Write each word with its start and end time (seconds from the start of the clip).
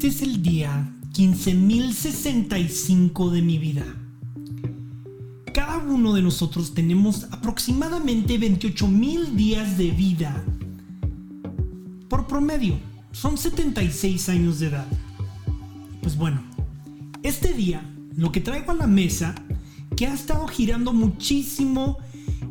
Este 0.00 0.08
es 0.08 0.22
el 0.22 0.40
día 0.40 0.96
15.065 1.12 3.30
de 3.32 3.42
mi 3.42 3.58
vida. 3.58 3.84
Cada 5.52 5.76
uno 5.76 6.14
de 6.14 6.22
nosotros 6.22 6.72
tenemos 6.72 7.24
aproximadamente 7.24 8.40
28.000 8.40 9.32
días 9.32 9.76
de 9.76 9.90
vida. 9.90 10.42
Por 12.08 12.26
promedio, 12.26 12.78
son 13.12 13.36
76 13.36 14.30
años 14.30 14.60
de 14.60 14.68
edad. 14.68 14.86
Pues 16.00 16.16
bueno, 16.16 16.44
este 17.22 17.52
día 17.52 17.84
lo 18.16 18.32
que 18.32 18.40
traigo 18.40 18.72
a 18.72 18.76
la 18.76 18.86
mesa, 18.86 19.34
que 19.98 20.06
ha 20.06 20.14
estado 20.14 20.48
girando 20.48 20.94
muchísimo 20.94 21.98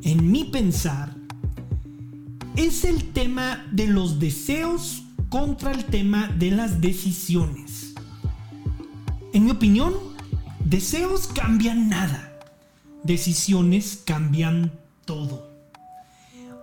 en 0.03 0.31
mi 0.31 0.45
pensar, 0.45 1.15
es 2.55 2.85
el 2.85 3.05
tema 3.05 3.65
de 3.71 3.87
los 3.87 4.19
deseos 4.19 5.05
contra 5.29 5.71
el 5.71 5.85
tema 5.85 6.27
de 6.27 6.51
las 6.51 6.81
decisiones. 6.81 7.93
En 9.31 9.45
mi 9.45 9.51
opinión, 9.51 9.93
deseos 10.65 11.27
cambian 11.27 11.87
nada. 11.87 12.33
Decisiones 13.03 14.01
cambian 14.03 14.71
todo. 15.05 15.49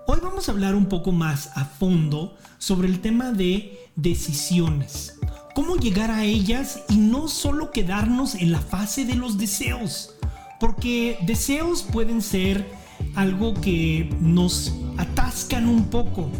Hoy 0.08 0.18
vamos 0.22 0.48
a 0.48 0.52
hablar 0.52 0.74
un 0.74 0.86
poco 0.86 1.12
más 1.12 1.56
a 1.56 1.64
fondo 1.64 2.36
sobre 2.58 2.88
el 2.88 3.00
tema 3.00 3.30
de 3.30 3.78
decisiones. 3.94 5.18
Cómo 5.54 5.76
llegar 5.76 6.10
a 6.10 6.24
ellas 6.24 6.82
y 6.88 6.96
no 6.96 7.28
solo 7.28 7.70
quedarnos 7.70 8.34
en 8.34 8.52
la 8.52 8.60
fase 8.60 9.04
de 9.04 9.14
los 9.14 9.38
deseos. 9.38 10.14
Porque 10.58 11.18
deseos 11.24 11.82
pueden 11.82 12.20
ser 12.20 12.66
algo 13.14 13.54
que 13.54 14.10
nos 14.20 14.74
atascan 14.96 15.68
un 15.68 15.84
poco 15.84 16.30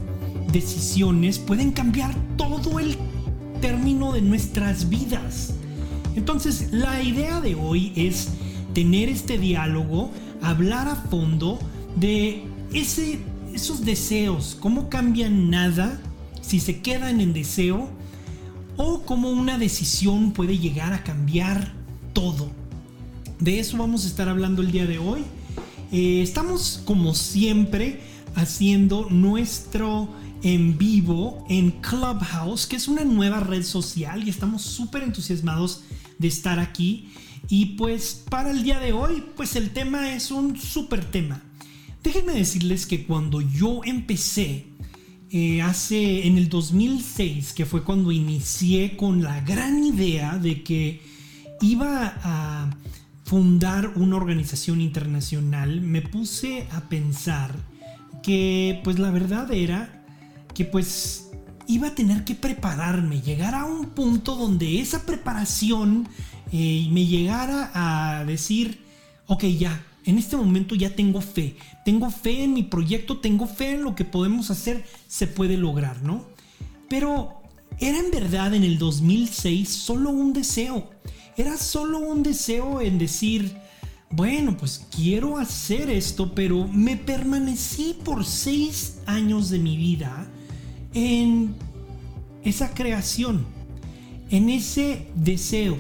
decisiones 0.56 1.38
pueden 1.38 1.70
cambiar 1.70 2.14
todo 2.38 2.78
el 2.78 2.96
término 3.60 4.12
de 4.12 4.22
nuestras 4.22 4.88
vidas. 4.88 5.52
Entonces, 6.14 6.72
la 6.72 7.02
idea 7.02 7.42
de 7.42 7.54
hoy 7.54 7.92
es 7.94 8.28
tener 8.72 9.10
este 9.10 9.36
diálogo, 9.36 10.10
hablar 10.40 10.88
a 10.88 10.96
fondo 10.96 11.58
de 11.96 12.44
ese, 12.72 13.18
esos 13.52 13.84
deseos, 13.84 14.56
cómo 14.58 14.88
cambian 14.88 15.50
nada 15.50 16.00
si 16.40 16.58
se 16.58 16.80
quedan 16.80 17.20
en 17.20 17.34
deseo 17.34 17.90
o 18.78 19.02
cómo 19.02 19.28
una 19.30 19.58
decisión 19.58 20.32
puede 20.32 20.56
llegar 20.56 20.94
a 20.94 21.04
cambiar 21.04 21.74
todo. 22.14 22.50
De 23.40 23.58
eso 23.58 23.76
vamos 23.76 24.06
a 24.06 24.08
estar 24.08 24.30
hablando 24.30 24.62
el 24.62 24.72
día 24.72 24.86
de 24.86 24.96
hoy. 24.96 25.20
Eh, 25.92 26.22
estamos 26.22 26.80
como 26.86 27.14
siempre 27.14 28.00
haciendo 28.34 29.08
nuestro 29.10 30.08
en 30.46 30.78
vivo 30.78 31.44
en 31.48 31.72
Clubhouse, 31.72 32.68
que 32.68 32.76
es 32.76 32.86
una 32.86 33.04
nueva 33.04 33.40
red 33.40 33.64
social 33.64 34.24
y 34.24 34.30
estamos 34.30 34.62
súper 34.62 35.02
entusiasmados 35.02 35.82
de 36.18 36.28
estar 36.28 36.60
aquí. 36.60 37.08
Y 37.48 37.74
pues 37.76 38.22
para 38.30 38.52
el 38.52 38.62
día 38.62 38.78
de 38.78 38.92
hoy, 38.92 39.24
pues 39.34 39.56
el 39.56 39.70
tema 39.70 40.12
es 40.12 40.30
un 40.30 40.56
súper 40.56 41.04
tema. 41.04 41.42
Déjenme 42.00 42.32
decirles 42.32 42.86
que 42.86 43.06
cuando 43.06 43.40
yo 43.40 43.80
empecé, 43.84 44.66
eh, 45.30 45.62
hace 45.62 46.28
en 46.28 46.38
el 46.38 46.48
2006, 46.48 47.52
que 47.52 47.66
fue 47.66 47.82
cuando 47.82 48.12
inicié 48.12 48.96
con 48.96 49.24
la 49.24 49.40
gran 49.40 49.82
idea 49.82 50.38
de 50.38 50.62
que 50.62 51.02
iba 51.60 52.20
a 52.22 52.70
fundar 53.24 53.94
una 53.96 54.14
organización 54.14 54.80
internacional, 54.80 55.80
me 55.80 56.02
puse 56.02 56.68
a 56.70 56.88
pensar 56.88 57.52
que 58.22 58.80
pues 58.84 59.00
la 59.00 59.10
verdad 59.10 59.52
era 59.52 59.95
que 60.56 60.64
pues 60.64 61.28
iba 61.66 61.88
a 61.88 61.94
tener 61.94 62.24
que 62.24 62.34
prepararme, 62.34 63.20
llegar 63.20 63.54
a 63.54 63.66
un 63.66 63.90
punto 63.90 64.36
donde 64.36 64.80
esa 64.80 65.04
preparación 65.04 66.08
eh, 66.50 66.88
me 66.90 67.04
llegara 67.04 67.70
a 67.74 68.24
decir, 68.24 68.82
ok, 69.26 69.44
ya, 69.44 69.84
en 70.06 70.16
este 70.16 70.34
momento 70.34 70.74
ya 70.74 70.96
tengo 70.96 71.20
fe, 71.20 71.56
tengo 71.84 72.10
fe 72.10 72.44
en 72.44 72.54
mi 72.54 72.62
proyecto, 72.62 73.18
tengo 73.18 73.46
fe 73.46 73.72
en 73.72 73.82
lo 73.82 73.94
que 73.94 74.06
podemos 74.06 74.50
hacer, 74.50 74.86
se 75.06 75.26
puede 75.26 75.58
lograr, 75.58 76.00
¿no? 76.02 76.24
Pero 76.88 77.42
era 77.78 77.98
en 77.98 78.10
verdad 78.10 78.54
en 78.54 78.64
el 78.64 78.78
2006 78.78 79.68
solo 79.68 80.08
un 80.08 80.32
deseo, 80.32 80.88
era 81.36 81.58
solo 81.58 81.98
un 81.98 82.22
deseo 82.22 82.80
en 82.80 82.96
decir, 82.96 83.58
bueno, 84.08 84.56
pues 84.56 84.86
quiero 84.90 85.36
hacer 85.36 85.90
esto, 85.90 86.34
pero 86.34 86.66
me 86.66 86.96
permanecí 86.96 87.94
por 88.02 88.24
seis 88.24 89.00
años 89.04 89.50
de 89.50 89.58
mi 89.58 89.76
vida 89.76 90.30
en 90.96 91.54
esa 92.42 92.72
creación, 92.72 93.44
en 94.30 94.48
ese 94.48 95.08
deseo. 95.14 95.76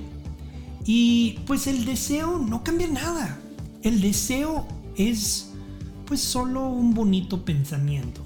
Y 0.84 1.38
pues 1.46 1.66
el 1.66 1.86
deseo 1.86 2.38
no 2.38 2.62
cambia 2.62 2.86
nada. 2.86 3.40
El 3.82 4.02
deseo 4.02 4.68
es 4.94 5.52
pues 6.04 6.20
solo 6.20 6.68
un 6.68 6.92
bonito 6.92 7.46
pensamiento. 7.46 8.20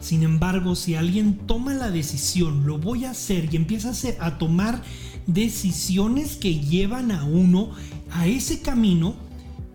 Sin 0.00 0.22
embargo, 0.22 0.74
si 0.74 0.94
alguien 0.94 1.36
toma 1.46 1.74
la 1.74 1.90
decisión, 1.90 2.66
lo 2.66 2.78
voy 2.78 3.04
a 3.04 3.10
hacer 3.10 3.52
y 3.52 3.56
empieza 3.56 3.92
a, 4.18 4.38
tomar 4.38 4.82
decisiones 5.26 6.36
que 6.36 6.60
llevan 6.60 7.10
a 7.10 7.24
uno 7.24 7.72
a 8.10 8.26
ese 8.26 8.60
camino, 8.60 9.16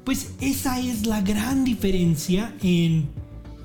pues 0.06 0.32
esa 0.42 0.80
es 0.80 1.06
la 1.06 1.22
gran 1.22 1.64
diferencia 1.64 2.56
en 2.64 3.10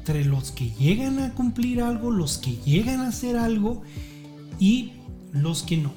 entre 0.07 0.25
los 0.25 0.53
que 0.53 0.71
llegan 0.71 1.19
a 1.19 1.35
cumplir 1.35 1.83
algo, 1.83 2.13
los 2.13 2.39
que 2.39 2.57
llegan 2.65 3.01
a 3.01 3.09
hacer 3.09 3.37
algo 3.37 3.83
y 4.61 4.93
los 5.33 5.65
que 5.65 5.79
no. 5.79 5.93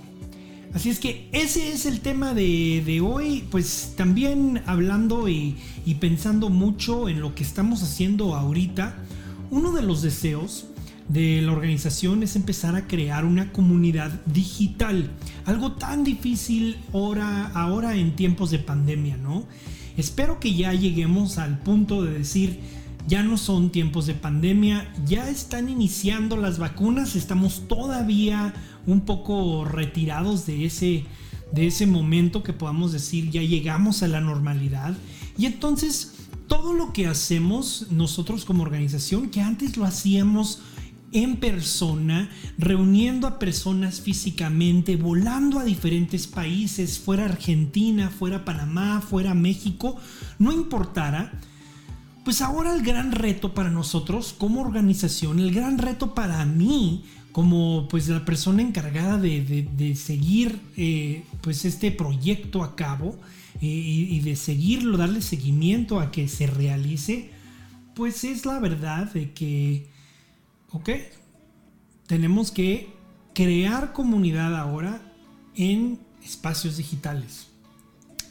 Así 0.73 0.89
es 0.89 0.97
que 0.97 1.29
ese 1.31 1.71
es 1.71 1.85
el 1.85 1.99
tema 1.99 2.33
de, 2.33 3.01
hoy, 3.05 3.43
pues 3.51 3.93
también 3.95 4.63
hablando 4.65 5.29
y, 5.29 5.57
y, 5.85 5.95
pensando 5.95 6.49
mucho 6.49 7.07
en 7.07 7.21
lo 7.21 7.35
que 7.35 7.43
estamos 7.43 7.83
haciendo 7.83 8.33
ahorita, 8.33 8.97
uno 9.51 9.73
de 9.73 9.83
los 9.83 10.01
deseos 10.01 10.65
de 11.07 11.43
la 11.43 11.51
organización 11.51 12.23
es 12.23 12.35
empezar 12.35 12.75
a 12.75 12.87
crear 12.87 13.25
una 13.25 13.51
comunidad 13.51 14.09
digital, 14.25 15.11
algo 15.45 15.73
tan 15.73 16.03
difícil 16.03 16.77
ahora, 16.93 17.51
ahora 17.53 17.95
en 17.95 18.15
tiempos 18.15 18.49
de 18.49 18.57
pandemia, 18.57 19.17
¿no? 19.17 19.45
Espero 19.97 20.39
que 20.39 20.55
ya 20.55 20.73
lleguemos 20.73 21.37
al 21.37 21.59
punto 21.59 22.03
de 22.03 22.17
decir, 22.17 22.78
ya 23.07 23.23
no 23.23 23.37
son 23.37 23.71
tiempos 23.71 24.05
de 24.05 24.13
pandemia, 24.13 24.93
ya 25.05 25.29
están 25.29 25.69
iniciando 25.69 26.37
las 26.37 26.59
vacunas, 26.59 27.15
estamos 27.15 27.67
todavía 27.67 28.53
un 28.85 29.01
poco 29.01 29.65
retirados 29.65 30.45
de 30.45 30.65
ese, 30.65 31.05
de 31.51 31.67
ese 31.67 31.87
momento 31.87 32.43
que 32.43 32.53
podamos 32.53 32.91
decir 32.91 33.29
ya 33.31 33.41
llegamos 33.41 34.03
a 34.03 34.07
la 34.07 34.21
normalidad. 34.21 34.95
Y 35.37 35.45
entonces 35.45 36.13
todo 36.47 36.73
lo 36.73 36.93
que 36.93 37.07
hacemos 37.07 37.87
nosotros 37.91 38.43
como 38.43 38.63
organización, 38.63 39.29
que 39.29 39.41
antes 39.41 39.77
lo 39.77 39.85
hacíamos 39.85 40.59
en 41.11 41.37
persona, 41.37 42.29
reuniendo 42.57 43.27
a 43.27 43.39
personas 43.39 44.01
físicamente, 44.01 44.95
volando 44.95 45.59
a 45.59 45.63
diferentes 45.63 46.27
países, 46.27 46.99
fuera 46.99 47.25
Argentina, 47.25 48.09
fuera 48.09 48.45
Panamá, 48.45 49.01
fuera 49.01 49.33
México, 49.33 49.95
no 50.37 50.51
importara, 50.51 51.39
pues 52.29 52.43
ahora 52.43 52.75
el 52.75 52.83
gran 52.83 53.11
reto 53.11 53.55
para 53.55 53.71
nosotros 53.71 54.35
como 54.37 54.61
organización, 54.61 55.39
el 55.39 55.51
gran 55.51 55.79
reto 55.79 56.13
para 56.13 56.45
mí 56.45 57.03
como 57.31 57.87
pues 57.89 58.07
la 58.07 58.23
persona 58.23 58.61
encargada 58.61 59.17
de, 59.17 59.95
seguir 59.95 60.61
eh, 60.77 61.23
pues 61.41 61.65
este 61.65 61.89
proyecto 61.91 62.63
a 62.63 62.75
cabo 62.75 63.17
eh, 63.55 63.65
y, 63.65 64.19
de 64.19 64.35
seguirlo, 64.35 64.95
darle 64.95 65.23
seguimiento 65.23 65.99
a 65.99 66.11
que 66.11 66.27
se 66.27 66.45
realice, 66.45 67.31
pues 67.95 68.23
es 68.23 68.45
la 68.45 68.59
verdad 68.59 69.11
de 69.11 69.31
que, 69.31 69.87
ok, 70.69 70.87
tenemos 72.05 72.51
que 72.51 72.93
crear 73.33 73.91
comunidad 73.91 74.55
ahora 74.55 75.01
en 75.55 75.97
espacios 76.23 76.77
digitales. 76.77 77.47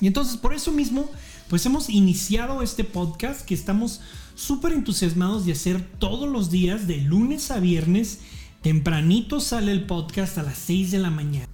Y 0.00 0.06
entonces 0.06 0.36
por 0.36 0.54
eso 0.54 0.70
mismo 0.70 1.10
pues 1.48 1.64
hemos 1.64 1.88
iniciado 1.88 2.62
este 2.62 2.84
podcast 2.84 3.40
que 3.42 3.54
estamos 3.54 4.00
súper 4.34 4.72
entusiasmados 4.72 5.46
de 5.46 5.52
hacer 5.52 5.82
todos 5.98 6.28
los 6.28 6.50
días, 6.50 6.86
de 6.86 6.98
lunes 6.98 7.50
a 7.50 7.58
viernes. 7.58 8.20
Tempranito 8.62 9.40
sale 9.40 9.72
el 9.72 9.86
podcast 9.86 10.36
a 10.36 10.42
las 10.42 10.58
6 10.58 10.90
de 10.90 10.98
la 10.98 11.10
mañana. 11.10 11.48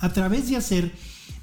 A 0.00 0.12
través 0.12 0.48
de 0.48 0.56
hacer 0.56 0.92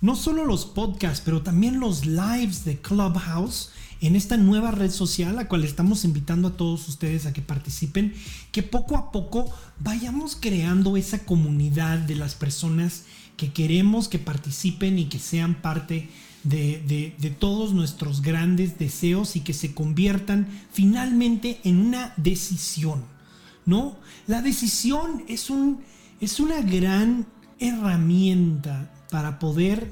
no 0.02 0.16
solo 0.16 0.46
los 0.46 0.66
podcasts, 0.66 1.22
pero 1.24 1.42
también 1.42 1.80
los 1.80 2.06
lives 2.06 2.66
de 2.66 2.80
Clubhouse 2.80 3.72
en 4.02 4.18
esta 4.18 4.36
nueva 4.36 4.72
red 4.72 4.92
social, 4.92 5.30
a 5.30 5.44
la 5.44 5.48
cual 5.48 5.64
estamos 5.64 6.04
invitando 6.04 6.50
a 6.50 6.58
todos 6.58 6.88
ustedes 6.90 7.26
a 7.26 7.34
que 7.34 7.42
participen, 7.42 8.14
que 8.52 8.62
poco 8.62 8.98
a 8.98 9.12
poco 9.12 9.50
vayamos 9.80 10.36
creando 10.36 10.98
esa 10.98 11.20
comunidad 11.20 12.00
de 12.00 12.16
las 12.16 12.36
personas 12.36 13.06
que 13.38 13.52
queremos 13.52 14.08
que 14.08 14.20
participen 14.20 15.00
y 15.00 15.06
que 15.06 15.20
sean 15.20 15.62
parte 15.62 16.10
de, 16.44 17.36
todos 17.40 17.74
nuestros 17.74 18.22
grandes 18.22 18.78
deseos 18.78 19.36
y 19.36 19.42
que 19.42 19.54
se 19.54 19.74
conviertan 19.74 20.48
finalmente 20.72 21.60
en 21.64 21.80
una 21.80 22.14
decisión. 22.18 23.04
¿No? 23.66 23.98
La 24.28 24.44
decisión 24.44 25.24
es, 25.28 25.50
un, 25.50 25.82
es 26.22 26.40
una 26.40 26.62
gran 26.62 27.26
herramienta 27.60 28.94
para 29.10 29.40
poder 29.40 29.92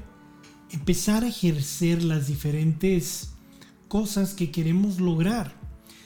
empezar 0.70 1.24
a 1.24 1.28
ejercer 1.28 2.04
las 2.04 2.28
diferentes 2.28 3.30
cosas 3.88 4.32
que 4.34 4.52
queremos 4.52 5.00
lograr. 5.00 5.54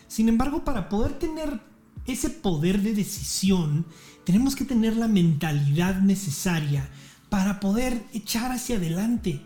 Sin 0.09 0.31
embargo, 0.31 0.65
para 0.65 0.89
poder 0.89 1.19
tener 1.19 1.61
ese 2.07 2.31
poder 2.31 2.81
de 2.81 2.95
decisión, 2.95 3.85
tenemos 4.25 4.57
que 4.57 4.65
tener 4.65 4.97
la 4.97 5.09
mentalidad 5.09 6.01
necesaria 6.01 6.89
para 7.29 7.61
poder 7.61 8.05
echar 8.13 8.53
hacia 8.53 8.77
adelante. 8.77 9.41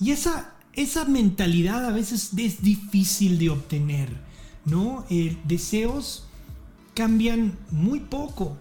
Y 0.00 0.10
esa, 0.12 0.54
esa 0.72 1.04
mentalidad 1.04 1.84
a 1.84 1.90
veces 1.90 2.30
es 2.36 2.62
difícil 2.62 3.38
de 3.38 3.50
obtener, 3.50 4.08
¿no? 4.64 5.04
Eh, 5.10 5.36
deseos 5.44 6.24
cambian 6.94 7.58
muy 7.70 8.00
poco. 8.00 8.56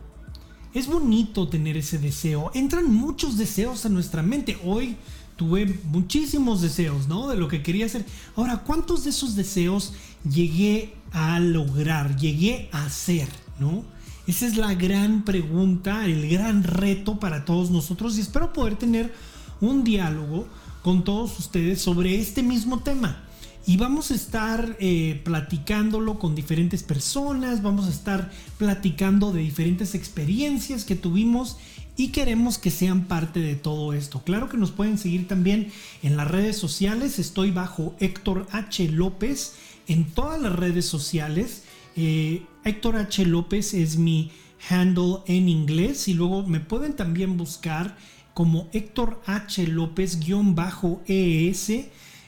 Es 0.73 0.87
bonito 0.87 1.47
tener 1.47 1.77
ese 1.77 1.97
deseo. 1.97 2.51
Entran 2.53 2.93
muchos 2.93 3.37
deseos 3.37 3.85
a 3.85 3.89
nuestra 3.89 4.21
mente. 4.21 4.57
Hoy 4.63 4.97
tuve 5.35 5.79
muchísimos 5.85 6.61
deseos, 6.61 7.07
¿no? 7.07 7.27
De 7.27 7.37
lo 7.37 7.47
que 7.47 7.63
quería 7.63 7.85
hacer. 7.85 8.05
Ahora, 8.35 8.57
¿cuántos 8.57 9.03
de 9.03 9.11
esos 9.11 9.35
deseos 9.35 9.93
llegué 10.29 10.93
a 11.11 11.39
lograr? 11.39 12.17
Llegué 12.17 12.69
a 12.71 12.85
hacer, 12.85 13.29
¿no? 13.59 13.83
Esa 14.29 14.45
es 14.45 14.57
la 14.57 14.75
gran 14.75 15.23
pregunta, 15.25 16.05
el 16.05 16.29
gran 16.29 16.63
reto 16.63 17.19
para 17.19 17.45
todos 17.45 17.71
nosotros 17.71 18.15
y 18.15 18.21
espero 18.21 18.53
poder 18.53 18.75
tener 18.75 19.11
un 19.59 19.83
diálogo 19.83 20.47
con 20.83 21.03
todos 21.03 21.39
ustedes 21.39 21.81
sobre 21.81 22.19
este 22.19 22.43
mismo 22.43 22.83
tema. 22.83 23.23
Y 23.65 23.77
vamos 23.77 24.11
a 24.11 24.13
estar 24.13 24.77
eh, 24.79 25.19
platicándolo 25.23 26.19
con 26.19 26.35
diferentes 26.35 26.83
personas, 26.83 27.63
vamos 27.63 27.87
a 27.87 27.89
estar 27.89 28.29
platicando 28.59 29.31
de 29.33 29.41
diferentes 29.41 29.95
experiencias 29.95 30.85
que 30.85 30.95
tuvimos 30.95 31.57
y 31.97 32.09
queremos 32.09 32.59
que 32.59 32.69
sean 32.69 33.05
parte 33.05 33.39
de 33.39 33.55
todo 33.55 33.93
esto. 33.93 34.21
Claro 34.23 34.47
que 34.47 34.57
nos 34.57 34.69
pueden 34.69 34.99
seguir 34.99 35.27
también 35.27 35.71
en 36.03 36.17
las 36.17 36.27
redes 36.27 36.55
sociales, 36.55 37.17
estoy 37.17 37.49
bajo 37.49 37.95
Héctor 37.99 38.45
H. 38.51 38.89
López 38.89 39.55
en 39.87 40.05
todas 40.05 40.39
las 40.39 40.53
redes 40.55 40.85
sociales. 40.85 41.63
Eh, 42.01 42.45
Héctor 42.63 42.95
H. 42.95 43.25
López 43.25 43.73
es 43.73 43.97
mi 43.97 44.31
handle 44.69 45.17
en 45.25 45.49
inglés 45.49 46.07
y 46.07 46.13
luego 46.13 46.47
me 46.47 46.61
pueden 46.61 46.95
también 46.95 47.35
buscar 47.35 47.97
como 48.33 48.69
Héctor 48.71 49.21
H. 49.25 49.67
López-ES 49.67 50.21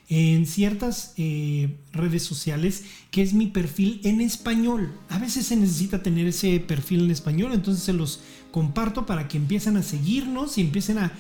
en 0.10 0.46
ciertas 0.46 1.14
eh, 1.16 1.78
redes 1.94 2.24
sociales, 2.24 2.84
que 3.12 3.22
es 3.22 3.34
mi 3.34 3.48
perfil 3.48 4.02
en 4.04 4.20
español. 4.20 4.92
A 5.08 5.20
veces 5.20 5.46
se 5.46 5.56
necesita 5.56 6.04
tener 6.04 6.28
ese 6.28 6.60
perfil 6.60 7.06
en 7.06 7.12
español, 7.12 7.54
entonces 7.54 7.82
se 7.82 7.94
los 7.94 8.20
comparto 8.52 9.06
para 9.06 9.30
que 9.30 9.38
empiecen 9.38 9.78
a 9.78 9.84
seguirnos 9.84 10.58
y 10.58 10.62
empiecen 10.64 10.98
a 10.98 11.14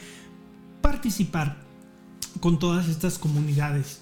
participar 0.82 1.64
con 2.42 2.60
todas 2.60 2.90
estas 2.90 3.18
comunidades. 3.18 4.02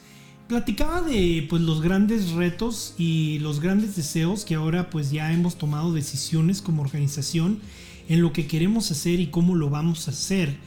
Platicaba 0.50 1.04
de 1.04 1.46
pues 1.48 1.62
los 1.62 1.80
grandes 1.80 2.32
retos 2.32 2.96
y 2.98 3.38
los 3.38 3.60
grandes 3.60 3.96
deseos 3.96 4.46
que 4.46 4.56
ahora 4.56 4.90
pues 4.90 5.12
ya 5.12 5.32
hemos 5.32 5.60
tomado 5.60 5.94
decisiones 5.94 6.64
como 6.64 6.82
organización 6.82 7.60
en 8.08 8.24
lo 8.24 8.34
que 8.34 8.48
queremos 8.48 8.90
hacer 8.90 9.20
y 9.20 9.28
cómo 9.28 9.54
lo 9.54 9.70
vamos 9.70 10.08
a 10.08 10.12
hacer, 10.12 10.58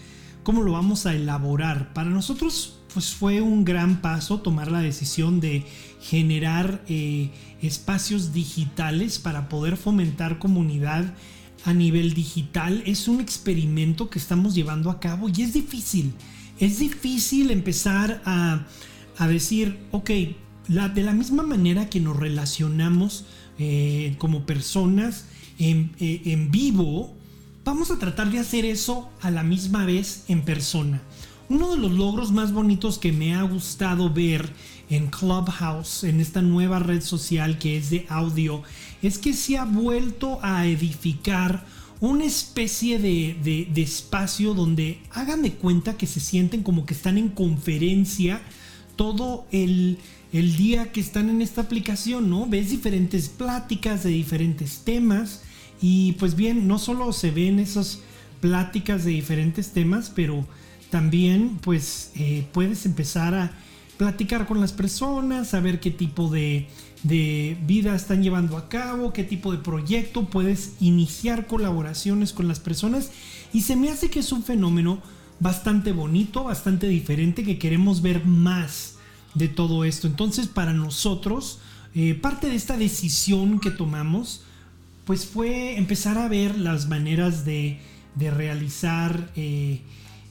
cómo 0.44 0.62
lo 0.62 0.70
vamos 0.70 1.04
a 1.04 1.16
elaborar. 1.16 1.92
Para 1.94 2.10
nosotros 2.10 2.78
pues 2.94 3.12
fue 3.12 3.40
un 3.40 3.64
gran 3.64 4.00
paso 4.00 4.38
tomar 4.38 4.70
la 4.70 4.78
decisión 4.78 5.40
de 5.40 5.66
generar 6.00 6.84
eh, 6.86 7.32
espacios 7.60 8.32
digitales 8.32 9.18
para 9.18 9.48
poder 9.48 9.76
fomentar 9.76 10.38
comunidad 10.38 11.12
a 11.64 11.74
nivel 11.74 12.14
digital. 12.14 12.84
Es 12.86 13.08
un 13.08 13.20
experimento 13.20 14.10
que 14.10 14.20
estamos 14.20 14.54
llevando 14.54 14.92
a 14.92 15.00
cabo 15.00 15.28
y 15.28 15.42
es 15.42 15.52
difícil. 15.54 16.14
Es 16.60 16.78
difícil 16.78 17.50
empezar 17.50 18.22
a, 18.24 18.64
decir, 19.28 19.78
ok, 19.90 20.10
de 20.68 21.02
la 21.02 21.12
misma 21.12 21.42
manera 21.42 21.88
que 21.88 22.00
nos 22.00 22.16
relacionamos 22.16 23.24
eh, 23.58 24.14
como 24.18 24.46
personas 24.46 25.26
eh, 25.58 25.88
en 25.98 26.50
vivo, 26.50 27.14
vamos 27.64 27.90
a 27.90 27.98
tratar 27.98 28.30
de 28.30 28.38
hacer 28.38 28.64
eso 28.64 29.10
a 29.20 29.30
la 29.30 29.42
misma 29.42 29.84
vez 29.84 30.24
en 30.28 30.42
persona. 30.42 31.00
Uno 31.48 31.72
de 31.72 31.76
los 31.76 31.92
logros 31.92 32.32
más 32.32 32.52
bonitos 32.52 32.98
que 32.98 33.12
me 33.12 33.34
ha 33.34 33.42
gustado 33.42 34.08
ver 34.10 34.50
en 34.88 35.08
Clubhouse, 35.08 36.04
en 36.04 36.20
esta 36.20 36.42
nueva 36.42 36.78
red 36.78 37.02
social 37.02 37.58
que 37.58 37.76
es 37.76 37.90
de 37.90 38.06
audio, 38.08 38.62
es 39.02 39.18
que 39.18 39.32
se 39.34 39.58
ha 39.58 39.64
vuelto 39.64 40.38
a 40.42 40.66
edificar 40.66 41.64
una 42.00 42.24
especie 42.24 42.98
de, 42.98 43.68
espacio 43.76 44.54
donde 44.54 44.98
hagan 45.10 45.42
de 45.42 45.52
cuenta 45.52 45.96
que 45.96 46.06
se 46.06 46.20
sienten 46.20 46.62
como 46.62 46.84
que 46.84 46.94
están 46.94 47.16
en 47.16 47.28
conferencia 47.28 48.42
todo 48.96 49.46
el, 49.52 49.98
el 50.32 50.56
día 50.56 50.92
que 50.92 51.00
están 51.00 51.28
en 51.28 51.42
esta 51.42 51.62
aplicación, 51.62 52.30
¿no? 52.30 52.46
Ves 52.46 52.70
diferentes 52.70 53.28
pláticas 53.28 54.02
de 54.02 54.10
diferentes 54.10 54.80
temas 54.84 55.42
y 55.80 56.12
pues 56.12 56.36
bien, 56.36 56.68
no 56.68 56.78
solo 56.78 57.12
se 57.12 57.30
ven 57.30 57.58
esas 57.58 58.00
pláticas 58.40 59.04
de 59.04 59.10
diferentes 59.10 59.72
temas, 59.72 60.10
pero 60.14 60.46
también 60.90 61.58
pues 61.60 62.12
eh, 62.14 62.46
puedes 62.52 62.86
empezar 62.86 63.34
a 63.34 63.52
platicar 63.96 64.46
con 64.46 64.60
las 64.60 64.72
personas, 64.72 65.48
saber 65.48 65.80
qué 65.80 65.90
tipo 65.90 66.28
de, 66.28 66.68
de 67.02 67.56
vida 67.66 67.94
están 67.94 68.22
llevando 68.22 68.56
a 68.56 68.68
cabo, 68.68 69.12
qué 69.12 69.24
tipo 69.24 69.52
de 69.52 69.58
proyecto, 69.58 70.26
puedes 70.26 70.72
iniciar 70.80 71.46
colaboraciones 71.46 72.32
con 72.32 72.48
las 72.48 72.60
personas 72.60 73.10
y 73.52 73.62
se 73.62 73.76
me 73.76 73.90
hace 73.90 74.10
que 74.10 74.20
es 74.20 74.32
un 74.32 74.42
fenómeno 74.42 75.00
bastante 75.42 75.90
bonito, 75.90 76.44
bastante 76.44 76.86
diferente, 76.86 77.42
que 77.42 77.58
queremos 77.58 78.00
ver 78.00 78.24
más 78.24 78.96
de 79.34 79.48
todo 79.48 79.84
esto. 79.84 80.06
Entonces 80.06 80.46
para 80.46 80.72
nosotros, 80.72 81.58
eh, 81.94 82.14
parte 82.14 82.48
de 82.48 82.54
esta 82.54 82.76
decisión 82.76 83.58
que 83.58 83.72
tomamos, 83.72 84.44
pues 85.04 85.26
fue 85.26 85.76
empezar 85.76 86.16
a 86.16 86.28
ver 86.28 86.56
las 86.56 86.88
maneras 86.88 87.44
de, 87.44 87.80
de 88.14 88.30
realizar 88.30 89.32
eh, 89.34 89.80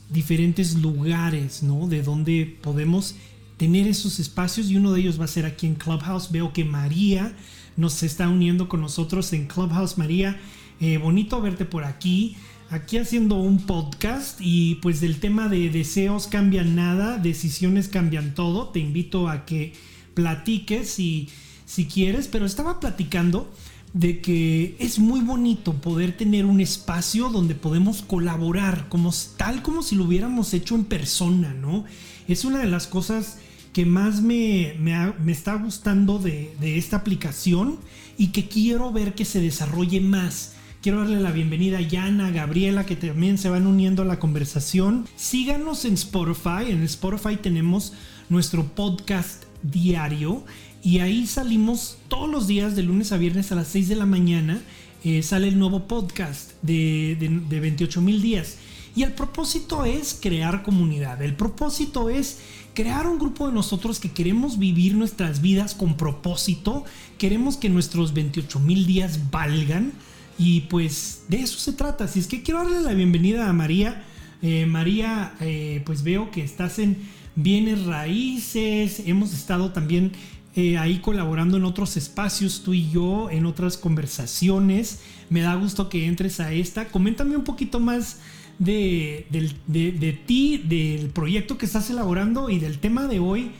diferentes 0.09 0.75
lugares, 0.75 1.61
¿no? 1.61 1.87
De 1.87 2.03
donde 2.03 2.57
podemos 2.61 3.15
tener 3.57 3.87
esos 3.87 4.17
espacios 4.19 4.71
y 4.71 4.77
uno 4.77 4.93
de 4.93 5.01
ellos 5.01 5.19
va 5.19 5.25
a 5.25 5.27
ser 5.27 5.45
aquí 5.45 5.67
en 5.67 5.75
Clubhouse. 5.75 6.31
Veo 6.31 6.53
que 6.53 6.63
María 6.63 7.35
nos 7.75 8.01
está 8.01 8.29
uniendo 8.29 8.69
con 8.69 8.79
nosotros 8.79 9.33
en 9.33 9.47
Clubhouse. 9.47 9.97
María, 9.97 10.39
eh, 10.79 10.97
bonito 10.97 11.41
verte 11.41 11.65
por 11.65 11.83
aquí. 11.83 12.37
Aquí 12.71 12.97
haciendo 12.97 13.35
un 13.35 13.57
podcast 13.65 14.39
y 14.39 14.75
pues 14.75 15.01
del 15.01 15.19
tema 15.19 15.49
de 15.49 15.69
deseos 15.69 16.27
cambian 16.27 16.73
nada, 16.73 17.17
decisiones 17.17 17.89
cambian 17.89 18.33
todo. 18.33 18.69
Te 18.69 18.79
invito 18.79 19.27
a 19.27 19.45
que 19.45 19.73
platiques 20.13 20.89
si, 20.89 21.27
quieres, 21.93 22.29
pero 22.29 22.45
estaba 22.45 22.79
platicando 22.79 23.53
de 23.91 24.21
que 24.21 24.77
es 24.79 24.99
muy 24.99 25.19
bonito 25.19 25.73
poder 25.73 26.15
tener 26.15 26.45
un 26.45 26.61
espacio 26.61 27.27
donde 27.27 27.55
podemos 27.55 28.03
colaborar, 28.03 28.87
como, 28.87 29.11
tal 29.35 29.61
como 29.63 29.83
si 29.83 29.97
lo 29.97 30.05
hubiéramos 30.05 30.53
hecho 30.53 30.75
en 30.75 30.85
persona, 30.85 31.53
¿no? 31.53 31.83
Es 32.29 32.45
una 32.45 32.59
de 32.59 32.67
las 32.67 32.87
cosas 32.87 33.39
que 33.73 33.85
más 33.85 34.21
me, 34.21 34.75
me, 34.79 35.31
está 35.33 35.55
gustando 35.55 36.19
de, 36.19 36.55
de, 36.61 36.77
esta 36.77 36.95
aplicación 36.95 37.79
y 38.17 38.27
que 38.27 38.47
quiero 38.47 38.93
ver 38.93 39.13
que 39.13 39.25
se 39.25 39.41
desarrolle 39.41 39.99
más. 39.99 40.53
Quiero 40.81 41.01
darle 41.01 41.19
la 41.19 41.31
bienvenida 41.31 41.77
a 41.77 41.81
Yana, 41.81 42.31
Gabriela, 42.31 42.87
que 42.87 42.95
también 42.95 43.37
se 43.37 43.51
van 43.51 43.67
uniendo 43.67 44.01
a 44.01 44.05
la 44.05 44.17
conversación. 44.17 45.05
Síganos 45.15 45.85
en 45.85 45.93
Spotify. 45.93 46.69
En 46.71 46.81
Spotify 46.81 47.37
tenemos 47.37 47.93
nuestro 48.29 48.65
podcast 48.65 49.43
diario 49.61 50.43
y 50.81 50.97
ahí 50.97 51.27
salimos 51.27 51.99
todos 52.07 52.27
los 52.27 52.47
días 52.47 52.75
de 52.75 52.81
lunes 52.81 53.11
a 53.11 53.17
viernes 53.17 53.51
a 53.51 53.55
las 53.55 53.67
6 53.67 53.89
de 53.89 53.95
la 53.95 54.07
mañana. 54.07 54.59
Eh, 55.03 55.21
sale 55.21 55.49
el 55.49 55.59
nuevo 55.59 55.87
podcast 55.87 56.53
de, 56.63 57.15
de, 57.47 57.59
28 57.59 58.01
mil 58.01 58.19
días. 58.19 58.57
Y 58.95 59.03
el 59.03 59.13
propósito 59.13 59.85
es 59.85 60.17
crear 60.19 60.63
comunidad. 60.63 61.21
El 61.21 61.35
propósito 61.35 62.09
es 62.09 62.39
crear 62.73 63.05
un 63.05 63.19
grupo 63.19 63.45
de 63.45 63.53
nosotros 63.53 63.99
que 63.99 64.09
queremos 64.09 64.57
vivir 64.57 64.95
nuestras 64.95 65.41
vidas 65.41 65.75
con 65.75 65.95
propósito. 65.95 66.85
Queremos 67.19 67.55
que 67.57 67.69
nuestros 67.69 68.13
28 68.13 68.59
mil 68.59 68.87
días 68.87 69.29
valgan. 69.29 69.93
Y 70.37 70.61
pues 70.61 71.23
de 71.27 71.41
eso 71.41 71.57
se 71.59 71.73
trata. 71.73 72.05
Así 72.05 72.19
es 72.19 72.27
que 72.27 72.41
quiero 72.41 72.63
darle 72.63 72.81
la 72.81 72.93
bienvenida 72.93 73.49
a 73.49 73.53
María. 73.53 74.03
Eh, 74.41 74.65
María, 74.65 75.33
eh, 75.39 75.81
pues 75.85 76.03
veo 76.03 76.31
que 76.31 76.43
estás 76.43 76.79
en 76.79 76.97
bienes 77.35 77.85
raíces. 77.85 79.03
Hemos 79.05 79.33
estado 79.33 79.71
también 79.71 80.11
eh, 80.55 80.77
ahí 80.77 80.99
colaborando 80.99 81.57
en 81.57 81.63
otros 81.63 81.95
espacios, 81.95 82.63
tú 82.63 82.73
y 82.73 82.89
yo, 82.89 83.29
en 83.29 83.45
otras 83.45 83.77
conversaciones. 83.77 85.01
Me 85.29 85.41
da 85.41 85.55
gusto 85.55 85.89
que 85.89 86.07
entres 86.07 86.39
a 86.39 86.51
esta. 86.51 86.87
Coméntame 86.87 87.37
un 87.37 87.43
poquito 87.43 87.79
más 87.79 88.17
de, 88.59 90.23
ti, 90.25 90.57
del 90.57 91.09
proyecto 91.09 91.57
que 91.57 91.65
estás 91.65 91.89
elaborando 91.89 92.49
y 92.49 92.59
del 92.59 92.79
tema 92.79 93.07
de 93.07 93.19
hoy, 93.19 93.51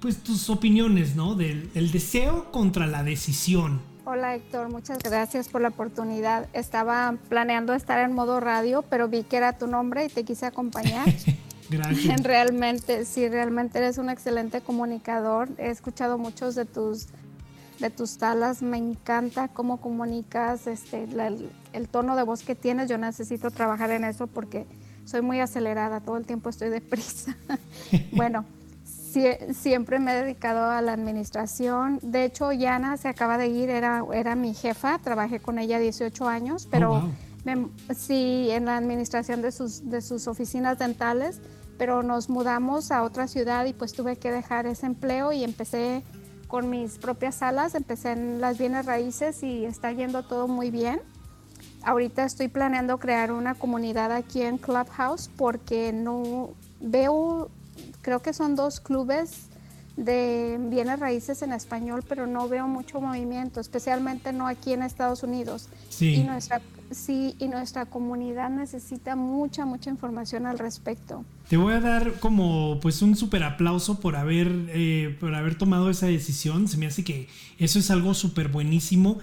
pues 0.00 0.22
tus 0.22 0.50
opiniones, 0.50 1.16
¿no? 1.16 1.34
Del 1.34 1.70
el 1.74 1.90
deseo 1.90 2.50
contra 2.52 2.86
la 2.86 3.02
decisión. 3.02 3.80
Hola 4.06 4.34
Héctor, 4.34 4.68
muchas 4.68 4.98
gracias 4.98 5.48
por 5.48 5.62
la 5.62 5.68
oportunidad. 5.68 6.46
Estaba 6.52 7.16
planeando 7.30 7.72
estar 7.72 7.98
en 8.00 8.12
modo 8.12 8.38
radio, 8.38 8.82
pero 8.82 9.08
vi 9.08 9.22
que 9.22 9.38
era 9.38 9.56
tu 9.56 9.66
nombre 9.66 10.04
y 10.04 10.08
te 10.08 10.24
quise 10.24 10.44
acompañar. 10.44 11.06
gracias. 11.70 12.22
Realmente, 12.22 13.06
sí, 13.06 13.26
realmente 13.30 13.78
eres 13.78 13.96
un 13.96 14.10
excelente 14.10 14.60
comunicador. 14.60 15.48
He 15.56 15.70
escuchado 15.70 16.18
muchos 16.18 16.54
de 16.54 16.66
tus 16.66 17.06
de 17.80 17.90
tus 17.90 18.10
salas, 18.10 18.62
me 18.62 18.76
encanta 18.76 19.48
cómo 19.48 19.80
comunicas, 19.80 20.66
este, 20.66 21.08
el, 21.72 21.88
tono 21.88 22.14
de 22.14 22.22
voz 22.22 22.42
que 22.42 22.54
tienes. 22.54 22.88
Yo 22.90 22.98
necesito 22.98 23.50
trabajar 23.50 23.90
en 23.90 24.04
eso 24.04 24.26
porque 24.26 24.66
soy 25.06 25.22
muy 25.22 25.40
acelerada, 25.40 26.00
todo 26.00 26.18
el 26.18 26.26
tiempo 26.26 26.50
estoy 26.50 26.68
deprisa. 26.68 27.36
bueno, 28.12 28.44
siempre 29.52 29.98
me 29.98 30.12
he 30.12 30.22
dedicado 30.22 30.70
a 30.70 30.80
la 30.80 30.92
administración. 30.92 31.98
De 32.02 32.24
hecho, 32.24 32.52
Yana 32.52 32.96
se 32.96 33.08
acaba 33.08 33.38
de 33.38 33.48
ir, 33.48 33.70
era, 33.70 34.04
era 34.12 34.34
mi 34.34 34.54
jefa, 34.54 34.98
trabajé 34.98 35.40
con 35.40 35.58
ella 35.58 35.78
18 35.78 36.28
años, 36.28 36.68
pero 36.70 36.92
oh, 36.92 37.94
sí, 37.94 38.48
en 38.50 38.66
la 38.66 38.76
administración 38.76 39.42
de 39.42 39.52
sus, 39.52 39.88
de 39.88 40.00
sus 40.00 40.26
oficinas 40.28 40.78
dentales, 40.78 41.40
pero 41.78 42.02
nos 42.02 42.28
mudamos 42.28 42.90
a 42.90 43.02
otra 43.02 43.26
ciudad 43.26 43.64
y 43.66 43.72
pues 43.72 43.92
tuve 43.92 44.16
que 44.16 44.30
dejar 44.30 44.66
ese 44.66 44.86
empleo 44.86 45.32
y 45.32 45.44
empecé 45.44 46.02
con 46.48 46.70
mis 46.70 46.98
propias 46.98 47.36
salas, 47.36 47.74
empecé 47.74 48.12
en 48.12 48.40
las 48.40 48.58
bienes 48.58 48.86
raíces 48.86 49.42
y 49.42 49.64
está 49.64 49.90
yendo 49.92 50.22
todo 50.24 50.46
muy 50.46 50.70
bien. 50.70 51.00
Ahorita 51.82 52.24
estoy 52.24 52.48
planeando 52.48 52.98
crear 52.98 53.32
una 53.32 53.54
comunidad 53.54 54.12
aquí 54.12 54.42
en 54.42 54.58
Clubhouse 54.58 55.28
porque 55.36 55.92
no 55.92 56.50
veo 56.80 57.50
creo 58.04 58.20
que 58.20 58.34
son 58.34 58.54
dos 58.54 58.78
clubes 58.80 59.48
de 59.96 60.58
bienes 60.70 61.00
raíces 61.00 61.42
en 61.42 61.52
español, 61.52 62.04
pero 62.06 62.26
no 62.26 62.48
veo 62.48 62.68
mucho 62.68 63.00
movimiento, 63.00 63.60
especialmente 63.60 64.32
no 64.32 64.46
aquí 64.46 64.72
en 64.72 64.82
Estados 64.82 65.22
Unidos. 65.22 65.68
Sí. 65.88 66.14
Y 66.14 66.24
nuestra, 66.24 66.60
sí, 66.90 67.34
y 67.38 67.48
nuestra 67.48 67.86
comunidad 67.86 68.50
necesita 68.50 69.16
mucha, 69.16 69.64
mucha 69.64 69.90
información 69.90 70.46
al 70.46 70.58
respecto. 70.58 71.24
Te 71.48 71.56
voy 71.56 71.74
a 71.74 71.80
dar 71.80 72.14
como 72.20 72.78
pues 72.82 73.02
un 73.02 73.16
súper 73.16 73.42
aplauso 73.44 74.00
por 74.00 74.16
haber, 74.16 74.52
eh, 74.68 75.16
por 75.18 75.34
haber 75.34 75.56
tomado 75.56 75.88
esa 75.88 76.06
decisión. 76.06 76.68
Se 76.68 76.76
me 76.76 76.86
hace 76.86 77.04
que 77.04 77.28
eso 77.58 77.78
es 77.78 77.90
algo 77.90 78.14
súper 78.14 78.48
buenísimo. 78.48 79.18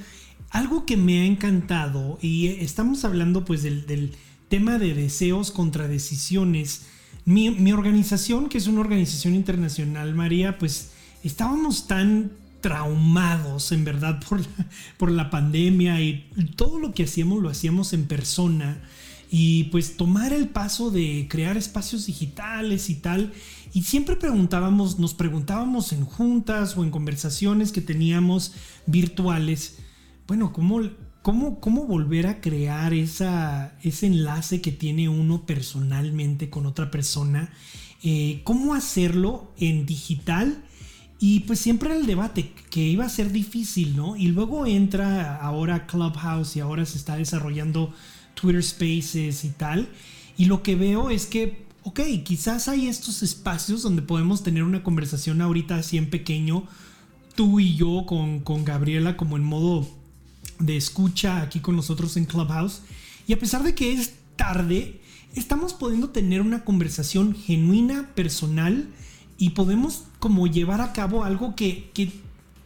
Algo 0.50 0.86
que 0.86 0.98
me 0.98 1.22
ha 1.22 1.26
encantado, 1.26 2.18
y 2.22 2.48
estamos 2.48 3.06
hablando 3.06 3.46
pues 3.46 3.64
del, 3.64 3.86
del 3.86 4.16
tema 4.50 4.80
de 4.80 4.94
deseos 4.94 5.52
contra 5.52 5.88
decisiones 5.88 6.88
mi, 7.26 7.72
organización, 7.72 8.50
que 8.50 8.58
es 8.58 8.68
una 8.68 8.82
organización 8.82 9.36
internacional, 9.36 10.14
María, 10.16 10.58
pues 10.58 10.92
estábamos 11.24 11.88
tan 11.88 12.32
traumados 12.62 13.72
en 13.72 13.84
verdad 13.84 14.20
por 14.28 14.40
la, 14.40 14.48
por 14.98 15.12
la 15.12 15.30
pandemia 15.30 16.02
y 16.02 16.30
todo 16.56 16.80
lo 16.80 16.94
que 16.94 17.04
hacíamos 17.04 17.42
lo 17.42 17.50
hacíamos 17.50 17.94
en 17.94 18.06
persona. 18.06 18.82
Y 19.34 19.66
pues 19.66 19.96
tomar 19.96 20.34
el 20.34 20.50
paso 20.50 20.92
de 20.92 21.28
crear 21.30 21.56
espacios 21.56 22.06
digitales 22.06 22.90
y 22.90 22.96
tal. 22.96 23.32
Y 23.74 23.84
siempre 23.84 24.18
preguntábamos, 24.18 25.00
nos 25.00 25.14
preguntábamos 25.14 25.94
en 25.94 26.04
juntas 26.04 26.76
o 26.76 26.84
en 26.84 26.92
conversaciones 26.92 27.72
que 27.72 27.80
teníamos 27.80 28.54
virtuales, 28.88 29.78
bueno, 30.28 30.52
¿cómo, 30.52 30.82
¿Cómo, 31.22 31.86
volver 31.86 32.26
a 32.26 32.42
crear 32.42 32.96
esa, 32.96 33.78
ese 33.84 34.08
enlace 34.08 34.60
que 34.60 34.72
tiene 34.72 35.08
uno 35.08 35.46
personalmente 35.46 36.50
con 36.50 36.66
otra 36.66 36.90
persona? 36.90 37.52
Eh, 38.02 38.42
¿Cómo 38.44 38.74
hacerlo 38.74 39.52
en 39.60 39.86
digital? 39.86 40.64
Y 41.20 41.42
pues 41.42 41.60
siempre 41.60 41.96
el 41.96 42.08
debate 42.08 42.52
que 42.72 42.82
iba 42.82 43.06
a 43.06 43.10
ser 43.10 43.32
difícil, 43.32 43.96
¿no? 43.96 44.16
Y 44.16 44.30
luego 44.30 44.66
entra 44.66 45.36
ahora 45.38 45.86
Clubhouse 45.86 46.56
y 46.56 46.60
ahora 46.60 46.88
se 46.88 46.98
está 46.98 47.18
desarrollando 47.18 47.94
Twitter 48.34 48.64
Spaces 48.64 49.46
y 49.46 49.50
tal. 49.50 49.90
Y 50.38 50.46
lo 50.46 50.64
que 50.64 50.76
veo 50.76 51.12
es 51.12 51.28
que, 51.28 51.68
ok, 51.84 52.00
quizás 52.24 52.68
hay 52.68 52.88
estos 52.88 53.22
espacios 53.22 53.84
donde 53.84 54.02
podemos 54.02 54.42
tener 54.42 54.64
una 54.64 54.82
conversación 54.82 55.40
ahorita 55.42 55.76
así 55.76 56.00
en 56.00 56.10
pequeño, 56.10 56.66
tú 57.36 57.60
y 57.60 57.76
yo 57.76 58.08
con, 58.08 58.40
con 58.40 58.66
Gabriela 58.66 59.18
como 59.18 59.38
en 59.38 59.44
modo 59.44 60.01
de 60.62 60.78
escucha 60.78 61.42
aquí 61.42 61.60
con 61.60 61.76
nosotros 61.76 62.18
en 62.18 62.26
Clubhouse. 62.26 62.82
Y 63.28 63.34
a 63.34 63.40
pesar 63.40 63.64
de 63.64 63.76
que 63.76 63.94
es 63.94 64.14
tarde, 64.36 65.02
estamos 65.36 65.74
pudiendo 65.74 66.10
tener 66.10 66.42
una 66.42 66.64
conversación 66.64 67.36
genuina, 67.36 68.10
personal, 68.16 68.88
y 69.38 69.52
podemos 69.52 70.04
como 70.20 70.48
llevar 70.48 70.82
a 70.82 70.94
cabo 70.94 71.24
algo 71.24 71.56
que, 71.56 71.90
que, 71.94 72.12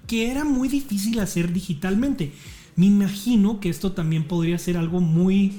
que 0.07 0.29
era 0.29 0.43
muy 0.43 0.67
difícil 0.67 1.19
hacer 1.19 1.53
digitalmente. 1.53 2.33
Me 2.75 2.87
imagino 2.87 3.61
que 3.61 3.69
esto 3.69 3.93
también 3.93 4.27
podría 4.27 4.57
ser 4.57 4.75
algo 4.77 4.99
muy, 4.99 5.53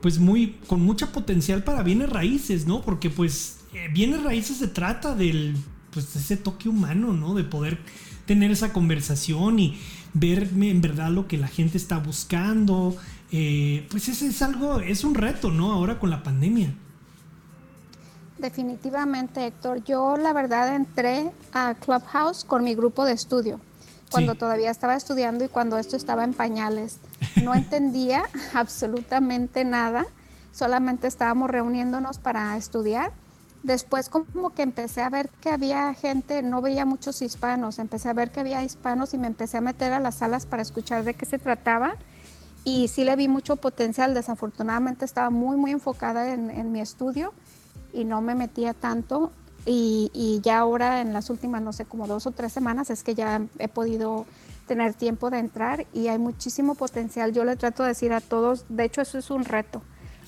pues 0.00 0.18
muy, 0.18 0.56
con 0.66 0.80
mucha 0.80 1.12
potencial 1.12 1.64
para 1.64 1.82
bienes 1.82 2.08
raíces, 2.08 2.66
¿no? 2.66 2.80
Porque 2.80 3.10
pues 3.10 3.58
eh, 3.74 3.88
bienes 3.92 4.22
raíces 4.22 4.56
se 4.56 4.68
trata 4.68 5.14
del, 5.14 5.54
pues 5.90 6.16
ese 6.16 6.38
toque 6.38 6.70
humano, 6.70 7.12
¿no? 7.12 7.34
De 7.34 7.44
poder 7.44 7.78
tener 8.24 8.50
esa 8.50 8.72
conversación 8.72 9.58
y 9.58 9.76
ver 10.14 10.48
en 10.54 10.80
verdad 10.80 11.10
lo 11.10 11.28
que 11.28 11.36
la 11.36 11.48
gente 11.48 11.76
está 11.76 11.98
buscando. 11.98 12.96
Eh, 13.30 13.86
pues 13.90 14.08
ese 14.08 14.28
es 14.28 14.40
algo, 14.42 14.80
es 14.80 15.04
un 15.04 15.14
reto, 15.14 15.50
¿no? 15.50 15.72
Ahora 15.72 15.98
con 15.98 16.08
la 16.08 16.22
pandemia. 16.22 16.72
Definitivamente, 18.38 19.46
Héctor. 19.46 19.84
Yo 19.84 20.16
la 20.16 20.32
verdad 20.32 20.74
entré 20.74 21.30
a 21.52 21.74
Clubhouse 21.74 22.44
con 22.44 22.64
mi 22.64 22.74
grupo 22.74 23.04
de 23.04 23.12
estudio, 23.12 23.60
cuando 24.10 24.34
todavía 24.34 24.70
estaba 24.70 24.94
estudiando 24.94 25.44
y 25.44 25.48
cuando 25.48 25.78
esto 25.78 25.96
estaba 25.96 26.24
en 26.24 26.32
pañales. 26.32 26.98
No 27.42 27.54
entendía 27.54 28.24
absolutamente 28.54 29.64
nada, 29.64 30.06
solamente 30.52 31.06
estábamos 31.06 31.50
reuniéndonos 31.50 32.18
para 32.18 32.56
estudiar 32.56 33.12
Después 33.64 34.10
como 34.10 34.50
que 34.50 34.60
empecé 34.60 35.00
a 35.00 35.08
ver 35.08 35.30
que 35.40 35.48
había 35.48 35.94
gente, 35.94 36.42
no 36.42 36.60
veía 36.60 36.84
muchos 36.84 37.22
hispanos, 37.22 37.78
empecé 37.78 38.10
a 38.10 38.12
ver 38.12 38.30
que 38.30 38.40
había 38.40 38.62
hispanos 38.62 39.14
y 39.14 39.18
me 39.18 39.26
empecé 39.26 39.56
a 39.56 39.62
meter 39.62 39.94
a 39.94 40.00
las 40.00 40.16
salas 40.16 40.44
para 40.44 40.60
escuchar 40.60 41.02
de 41.02 41.14
qué 41.14 41.24
se 41.24 41.38
trataba 41.38 41.96
y 42.62 42.88
sí 42.88 43.04
le 43.04 43.16
vi 43.16 43.26
mucho 43.26 43.56
potencial. 43.56 44.12
Desafortunadamente 44.12 45.06
estaba 45.06 45.30
muy, 45.30 45.56
muy 45.56 45.70
enfocada 45.70 46.34
en, 46.34 46.72
mi 46.72 46.82
estudio 46.82 47.32
y 47.94 48.04
no 48.04 48.20
me 48.20 48.34
metía 48.34 48.74
tanto 48.74 49.32
y, 49.64 50.10
y, 50.12 50.42
ya 50.42 50.58
ahora 50.58 51.00
en 51.00 51.14
las 51.14 51.30
últimas, 51.30 51.62
no 51.62 51.72
sé, 51.72 51.86
como 51.86 52.06
dos 52.06 52.26
o 52.26 52.32
tres 52.32 52.52
semanas 52.52 52.90
es 52.90 53.02
que 53.02 53.14
ya 53.14 53.40
he 53.58 53.68
podido 53.68 54.26
tener 54.66 54.92
tiempo 54.92 55.30
de 55.30 55.38
entrar 55.38 55.86
y 55.94 56.08
hay 56.08 56.18
muchísimo 56.18 56.74
potencial. 56.74 57.32
Yo 57.32 57.46
le 57.46 57.56
trato 57.56 57.82
de 57.82 57.90
decir 57.90 58.12
a 58.12 58.20
todos, 58.20 58.66
de 58.68 58.84
hecho 58.84 59.00
eso 59.00 59.16
es 59.16 59.30
un 59.30 59.46
reto 59.46 59.80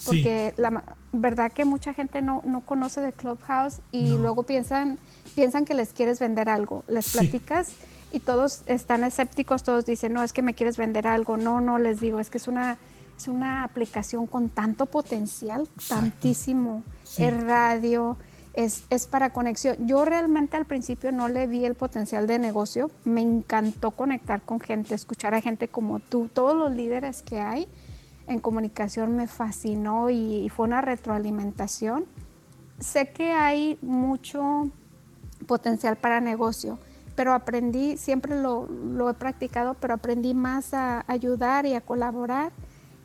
porque 0.04 0.54
la 0.56 0.82
verdad 1.12 1.52
que 1.52 1.64
mucha 1.64 1.94
gente 1.94 2.22
no, 2.22 2.42
no 2.44 2.60
conoce 2.60 3.00
de 3.00 3.12
Clubhouse 3.12 3.80
y 3.92 4.10
luego 4.10 4.42
piensan, 4.42 4.98
piensan 5.34 5.64
que 5.64 5.74
les 5.74 5.92
quieres 5.92 6.18
vender 6.18 6.48
algo, 6.48 6.84
les 6.88 7.12
platicas 7.12 7.72
y 8.12 8.20
todos 8.20 8.62
están 8.66 9.04
escépticos, 9.04 9.62
todos 9.62 9.86
dicen, 9.86 10.12
no, 10.12 10.22
es 10.22 10.32
que 10.32 10.42
me 10.42 10.54
quieres 10.54 10.76
vender 10.76 11.06
algo, 11.06 11.36
no, 11.36 11.60
no, 11.60 11.78
les 11.78 12.00
digo, 12.00 12.20
es 12.20 12.30
que 12.30 12.38
es 12.38 12.48
una, 12.48 12.78
es 13.16 13.28
una 13.28 13.64
aplicación 13.64 14.26
con 14.26 14.48
tanto 14.48 14.86
potencial, 14.86 15.68
tantísimo, 15.88 16.82
es 17.18 17.44
radio, 17.44 18.16
es, 18.54 18.84
es, 18.90 19.06
para 19.06 19.30
conexión. 19.30 19.76
Yo 19.86 20.04
realmente 20.04 20.56
al 20.56 20.64
principio 20.64 21.12
no 21.12 21.28
le 21.28 21.46
vi 21.46 21.64
el 21.64 21.74
potencial 21.74 22.26
de 22.26 22.38
negocio, 22.38 22.90
me 23.04 23.20
encantó 23.20 23.90
conectar 23.90 24.40
con 24.42 24.60
gente, 24.60 24.94
escuchar 24.94 25.34
a 25.34 25.40
gente 25.40 25.68
como 25.68 26.00
tú, 26.00 26.30
todos 26.32 26.56
los 26.56 26.74
líderes 26.74 27.22
que 27.22 27.40
hay 27.40 27.68
en 28.26 28.40
comunicación 28.40 29.16
me 29.16 29.26
fascinó 29.26 30.10
y, 30.10 30.48
fue 30.48 30.66
una 30.66 30.80
retroalimentación. 30.80 32.06
Sé 32.78 33.10
que 33.10 33.32
hay 33.32 33.78
mucho 33.82 34.70
potencial 35.46 35.96
para 35.96 36.20
negocio, 36.20 36.78
pero 37.14 37.32
aprendí, 37.32 37.96
siempre 37.96 38.40
lo, 38.40 38.68
he 39.08 39.14
practicado, 39.14 39.74
pero 39.74 39.94
aprendí 39.94 40.34
más 40.34 40.74
a 40.74 41.04
ayudar 41.06 41.66
y 41.66 41.74
a 41.74 41.80
colaborar 41.80 42.52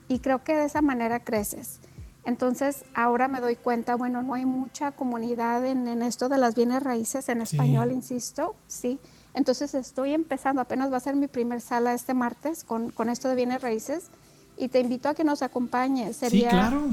y 0.08 0.20
creo 0.20 0.44
que 0.44 0.56
de 0.56 0.66
esa 0.66 0.82
manera 0.82 1.24
creces. 1.24 1.80
Entonces 2.26 2.84
ahora 2.94 3.28
me 3.28 3.40
doy 3.40 3.56
cuenta, 3.56 3.96
bueno, 3.96 4.22
no 4.22 4.34
hay 4.34 4.46
mucha 4.46 4.92
comunidad 4.92 5.66
en, 5.66 5.88
esto 6.04 6.30
de 6.30 6.38
las 6.38 6.54
bienes 6.56 6.84
raíces 6.84 7.30
en 7.30 7.42
español, 7.42 7.92
insisto, 7.92 8.56
sí. 8.68 9.00
Entonces 9.34 9.74
estoy 9.74 10.14
empezando, 10.14 10.62
apenas 10.62 10.92
va 10.92 10.98
a 10.98 11.00
ser 11.00 11.16
mi 11.16 11.28
primer 11.28 11.62
sala 11.62 11.94
este 11.94 12.14
martes 12.14 12.64
con, 12.64 12.92
con 12.92 13.10
esto 13.10 13.30
de 13.30 13.36
bienes 13.36 13.62
raíces 13.62 14.12
y 14.62 14.68
te 14.68 14.80
invito 14.80 15.10
a 15.10 15.16
que 15.16 15.24
nos 15.24 15.42
acompañes. 15.42 16.18
Sería, 16.18 16.52
sí, 16.52 16.56
claro. 16.56 16.90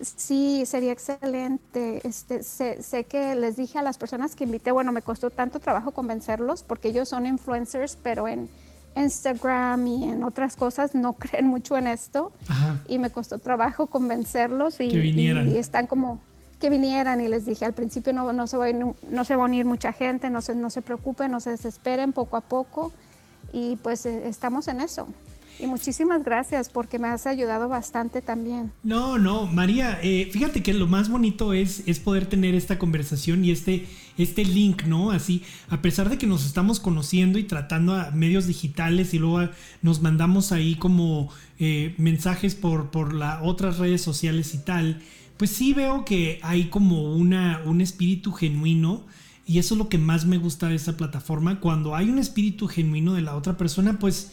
Sí, 0.00 0.64
sería 0.64 0.92
excelente. 0.92 2.00
Este, 2.02 2.42
sé, 2.42 3.04
que 3.04 3.34
les 3.34 3.56
dije 3.56 3.78
a 3.78 3.82
las 3.82 3.98
personas 3.98 4.34
que 4.34 4.44
invité, 4.44 4.72
bueno, 4.72 4.90
me 4.90 5.02
costó 5.02 5.28
tanto 5.28 5.60
trabajo 5.60 5.90
convencerlos 5.90 6.62
porque 6.62 6.88
ellos 6.88 7.10
son 7.10 7.26
influencers, 7.26 7.98
pero 8.02 8.26
en 8.26 8.48
Instagram 8.96 9.86
y 9.86 10.04
en 10.04 10.24
otras 10.24 10.56
cosas 10.56 10.94
no 10.94 11.12
creen 11.18 11.46
mucho 11.46 11.76
en 11.76 11.88
esto. 11.88 12.32
Y 12.88 12.98
me 12.98 13.10
costó 13.10 13.38
trabajo 13.38 13.86
convencerlos 13.86 14.80
y, 14.80 14.84
y, 14.84 15.58
están 15.58 15.86
como 15.86 16.20
que 16.58 16.70
vinieran 16.70 17.20
y 17.20 17.28
les 17.28 17.44
dije 17.44 17.66
al 17.66 17.74
principio 17.74 18.12
no, 18.12 18.32
no, 18.32 18.46
se, 18.46 18.56
va 18.56 18.66
a, 18.66 18.72
no, 18.72 19.24
se 19.24 19.36
va 19.36 19.42
a 19.42 19.46
unir 19.46 19.64
mucha 19.66 19.92
gente, 19.92 20.30
no 20.30 20.40
se, 20.40 20.54
no 20.56 20.70
se 20.70 20.80
preocupen, 20.80 21.30
no 21.30 21.38
se 21.38 21.50
desesperen 21.50 22.12
poco 22.12 22.36
a 22.36 22.40
poco 22.40 22.92
y 23.52 23.76
pues 23.76 24.06
eh, 24.06 24.26
estamos 24.26 24.66
en 24.68 24.80
eso. 24.80 25.06
Y 25.60 25.66
muchísimas 25.66 26.22
gracias 26.22 26.68
porque 26.68 26.98
me 26.98 27.08
has 27.08 27.26
ayudado 27.26 27.68
bastante 27.68 28.22
también. 28.22 28.70
No, 28.84 29.18
no, 29.18 29.46
María, 29.46 29.98
eh, 30.02 30.28
fíjate 30.32 30.62
que 30.62 30.72
lo 30.72 30.86
más 30.86 31.08
bonito 31.08 31.52
es, 31.52 31.82
es 31.86 31.98
poder 31.98 32.26
tener 32.26 32.54
esta 32.54 32.78
conversación 32.78 33.44
y 33.44 33.50
este, 33.50 33.86
este 34.18 34.44
link, 34.44 34.84
¿no? 34.84 35.10
Así, 35.10 35.42
a 35.68 35.82
pesar 35.82 36.10
de 36.10 36.18
que 36.18 36.28
nos 36.28 36.46
estamos 36.46 36.78
conociendo 36.78 37.38
y 37.38 37.44
tratando 37.44 37.94
a 37.94 38.12
medios 38.12 38.46
digitales 38.46 39.14
y 39.14 39.18
luego 39.18 39.50
nos 39.82 40.00
mandamos 40.00 40.52
ahí 40.52 40.76
como 40.76 41.28
eh, 41.58 41.94
mensajes 41.98 42.54
por, 42.54 42.90
por 42.90 43.12
las 43.12 43.40
otras 43.42 43.78
redes 43.78 44.00
sociales 44.00 44.54
y 44.54 44.58
tal, 44.58 45.02
pues 45.38 45.50
sí 45.50 45.72
veo 45.72 46.04
que 46.04 46.38
hay 46.42 46.68
como 46.68 47.14
una, 47.14 47.62
un 47.64 47.80
espíritu 47.80 48.32
genuino. 48.32 49.06
Y 49.44 49.58
eso 49.58 49.74
es 49.74 49.78
lo 49.78 49.88
que 49.88 49.96
más 49.96 50.26
me 50.26 50.36
gusta 50.36 50.68
de 50.68 50.74
esta 50.74 50.94
plataforma. 50.94 51.58
Cuando 51.58 51.96
hay 51.96 52.10
un 52.10 52.18
espíritu 52.18 52.68
genuino 52.68 53.14
de 53.14 53.22
la 53.22 53.34
otra 53.34 53.56
persona, 53.56 53.98
pues 53.98 54.30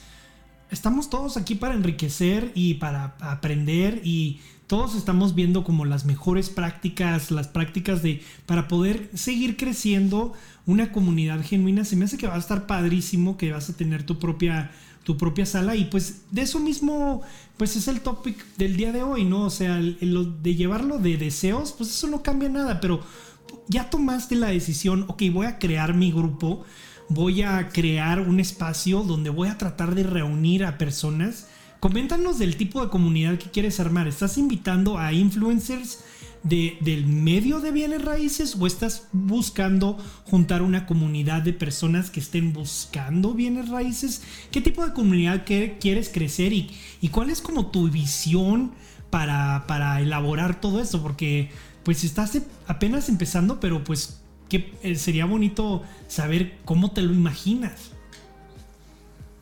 estamos 0.72 1.10
todos 1.10 1.38
aquí 1.38 1.56
para 1.56 1.76
enriquecer 1.76 2.52
y 2.56 2.76
para 2.76 3.16
aprender 3.20 4.02
y 4.04 4.40
todos 4.68 4.96
estamos 4.96 5.36
viendo 5.36 5.64
como 5.64 5.86
las 5.86 6.06
mejores 6.06 6.50
prácticas, 6.50 7.30
las 7.30 7.48
prácticas 7.48 8.02
de 8.02 8.22
para 8.46 8.68
poder 8.68 9.10
seguir 9.14 9.58
creciendo 9.58 10.34
una 10.66 10.92
comunidad 10.92 11.44
genuina. 11.44 11.86
Se 11.86 11.96
me 11.96 12.06
hace 12.06 12.18
que 12.18 12.28
va 12.28 12.36
a 12.36 12.40
estar 12.40 12.66
padrísimo, 12.66 13.38
que 13.38 13.52
vas 13.52 13.70
a 13.70 13.78
tener 13.78 14.04
tu 14.04 14.18
propia 14.20 14.72
tu 15.04 15.18
propia 15.18 15.46
sala 15.46 15.76
y 15.76 15.86
pues 15.86 16.24
de 16.32 16.42
eso 16.42 16.60
mismo 16.60 17.22
pues 17.58 17.76
es 17.76 17.88
el 17.88 18.02
topic 18.02 18.44
del 18.58 18.76
día 18.76 18.92
de 18.92 19.04
hoy, 19.04 19.24
¿no? 19.24 19.44
O 19.44 19.50
sea, 19.52 19.80
lo 19.80 20.24
de 20.24 20.56
llevarlo 20.56 20.98
de 20.98 21.16
deseos, 21.16 21.74
pues 21.74 21.92
eso 21.92 22.08
no 22.08 22.24
cambia 22.24 22.50
nada, 22.50 22.82
pero 22.82 23.02
ya 23.68 23.92
tomaste 23.92 24.36
la 24.36 24.48
decisión, 24.48 25.06
ok, 25.08 25.22
voy 25.32 25.46
a 25.46 25.60
crear 25.60 25.94
mi 25.94 26.12
grupo, 26.12 26.66
voy 27.10 27.42
a 27.42 27.70
crear 27.70 28.20
un 28.20 28.40
espacio 28.40 29.04
donde 29.04 29.30
voy 29.30 29.50
a 29.50 29.58
tratar 29.58 29.96
de 29.96 30.04
reunir 30.04 30.66
a 30.66 30.78
personas. 30.78 31.48
Coméntanos 31.80 32.40
del 32.40 32.58
tipo 32.58 32.82
de 32.82 32.90
comunidad 32.90 33.38
que 33.38 33.52
quieres 33.52 33.80
armar. 33.80 34.08
¿Estás 34.08 34.38
invitando 34.38 34.98
a 34.98 35.14
influencers 35.14 36.00
de, 36.44 36.78
del 36.82 37.06
medio 37.06 37.60
de 37.60 37.72
bienes 37.72 38.04
raíces 38.04 38.56
o 38.60 38.66
estás 38.66 39.08
buscando 39.12 39.98
juntar 40.26 40.62
una 40.62 40.86
comunidad 40.86 41.42
de 41.42 41.54
personas 41.54 42.10
que 42.10 42.20
estén 42.20 42.54
buscando 42.54 43.34
bienes 43.34 43.70
raíces? 43.70 44.24
¿Qué 44.52 44.62
tipo 44.62 44.86
de 44.86 44.94
comunidad 44.94 45.46
quieres 45.46 46.10
crecer 46.10 46.54
y, 46.54 46.72
y 47.02 47.10
cuál 47.10 47.30
es 47.30 47.42
como 47.42 47.68
tu 47.68 47.90
visión 47.90 48.72
para, 49.12 49.66
para 49.68 50.02
elaborar 50.02 50.60
todo 50.60 50.82
eso? 50.82 51.04
Porque 51.04 51.52
pues 51.84 52.04
estás 52.04 52.36
apenas 52.66 53.10
empezando, 53.10 53.60
pero 53.60 53.84
pues 53.84 54.22
que 54.50 54.74
eh, 54.84 54.96
sería 54.96 55.26
bonito 55.26 55.84
saber 56.08 56.58
cómo 56.66 56.92
te 56.92 57.02
lo 57.02 57.14
imaginas. 57.14 57.92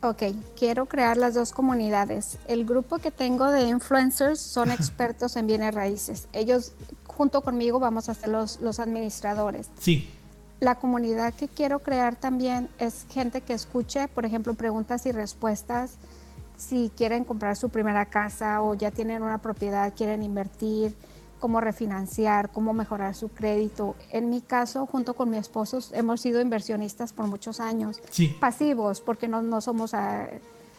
Ok, 0.02 0.24
quiero 0.58 0.86
crear 0.86 1.16
las 1.16 1.34
dos 1.34 1.54
comunidades. 1.54 2.38
El 2.48 2.66
grupo 2.66 2.98
que 2.98 3.10
tengo 3.10 3.50
de 3.52 3.70
influencers 3.70 4.40
son 4.40 4.70
expertos 4.70 5.38
en 5.38 5.48
bienes 5.48 5.74
raíces. 5.74 6.28
Ellos, 6.34 6.74
junto 7.08 7.42
conmigo, 7.42 7.80
vamos 7.80 8.10
a 8.10 8.14
ser 8.14 8.28
los, 8.28 8.60
los 8.60 8.82
administradores. 8.82 9.70
Sí. 9.80 10.10
La 10.60 10.76
comunidad 10.76 11.34
que 11.34 11.48
quiero 11.48 11.80
crear 11.80 12.18
también 12.18 12.68
es 12.80 13.06
gente 13.12 13.40
que 13.40 13.54
escuche, 13.54 14.10
por 14.10 14.26
ejemplo, 14.26 14.54
preguntas 14.56 15.06
y 15.06 15.14
respuestas. 15.14 15.94
Si 16.58 16.92
quieren 16.98 17.24
comprar 17.24 17.56
su 17.56 17.70
primera 17.70 18.06
casa 18.06 18.62
o 18.62 18.74
ya 18.74 18.92
tienen 18.92 19.24
una 19.24 19.38
propiedad, 19.38 19.94
quieren 19.96 20.22
invertir, 20.22 20.96
cómo 21.44 21.60
refinanciar, 21.60 22.52
cómo 22.54 22.72
mejorar 22.72 23.16
su 23.16 23.28
crédito. 23.28 23.98
En 24.12 24.30
mi 24.30 24.40
caso, 24.40 24.86
junto 24.86 25.14
con 25.14 25.30
mi 25.30 25.36
esposo, 25.36 25.78
hemos 25.92 26.22
sido 26.22 26.40
inversionistas 26.40 27.12
por 27.12 27.28
muchos 27.28 27.60
años, 27.60 28.00
pasivos, 28.40 29.02
porque 29.02 29.28
no, 29.28 29.42
no 29.42 29.60
somos 29.60 29.94
a, 29.94 30.30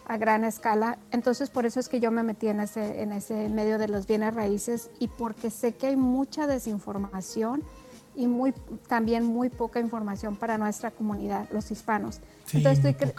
a, 0.06 0.16
gran 0.16 0.42
escala. 0.42 0.96
Entonces, 1.10 1.50
por 1.50 1.66
eso 1.66 1.80
es 1.80 1.90
que 1.90 2.00
yo 2.00 2.10
me 2.10 2.22
metí 2.22 2.48
en 2.48 2.60
ese, 2.60 3.02
en 3.02 3.12
ese 3.12 3.50
medio 3.50 3.76
de 3.76 3.88
los 3.88 4.06
bienes 4.06 4.32
raíces 4.32 4.88
y 4.98 5.08
porque 5.08 5.50
sé 5.50 5.74
que 5.74 5.88
hay 5.88 5.96
mucha 5.96 6.46
desinformación 6.46 7.62
y 8.16 8.26
muy, 8.26 8.54
también 8.88 9.22
muy 9.22 9.50
poca 9.50 9.80
información 9.80 10.34
para 10.34 10.56
nuestra 10.56 10.92
comunidad, 10.92 11.46
los 11.52 11.70
hispanos. 11.70 12.20
Sí, 12.46 12.56
entonces, 12.56 12.86
estoy 12.86 13.12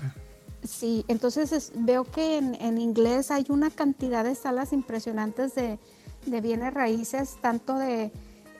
sí, 0.63 1.05
entonces 1.07 1.73
veo 1.75 2.05
que 2.05 2.39
en, 2.39 2.55
en 2.55 2.79
inglés 2.79 3.29
hay 3.29 3.45
una 3.49 3.69
cantidad 3.69 4.23
de 4.23 4.33
salas 4.33 4.73
impresionantes 4.73 5.53
de 5.53 5.77
de 6.25 6.41
bienes 6.41 6.73
raíces, 6.73 7.37
tanto 7.41 7.77
de 7.77 8.11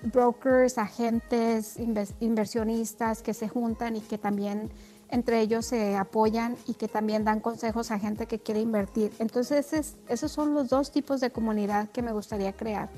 brokers, 0.04 0.78
agentes, 0.78 1.78
inversionistas 2.19 3.21
que 3.21 3.34
se 3.34 3.47
juntan 3.49 3.95
y 3.95 4.01
que 4.01 4.17
también 4.17 4.69
entre 5.10 5.39
ellos 5.39 5.65
se 5.65 5.95
apoyan 5.95 6.56
y 6.67 6.73
que 6.73 6.88
también 6.88 7.23
dan 7.23 7.39
consejos 7.39 7.91
a 7.91 7.99
gente 7.99 8.25
que 8.25 8.39
quiere 8.39 8.62
invertir. 8.62 9.12
Entonces, 9.19 9.95
esos 10.08 10.32
son 10.32 10.54
los 10.54 10.69
dos 10.69 10.91
tipos 10.91 11.21
de 11.21 11.30
comunidad 11.30 11.89
que 11.89 12.01
me 12.01 12.12
gustaría 12.12 12.54
crear. 12.54 12.89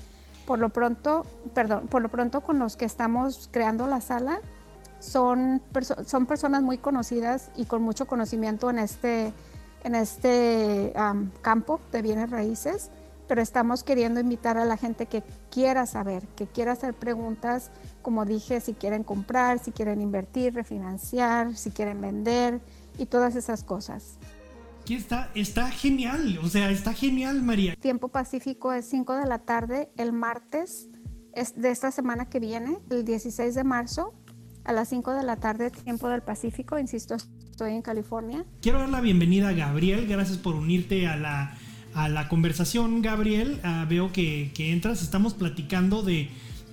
Por 0.46 0.60
lo 0.60 0.70
pronto, 0.70 1.26
perdón, 1.54 1.88
por 1.88 2.02
lo 2.02 2.10
pronto 2.10 2.42
con 2.42 2.60
los 2.60 2.78
que 2.78 2.86
estamos 2.86 3.50
creando 3.52 3.88
la 3.88 4.00
sala, 4.00 4.40
son, 5.00 5.62
son 6.06 6.26
personas 6.26 6.64
muy 6.64 6.78
conocidas 6.78 7.52
y 7.56 7.66
con 7.66 7.84
mucho 7.84 8.08
conocimiento 8.08 8.70
en 8.70 8.80
este, 8.80 9.34
en 9.84 9.96
este 9.96 10.94
campo 11.42 11.80
de 11.92 12.02
bienes 12.02 12.30
raíces 12.30 12.90
pero 13.28 13.42
estamos 13.42 13.84
queriendo 13.84 14.20
invitar 14.20 14.58
a 14.58 14.66
la 14.66 14.78
gente 14.78 15.06
que 15.06 15.24
quiera 15.52 15.86
saber, 15.86 16.28
que 16.36 16.48
quiera 16.48 16.74
hacer 16.74 16.94
preguntas, 16.94 17.72
como 18.02 18.26
dije, 18.26 18.62
si 18.62 18.74
quieren 18.74 19.04
comprar, 19.04 19.60
si 19.60 19.72
quieren 19.72 20.02
invertir, 20.02 20.54
refinanciar, 20.54 21.56
si 21.56 21.72
quieren 21.72 22.02
vender 22.02 22.62
y 22.98 23.06
todas 23.06 23.36
esas 23.36 23.63
cosas. 23.63 24.18
Aquí 24.82 24.96
está, 24.96 25.30
está 25.36 25.70
genial, 25.70 26.40
o 26.42 26.48
sea, 26.48 26.72
está 26.72 26.94
genial, 26.94 27.44
María. 27.44 27.76
Tiempo 27.76 28.08
Pacífico 28.08 28.72
es 28.72 28.86
5 28.86 29.16
de 29.16 29.26
la 29.26 29.40
tarde 29.40 29.90
el 29.98 30.13
martes 30.13 30.90
es 31.38 31.56
de 31.56 31.70
esta 31.70 31.92
semana 31.92 32.26
que 32.26 32.40
viene, 32.40 32.80
el 32.90 33.06
16 33.06 33.54
de 33.54 33.63
marzo, 33.63 34.13
a 34.63 34.74
las 34.74 34.90
5 34.90 35.13
de 35.13 35.24
la 35.24 35.36
tarde, 35.36 35.70
tiempo 35.70 36.10
del 36.10 36.24
Pacífico, 36.24 36.80
insisto, 36.80 37.16
estoy 37.50 37.74
en 37.74 37.82
California. 37.84 38.44
Quiero 38.60 38.80
dar 38.80 38.90
la 38.90 39.02
bienvenida 39.02 39.50
a 39.50 39.54
Gabriel, 39.54 40.08
gracias 40.08 40.38
por 40.40 40.56
unirte 40.56 41.08
a 41.08 41.16
la 41.16 41.58
a 41.98 42.10
la 42.10 42.30
conversación, 42.30 43.02
Gabriel. 43.02 43.60
Ah, 43.64 43.88
veo 43.90 44.12
que, 44.14 44.52
entras, 44.56 45.02
estamos 45.02 45.34
platicando 45.34 46.04
de 46.04 46.30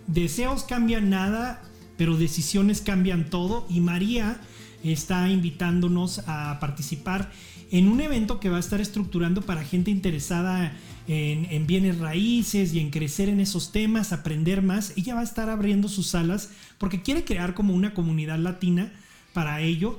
deseos 0.07 0.65
cambian 0.65 1.09
nada, 1.09 1.63
pero 1.97 2.19
decisiones 2.19 2.83
cambian 2.83 3.31
todo. 3.31 3.67
Y 3.71 3.81
María 3.81 4.39
está 4.83 5.31
invitándonos 5.31 6.21
a 6.27 6.59
participar 6.61 7.31
en 7.71 7.89
un 7.89 8.03
evento 8.03 8.39
que 8.39 8.51
va 8.51 8.59
a 8.59 8.61
estar 8.61 8.83
estructurando 8.83 9.41
para 9.41 9.65
gente 9.65 9.91
interesada 9.91 10.75
en, 11.09 11.47
en, 11.47 11.67
bienes 11.67 11.99
raíces 11.99 12.75
y 12.75 12.81
en 12.81 12.91
crecer 12.91 13.31
en 13.31 13.41
esos 13.41 13.73
temas, 13.73 14.13
aprender 14.13 14.61
más. 14.61 14.93
Ella 14.95 15.15
va 15.15 15.23
a 15.23 15.25
estar 15.25 15.49
abriendo 15.49 15.89
sus 15.89 16.09
salas 16.09 16.51
porque 16.77 17.01
quiere 17.01 17.25
crear 17.25 17.55
como 17.55 17.73
una 17.73 17.95
comunidad 17.95 18.39
latina 18.39 18.93
para 19.33 19.63
ello. 19.63 19.99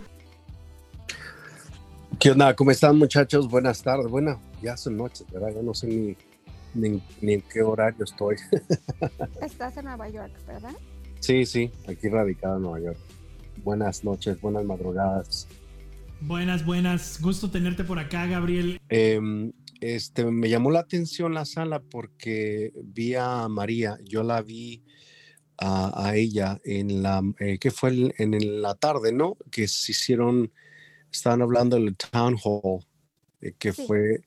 ¿Qué 2.20 2.30
onda? 2.30 2.56
¿Cómo 2.56 2.70
están 2.70 2.98
muchachos? 2.98 3.50
Buenas 3.50 3.82
tardes. 3.82 4.08
Bueno, 4.08 4.40
ya 4.66 4.76
son 4.76 4.98
noches, 4.98 5.26
¿verdad? 5.32 5.54
Ya 5.56 5.62
no 5.62 5.74
sé 5.74 5.88
ni, 5.88 7.02
ni, 7.22 7.34
en 7.34 7.42
qué 7.42 7.62
horario 7.62 8.04
estoy. 8.04 8.36
Estás 9.42 9.78
en 9.78 9.86
Nueva 9.86 10.10
York, 10.10 10.34
¿verdad? 10.48 10.76
Sí, 11.20 11.46
sí, 11.46 11.72
aquí 11.88 12.10
radicado 12.10 12.58
en 12.58 12.64
Nueva 12.64 12.80
York. 12.80 12.98
Buenas 13.64 14.04
noches, 14.04 14.42
buenas 14.42 14.66
madrugadas. 14.66 15.48
Buenas, 16.22 16.66
buenas. 16.66 17.22
Gusto 17.22 17.52
tenerte 17.52 17.84
por 17.84 18.00
acá, 18.00 18.26
Gabriel. 18.26 18.80
Em, 18.90 19.54
este, 19.82 20.26
me 20.26 20.50
llamó 20.50 20.72
la 20.72 20.80
atención 20.80 21.34
la 21.34 21.46
sala 21.46 21.80
porque 21.80 22.74
vi 22.84 23.14
a 23.14 23.48
María, 23.48 23.98
yo 24.04 24.24
la 24.24 24.42
vi 24.42 24.84
a, 25.58 26.14
ella 26.16 26.60
en 26.66 27.04
la, 27.04 27.22
eh, 27.40 27.60
que 27.60 27.72
fue 27.72 28.14
en 28.18 28.62
la 28.62 28.76
tarde, 28.76 29.14
¿no? 29.14 29.38
Que 29.52 29.68
se 29.68 29.92
hicieron 29.92 30.52
Estaban 31.16 31.42
hablando 31.42 31.78
del 31.78 31.96
town 31.96 32.36
hall, 32.44 32.86
eh, 33.40 33.54
que 33.58 33.72
fue 33.72 34.26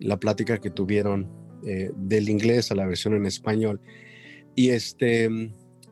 la 0.00 0.18
plática 0.18 0.58
que 0.58 0.70
tuvieron 0.70 1.30
eh, 1.64 1.90
del 1.96 2.28
inglés 2.28 2.70
a 2.70 2.74
la 2.74 2.86
versión 2.86 3.14
en 3.14 3.26
español. 3.26 3.80
Y 4.56 4.70
este, 4.70 5.28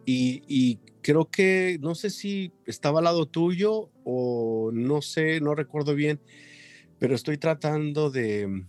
y, 0.05 0.79
creo 1.03 1.31
que, 1.31 1.79
no 1.81 1.95
sé 1.95 2.11
si 2.11 2.53
estaba 2.67 2.99
al 2.99 3.05
lado 3.05 3.27
tuyo 3.27 3.91
o 4.05 4.71
no 4.73 5.01
sé, 5.01 5.41
no 5.41 5.55
recuerdo 5.55 5.95
bien, 5.95 6.21
pero 6.99 7.15
estoy 7.15 7.39
tratando 7.39 8.11
de 8.11 8.67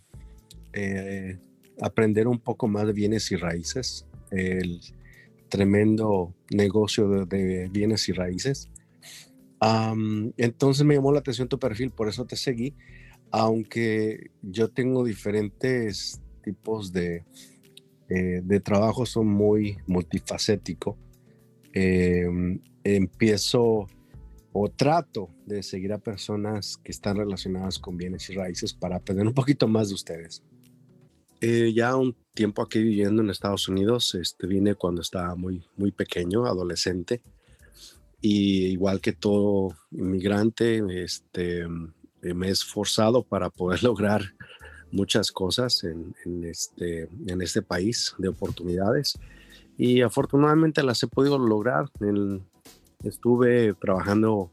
eh, 0.73 1.39
aprender 1.81 2.27
un 2.27 2.39
poco 2.39 2.67
más 2.67 2.85
de 2.85 2.93
bienes 2.93 3.31
y 3.31 3.35
raíces, 3.35 4.05
el 4.31 4.79
tremendo 5.49 6.35
negocio 6.51 7.25
de 7.25 7.67
bienes 7.69 8.07
y 8.07 8.11
raíces 8.13 8.69
entonces 10.37 10.85
me 10.85 10.95
llamó 10.95 11.11
la 11.11 11.19
atención 11.19 11.47
tu 11.47 11.59
perfil, 11.59 11.91
por 11.91 12.07
eso 12.07 12.25
te 12.25 12.35
seguí, 12.35 12.75
aunque 13.31 14.31
yo 14.41 14.69
tengo 14.69 15.03
diferentes 15.03 16.21
tipos 16.43 16.91
de, 16.91 17.25
eh, 18.09 18.41
de 18.43 18.59
trabajo, 18.59 19.05
son 19.05 19.27
muy 19.27 19.77
multifacético. 19.87 20.97
Em, 21.73 22.59
empiezo 22.83 23.87
o 24.51 24.69
trato 24.69 25.29
de 25.45 25.61
seguir 25.61 25.93
a 25.93 25.99
personas 25.99 26.77
que 26.77 26.91
están 26.91 27.17
relacionadas 27.17 27.77
con 27.77 27.97
bienes 27.97 28.29
y 28.29 28.33
raíces 28.33 28.73
para 28.73 28.97
aprender 28.97 29.27
un 29.27 29.33
poquito 29.33 29.67
más 29.67 29.89
de 29.89 29.95
ustedes. 29.95 30.43
Eh, 31.41 31.71
ya 31.73 31.95
un 31.95 32.15
tiempo 32.33 32.61
aquí 32.61 32.81
viviendo 32.81 33.21
en 33.21 33.29
Estados 33.29 33.69
Unidos, 33.69 34.15
este, 34.15 34.47
vine 34.47 34.75
cuando 34.75 35.01
estaba 35.01 35.35
muy, 35.35 35.63
muy 35.77 35.91
pequeño, 35.91 36.45
adolescente, 36.45 37.21
y 38.21 38.65
igual 38.65 38.99
que 38.99 39.13
todo 39.13 39.69
inmigrante, 39.91 40.81
este, 41.03 41.65
me 42.21 42.47
he 42.47 42.51
esforzado 42.51 43.23
para 43.23 43.49
poder 43.49 43.83
lograr 43.83 44.21
muchas 44.91 45.31
cosas 45.31 45.83
en, 45.83 46.15
este, 46.43 47.09
en 47.27 47.41
este 47.41 47.61
país 47.61 48.15
de 48.17 48.29
oportunidades 48.29 49.19
y 49.77 50.01
afortunadamente 50.01 50.83
las 50.83 51.01
he 51.03 51.07
podido 51.07 51.37
lograr. 51.39 51.89
estuve 53.03 53.73
trabajando 53.75 54.51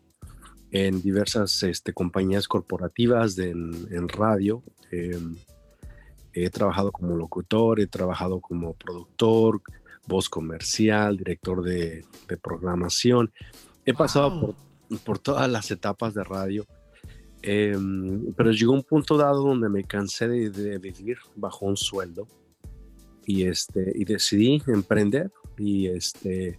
en 0.70 1.02
diversas 1.02 1.62
este, 1.64 1.92
compañías 1.92 2.46
corporativas 2.46 3.36
en, 3.38 4.08
radio. 4.08 4.62
Em, 4.92 5.36
he 6.32 6.48
trabajado 6.50 6.92
como 6.92 7.16
locutor, 7.16 7.80
he 7.80 7.88
trabajado 7.88 8.40
como 8.40 8.74
productor, 8.74 9.62
voz 10.06 10.28
comercial, 10.28 11.16
director 11.16 11.62
de, 11.64 12.04
programación. 12.40 13.32
He 13.84 13.94
pasado 13.94 14.40
por, 14.40 14.54
por, 15.00 15.18
todas 15.18 15.50
las 15.50 15.70
etapas 15.72 16.14
de 16.14 16.22
radio 16.22 16.66
Em, 17.48 18.32
pero 18.34 18.50
llegó 18.50 18.72
un 18.72 18.82
punto 18.82 19.16
dado 19.16 19.44
donde 19.44 19.68
me 19.68 19.84
cansé 19.84 20.26
de, 20.26 20.78
vivir 20.78 21.16
bajo 21.36 21.64
un 21.64 21.76
sueldo 21.76 22.26
y, 23.24 23.44
este, 23.44 23.92
y 23.94 24.04
decidí 24.04 24.60
emprender 24.66 25.30
y 25.56 25.86
este, 25.86 26.58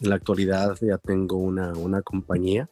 en 0.00 0.10
la 0.10 0.16
actualidad 0.16 0.76
ya 0.80 0.98
tengo 0.98 1.36
una, 1.36 1.72
una 1.74 2.02
compañía 2.02 2.68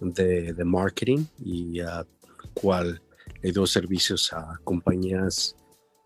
de, 0.00 0.54
de 0.54 0.64
marketing 0.64 1.26
y 1.44 1.80
a 1.80 2.06
cual 2.54 3.02
le 3.42 3.52
doy 3.52 3.66
servicios 3.66 4.32
a 4.32 4.58
compañías 4.64 5.56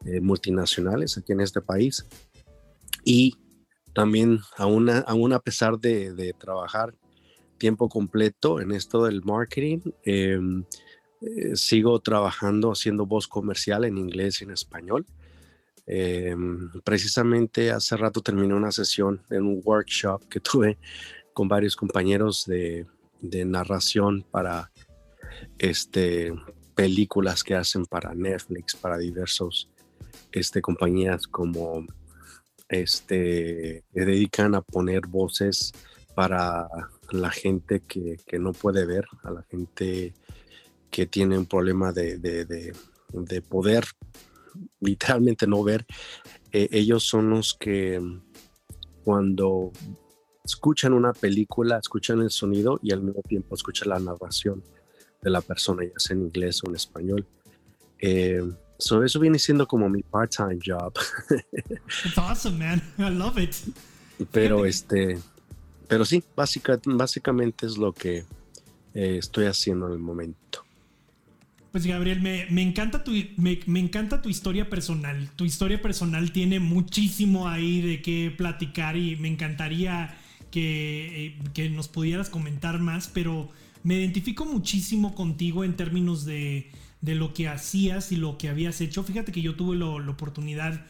eh, 0.04 0.20
multinacionales 0.20 1.16
aquí 1.16 1.30
en 1.30 1.42
este 1.42 1.60
país. 1.60 2.04
Y 3.04 3.36
también 3.94 4.40
aún 4.56 4.90
aún 4.90 5.32
a 5.32 5.38
pesar 5.38 5.78
de, 5.78 6.12
de 6.12 6.32
trabajar 6.32 6.92
tiempo 7.62 7.88
completo 7.88 8.60
en 8.60 8.72
esto 8.72 9.04
del 9.04 9.22
marketing. 9.22 9.78
Em, 10.02 10.64
eh, 11.20 11.54
sigo 11.54 12.00
trabajando 12.00 12.72
haciendo 12.72 13.06
voz 13.06 13.28
comercial 13.28 13.84
en 13.84 13.98
inglés 13.98 14.40
y 14.40 14.44
en 14.44 14.50
español. 14.50 15.06
Em, 15.86 16.72
precisamente 16.82 17.70
hace 17.70 17.96
rato 17.96 18.20
terminé 18.20 18.52
una 18.54 18.72
sesión 18.72 19.22
en 19.30 19.44
un 19.44 19.60
workshop 19.64 20.28
que 20.28 20.40
tuve 20.50 20.76
con 21.32 21.46
varios 21.46 21.76
compañeros 21.76 22.44
de, 22.46 22.84
narración 23.46 24.24
para 24.28 24.72
este, 25.58 26.34
películas 26.74 27.44
que 27.44 27.54
hacen 27.54 27.86
para 27.86 28.12
Netflix, 28.12 28.74
para 28.74 28.98
diversos 28.98 29.70
este, 30.32 30.60
compañías 30.60 31.28
como 31.28 31.86
este, 32.68 33.84
dedican 33.92 34.56
a 34.56 34.62
poner 34.62 35.06
voces 35.06 35.72
para 36.14 36.68
la 37.12 37.30
gente 37.30 37.80
que, 37.80 38.18
no 38.38 38.52
puede 38.52 38.86
ver, 38.86 39.06
a 39.22 39.30
la 39.30 39.42
gente 39.44 40.14
que 40.90 41.06
tiene 41.06 41.38
un 41.38 41.46
problema 41.46 41.92
de, 41.92 42.74
poder 43.48 43.84
literalmente 44.80 45.46
no 45.46 45.62
ver, 45.62 45.86
eh, 46.52 46.68
ellos 46.72 47.04
son 47.04 47.30
los 47.30 47.54
que 47.54 48.00
cuando 49.04 49.72
escuchan 50.44 50.92
una 50.92 51.12
película, 51.12 51.78
escuchan 51.78 52.20
el 52.20 52.30
sonido 52.30 52.78
y 52.82 52.92
al 52.92 53.02
mismo 53.02 53.22
tiempo 53.22 53.54
escuchan 53.54 53.90
la 53.90 53.98
narración 53.98 54.62
de 55.22 55.30
la 55.30 55.40
persona, 55.40 55.84
ya 55.84 55.92
sea 55.96 56.16
en 56.16 56.22
inglés 56.22 56.62
o 56.64 56.68
en 56.68 56.76
español. 56.76 57.26
Eh, 57.98 58.42
eso 58.78 59.20
viene 59.20 59.38
siendo 59.38 59.66
como 59.66 59.88
mi 59.88 60.02
part-time 60.02 60.58
job. 60.64 60.92
It's 62.04 62.18
awesome, 62.18 62.58
man. 62.58 62.82
I 62.98 63.10
love 63.10 63.38
it. 63.38 63.54
Pero 64.32 64.66
este, 64.66 65.18
pero 65.88 66.04
sí, 66.04 66.22
básicamente 66.36 67.66
es 67.66 67.76
lo 67.76 67.92
que 67.92 68.24
eh, 68.94 69.16
estoy 69.18 69.46
haciendo 69.46 69.86
en 69.86 69.92
el 69.92 69.98
momento. 69.98 70.64
Pues 71.72 71.86
Gabriel, 71.86 72.20
me, 72.20 72.62
encanta 72.62 73.02
tu, 73.02 73.12
me, 73.38 73.80
encanta 73.80 74.20
tu 74.20 74.28
historia 74.28 74.68
personal. 74.68 75.30
Tu 75.36 75.46
historia 75.46 75.80
personal 75.80 76.30
tiene 76.30 76.60
muchísimo 76.60 77.48
ahí 77.48 77.80
de 77.80 78.02
qué 78.02 78.32
platicar 78.36 78.98
y 78.98 79.16
me 79.16 79.28
encantaría 79.28 80.14
que, 80.50 81.38
eh, 81.56 81.68
nos 81.70 81.88
pudieras 81.88 82.28
comentar 82.28 82.78
más, 82.78 83.08
pero 83.08 83.48
me 83.84 83.94
identifico 83.94 84.44
muchísimo 84.44 85.14
contigo 85.14 85.64
en 85.64 85.74
términos 85.74 86.26
de, 86.26 86.70
de, 87.00 87.14
lo 87.14 87.32
que 87.32 87.48
hacías 87.48 88.12
y 88.12 88.16
lo 88.16 88.36
que 88.36 88.50
habías 88.50 88.82
hecho. 88.82 89.02
Fíjate 89.02 89.32
que 89.32 89.40
yo 89.40 89.54
tuve 89.54 89.74
la 89.76 90.10
oportunidad, 90.10 90.84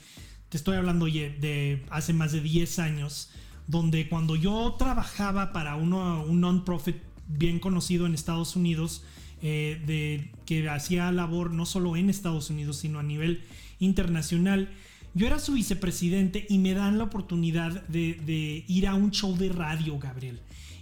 te 0.49 0.57
estoy 0.57 0.77
hablando 0.77 1.07
de 1.07 1.85
hace 1.91 2.13
más 2.13 2.33
de 2.33 2.41
10 2.41 2.81
años, 2.81 3.31
donde 3.73 4.07
cuando 4.07 4.37
yo 4.37 4.77
trabajaba 4.79 5.51
para 5.55 5.77
uno, 5.77 6.23
un 6.25 6.43
non-profit 6.43 6.97
bien 7.27 7.59
conocido 7.59 8.05
en 8.05 8.13
Estados 8.13 8.55
Unidos, 8.55 9.03
eh, 9.41 9.81
de, 9.87 10.31
que 10.45 10.69
hacía 10.69 11.11
labor 11.11 11.53
no 11.53 11.65
solo 11.65 11.97
en 11.97 12.11
Estados 12.11 12.51
Unidos, 12.51 12.77
sino 12.77 12.99
a 12.99 13.03
nivel 13.03 13.41
internacional, 13.81 14.69
yo 15.15 15.27
era 15.27 15.39
su 15.39 15.55
vicepresidente 15.55 16.45
y 16.51 16.59
me 16.59 16.75
dan 16.75 16.99
la 16.99 17.05
oportunidad 17.05 17.83
de, 17.89 18.63
ir 18.69 18.87
a 18.87 18.95
un 18.95 19.11
show 19.11 19.35
de 19.39 19.49
radio, 19.49 19.99
Gabriel. 19.99 20.39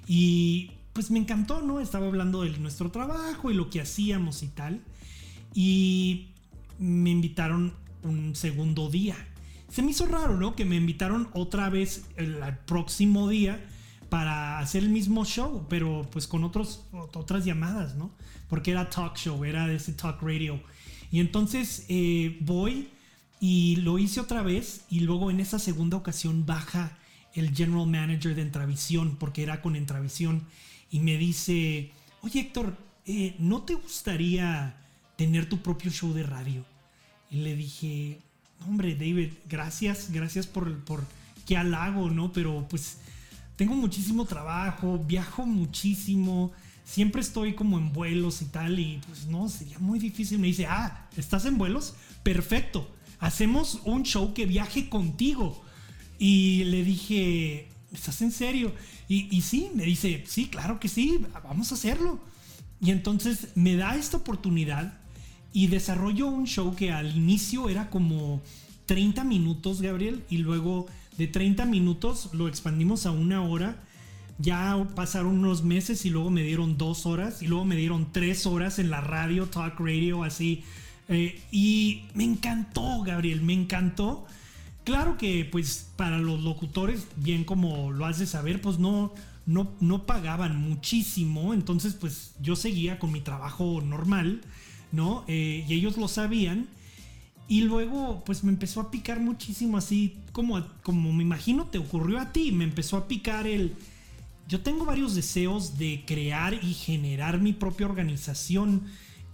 Y 0.08 0.72
pues 0.92 1.12
me 1.12 1.20
encantó, 1.20 1.62
¿no? 1.62 1.78
Estaba 1.78 2.08
hablando 2.08 2.42
de 2.42 2.58
nuestro 2.58 2.90
trabajo 2.90 3.52
y 3.52 3.54
lo 3.54 3.70
que 3.70 3.80
hacíamos 3.80 4.42
y 4.42 4.48
tal. 4.48 4.80
Y 5.54 6.30
me 6.80 7.10
invitaron 7.10 7.72
un 8.02 8.34
segundo 8.34 8.90
día 8.90 9.29
se 9.70 9.82
me 9.82 9.92
hizo 9.92 10.06
raro, 10.06 10.36
¿no? 10.36 10.56
Que 10.56 10.64
me 10.64 10.76
invitaron 10.76 11.28
otra 11.32 11.70
vez 11.70 12.04
el, 12.16 12.38
próximo 12.66 13.28
día 13.28 13.64
para 14.08 14.58
hacer 14.58 14.82
el 14.82 14.90
mismo 14.90 15.24
show, 15.24 15.66
pero 15.68 16.08
pues 16.10 16.26
con 16.26 16.42
otros, 16.42 16.82
otras 16.92 17.44
llamadas, 17.44 17.94
¿no? 17.94 18.10
Porque 18.48 18.72
era 18.72 18.90
talk 18.90 19.16
show, 19.16 19.44
era 19.44 19.72
ese 19.72 19.92
talk 19.92 20.20
radio. 20.22 20.60
Y 21.12 21.20
entonces 21.20 21.86
eh, 21.88 22.36
voy 22.40 22.88
y 23.38 23.76
lo 23.76 23.98
hice 23.98 24.20
otra 24.20 24.42
vez 24.42 24.84
y 24.90 25.00
luego 25.00 25.30
en 25.30 25.38
esa 25.38 25.58
segunda 25.58 25.96
ocasión 25.96 26.44
baja 26.44 26.98
el 27.34 27.54
general 27.54 27.86
manager 27.86 28.34
de 28.34 28.42
Entravisión, 28.42 29.16
porque 29.16 29.44
era 29.44 29.62
con 29.62 29.76
Entravisión, 29.76 30.46
y 30.90 30.98
me 30.98 31.16
dice, 31.16 31.92
oye 32.22 32.40
Héctor, 32.40 32.76
eh, 33.06 33.36
¿no 33.38 33.62
te 33.62 33.74
gustaría 33.74 34.74
tener 35.16 35.48
tu 35.48 35.62
propio 35.62 35.92
show 35.92 36.12
de 36.12 36.24
radio? 36.24 36.64
Y 37.30 37.36
le 37.36 37.54
dije, 37.54 38.20
hombre, 38.66 38.94
David, 38.94 39.32
gracias, 39.48 40.10
gracias 40.10 40.46
por, 40.46 40.78
por 40.84 41.04
qué 41.46 41.56
halago, 41.56 42.10
¿no? 42.10 42.32
Pero 42.32 42.66
pues 42.68 42.98
tengo 43.56 43.74
muchísimo 43.74 44.24
trabajo, 44.24 44.98
viajo 44.98 45.46
muchísimo, 45.46 46.52
siempre 46.84 47.20
estoy 47.20 47.54
como 47.54 47.78
en 47.78 47.92
vuelos 47.92 48.42
y 48.42 48.46
tal, 48.46 48.78
y 48.78 49.00
pues 49.06 49.26
no, 49.26 49.48
sería 49.48 49.78
muy 49.78 49.98
difícil. 49.98 50.38
Me 50.38 50.46
dice, 50.46 50.66
ah, 50.66 51.08
¿estás 51.16 51.44
en 51.44 51.58
vuelos? 51.58 51.94
Perfecto, 52.22 52.90
hacemos 53.18 53.80
un 53.84 54.02
show 54.04 54.34
que 54.34 54.46
viaje 54.46 54.88
contigo. 54.88 55.62
Y 56.18 56.64
le 56.64 56.84
dije, 56.84 57.68
¿estás 57.92 58.20
en 58.22 58.30
serio? 58.30 58.74
Y, 59.08 59.34
y 59.34 59.40
sí, 59.42 59.70
me 59.74 59.84
dice, 59.84 60.24
sí, 60.26 60.48
claro 60.48 60.78
que 60.78 60.88
sí, 60.88 61.24
vamos 61.44 61.72
a 61.72 61.74
hacerlo. 61.74 62.20
Y 62.80 62.90
entonces 62.90 63.48
me 63.54 63.76
da 63.76 63.96
esta 63.96 64.18
oportunidad 64.18 64.99
y 65.52 65.66
desarrolló 65.66 66.28
un 66.28 66.46
show 66.46 66.74
que 66.74 66.92
al 66.92 67.16
inicio 67.16 67.68
era 67.68 67.90
como 67.90 68.40
30 68.86 69.24
minutos, 69.24 69.82
Gabriel, 69.82 70.24
y 70.30 70.38
luego 70.38 70.86
de 71.16 71.26
30 71.26 71.64
minutos 71.66 72.30
lo 72.32 72.48
expandimos 72.48 73.06
a 73.06 73.10
una 73.10 73.42
hora. 73.42 73.82
Ya 74.38 74.86
pasaron 74.94 75.38
unos 75.38 75.62
meses 75.62 76.06
y 76.06 76.10
luego 76.10 76.30
me 76.30 76.42
dieron 76.42 76.78
dos 76.78 77.04
horas 77.04 77.42
y 77.42 77.46
luego 77.46 77.64
me 77.64 77.76
dieron 77.76 78.10
tres 78.10 78.46
horas 78.46 78.78
en 78.78 78.90
la 78.90 79.00
radio, 79.00 79.46
talk 79.46 79.78
radio, 79.78 80.24
así. 80.24 80.64
Eh, 81.08 81.40
y 81.50 82.04
me 82.14 82.24
encantó, 82.24 83.02
Gabriel, 83.02 83.42
me 83.42 83.52
encantó. 83.52 84.24
Claro 84.84 85.18
que 85.18 85.46
pues 85.50 85.90
para 85.96 86.18
los 86.18 86.40
locutores, 86.40 87.06
bien 87.16 87.44
como 87.44 87.92
lo 87.92 88.06
has 88.06 88.18
de 88.18 88.26
saber, 88.26 88.62
pues 88.62 88.78
no, 88.78 89.12
no, 89.44 89.72
no 89.80 90.06
pagaban 90.06 90.56
muchísimo. 90.56 91.52
Entonces 91.52 91.94
pues 91.94 92.32
yo 92.40 92.56
seguía 92.56 92.98
con 92.98 93.12
mi 93.12 93.20
trabajo 93.20 93.82
normal 93.82 94.40
¿no? 94.92 95.24
Eh, 95.28 95.64
y 95.68 95.74
ellos 95.74 95.96
lo 95.96 96.08
sabían. 96.08 96.68
Y 97.48 97.62
luego, 97.62 98.22
pues 98.24 98.44
me 98.44 98.52
empezó 98.52 98.80
a 98.80 98.90
picar 98.90 99.18
muchísimo, 99.18 99.76
así 99.76 100.16
como, 100.32 100.64
como 100.82 101.12
me 101.12 101.24
imagino 101.24 101.66
te 101.66 101.78
ocurrió 101.78 102.20
a 102.20 102.32
ti. 102.32 102.52
Me 102.52 102.64
empezó 102.64 102.96
a 102.96 103.08
picar 103.08 103.46
el. 103.46 103.74
Yo 104.48 104.60
tengo 104.60 104.84
varios 104.84 105.14
deseos 105.14 105.78
de 105.78 106.04
crear 106.06 106.54
y 106.54 106.74
generar 106.74 107.40
mi 107.40 107.52
propia 107.52 107.86
organización. 107.86 108.82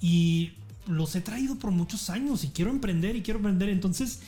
Y 0.00 0.52
los 0.86 1.14
he 1.14 1.20
traído 1.20 1.56
por 1.56 1.70
muchos 1.70 2.08
años. 2.10 2.44
Y 2.44 2.48
quiero 2.48 2.70
emprender 2.70 3.16
y 3.16 3.22
quiero 3.22 3.38
emprender. 3.38 3.68
Entonces, 3.68 4.20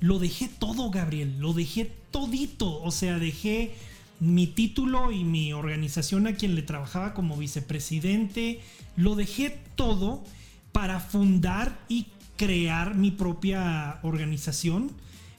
lo 0.00 0.18
dejé 0.18 0.48
todo, 0.48 0.90
Gabriel. 0.90 1.38
Lo 1.38 1.52
dejé 1.52 1.92
todito. 2.10 2.82
O 2.82 2.90
sea, 2.90 3.18
dejé 3.18 3.74
mi 4.20 4.46
título 4.46 5.12
y 5.12 5.24
mi 5.24 5.52
organización 5.52 6.26
a 6.26 6.34
quien 6.34 6.54
le 6.54 6.62
trabajaba 6.62 7.14
como 7.14 7.36
vicepresidente, 7.36 8.60
lo 8.96 9.14
dejé 9.14 9.58
todo 9.74 10.24
para 10.76 11.00
fundar 11.00 11.80
y 11.88 12.04
crear 12.36 12.96
mi 12.96 13.10
propia 13.10 13.98
organización. 14.02 14.90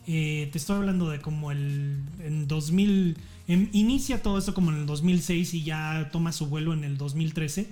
Eh, 0.07 0.49
te 0.51 0.57
estoy 0.57 0.77
hablando 0.77 1.11
de 1.11 1.21
como 1.21 1.51
el 1.51 2.01
en 2.23 2.47
2000, 2.47 3.15
inicia 3.47 4.23
todo 4.23 4.39
esto 4.39 4.55
como 4.55 4.71
en 4.71 4.77
el 4.77 4.87
2006 4.87 5.53
y 5.53 5.63
ya 5.63 6.09
toma 6.11 6.31
su 6.31 6.47
vuelo 6.47 6.73
en 6.73 6.83
el 6.83 6.97
2013, 6.97 7.69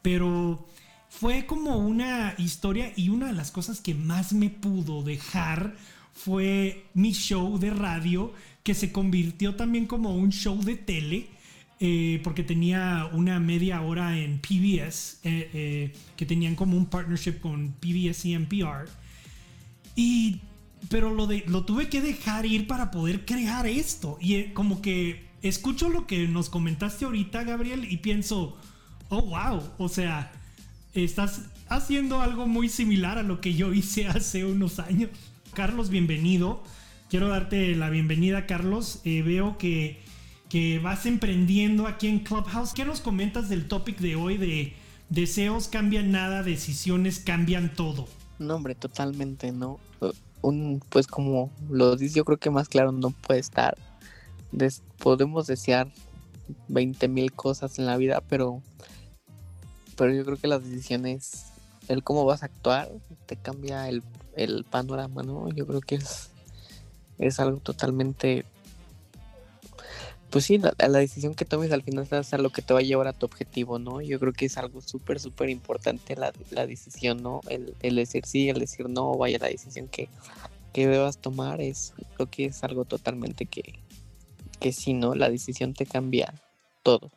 pero 0.00 0.64
fue 1.08 1.44
como 1.44 1.78
una 1.78 2.36
historia 2.38 2.92
y 2.94 3.08
una 3.08 3.26
de 3.26 3.32
las 3.32 3.50
cosas 3.50 3.80
que 3.80 3.94
más 3.94 4.32
me 4.32 4.48
pudo 4.48 5.02
dejar 5.02 5.74
fue 6.12 6.86
mi 6.94 7.14
show 7.14 7.58
de 7.58 7.70
radio 7.70 8.32
que 8.62 8.74
se 8.74 8.92
convirtió 8.92 9.56
también 9.56 9.86
como 9.86 10.14
un 10.14 10.30
show 10.30 10.62
de 10.62 10.76
tele. 10.76 11.30
Eh, 11.80 12.20
porque 12.24 12.42
tenía 12.42 13.08
una 13.12 13.38
media 13.38 13.80
hora 13.82 14.18
en 14.18 14.40
PBS, 14.40 15.20
eh, 15.22 15.48
eh, 15.54 15.92
que 16.16 16.26
tenían 16.26 16.56
como 16.56 16.76
un 16.76 16.86
partnership 16.86 17.38
con 17.40 17.72
PBS 17.74 18.24
y 18.24 18.34
NPR. 18.34 18.88
Y, 19.94 20.40
pero 20.88 21.14
lo, 21.14 21.28
de, 21.28 21.44
lo 21.46 21.64
tuve 21.64 21.88
que 21.88 22.00
dejar 22.00 22.46
ir 22.46 22.66
para 22.66 22.90
poder 22.90 23.24
crear 23.24 23.68
esto. 23.68 24.18
Y 24.20 24.44
como 24.54 24.82
que 24.82 25.28
escucho 25.40 25.88
lo 25.88 26.08
que 26.08 26.26
nos 26.26 26.48
comentaste 26.50 27.04
ahorita, 27.04 27.44
Gabriel, 27.44 27.86
y 27.88 27.98
pienso, 27.98 28.58
oh, 29.08 29.22
wow, 29.22 29.62
o 29.78 29.88
sea, 29.88 30.32
estás 30.94 31.42
haciendo 31.68 32.20
algo 32.20 32.48
muy 32.48 32.68
similar 32.68 33.18
a 33.18 33.22
lo 33.22 33.40
que 33.40 33.54
yo 33.54 33.72
hice 33.72 34.06
hace 34.08 34.44
unos 34.44 34.80
años. 34.80 35.10
Carlos, 35.54 35.90
bienvenido. 35.90 36.64
Quiero 37.08 37.28
darte 37.28 37.76
la 37.76 37.88
bienvenida, 37.88 38.46
Carlos. 38.46 39.00
Veo 39.04 39.58
que, 39.58 40.07
que, 40.48 40.78
vas 40.78 41.06
emprendiendo 41.06 41.86
aquí 41.86 42.08
en 42.08 42.20
Clubhouse. 42.20 42.72
¿Qué 42.72 42.84
nos 42.84 43.00
comentas 43.00 43.48
del 43.48 43.68
topic 43.68 43.98
de 43.98 44.16
hoy 44.16 44.36
de 44.36 44.74
deseos 45.08 45.68
cambian 45.68 46.10
nada, 46.10 46.42
decisiones 46.42 47.20
cambian 47.20 47.74
todo? 47.74 48.06
No, 48.38 48.56
hombre, 48.56 48.74
totalmente, 48.74 49.52
¿no? 49.52 49.78
Pues 50.88 51.06
como 51.06 51.50
lo 51.68 51.96
dices, 51.96 52.14
yo 52.14 52.24
creo 52.24 52.38
que 52.38 52.50
más 52.50 52.68
claro 52.68 52.92
no 52.92 53.10
puede 53.10 53.40
estar. 53.40 53.76
podemos 54.98 55.46
desear 55.46 55.92
20 56.68 57.08
mil 57.08 57.32
cosas 57.32 57.78
en 57.78 57.86
la 57.86 57.96
vida, 57.96 58.22
pero, 58.28 58.62
pero 59.96 60.14
yo 60.14 60.24
creo 60.24 60.36
que 60.36 60.48
las 60.48 60.62
decisiones, 60.64 61.46
el 61.88 62.02
cómo 62.02 62.24
vas 62.24 62.42
a 62.42 62.46
actuar, 62.46 62.90
te 63.26 63.36
cambia 63.36 63.88
el, 63.88 64.02
el 64.36 64.64
panorama, 64.64 65.22
¿no? 65.22 65.48
Yo 65.50 65.66
creo 65.66 65.80
que 65.80 65.96
es 65.96 66.30
es 67.18 67.40
algo 67.40 67.58
totalmente 67.58 68.44
pues 70.30 70.44
sí, 70.44 70.58
la, 70.58 70.98
decisión 70.98 71.34
que 71.34 71.46
tomes 71.46 71.72
al 71.72 71.82
final 71.82 72.06
es 72.10 72.32
lo 72.32 72.50
que 72.50 72.60
te 72.60 72.74
va 72.74 72.80
a 72.80 72.82
llevar 72.82 73.08
a 73.08 73.12
tu 73.14 73.24
objetivo, 73.24 73.78
¿no? 73.78 74.02
Yo 74.02 74.20
creo 74.20 74.32
que 74.32 74.46
es 74.46 74.58
algo 74.58 74.82
súper, 74.82 75.20
súper 75.20 75.48
importante 75.48 76.16
la, 76.16 76.32
la, 76.50 76.66
decisión, 76.66 77.22
¿no? 77.22 77.40
El, 77.48 77.96
decir 77.96 78.26
sí, 78.26 78.48
el 78.50 78.58
decir 78.58 78.88
no, 78.88 79.16
vaya, 79.16 79.38
la 79.38 79.48
decisión 79.48 79.88
que, 79.88 80.08
que 80.74 80.86
debas 80.86 81.18
tomar 81.18 81.62
es, 81.62 81.94
lo 82.18 82.26
que 82.26 82.46
es 82.46 82.62
algo 82.62 82.84
totalmente 82.84 83.46
que, 83.46 83.78
que 84.60 84.72
sí, 84.72 84.92
¿no? 84.92 85.14
La 85.14 85.30
decisión 85.30 85.72
te 85.72 85.86
cambia 85.86 86.34
todo. 86.82 87.10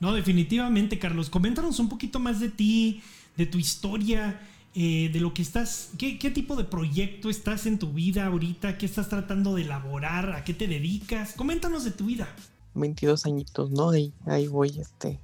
No, 0.00 0.12
definitivamente, 0.12 0.98
Carlos. 0.98 1.30
Coméntanos 1.30 1.80
un 1.80 1.88
poquito 1.88 2.18
más 2.18 2.38
de 2.38 2.50
ti, 2.50 3.02
de 3.36 3.46
tu 3.46 3.58
historia. 3.58 4.40
Eh, 4.74 5.08
de 5.12 5.20
lo 5.20 5.34
que 5.34 5.42
estás, 5.42 5.90
¿qué, 5.98 6.30
tipo 6.30 6.54
de 6.54 6.62
proyecto 6.62 7.30
estás 7.30 7.66
en 7.66 7.78
tu 7.78 7.94
vida 7.94 8.26
ahorita, 8.26 8.78
qué 8.78 8.86
estás 8.86 9.08
tratando 9.08 9.54
de 9.54 9.62
elaborar, 9.62 10.34
a 10.34 10.44
qué 10.44 10.54
te 10.54 10.68
dedicas. 10.68 11.32
Coméntanos 11.32 11.84
de 11.84 11.90
tu 11.90 12.06
vida. 12.06 12.28
22 12.78 13.26
añitos, 13.26 13.70
¿no? 13.70 13.94
Y 13.96 14.12
ahí 14.26 14.46
voy, 14.46 14.78
este, 14.80 15.20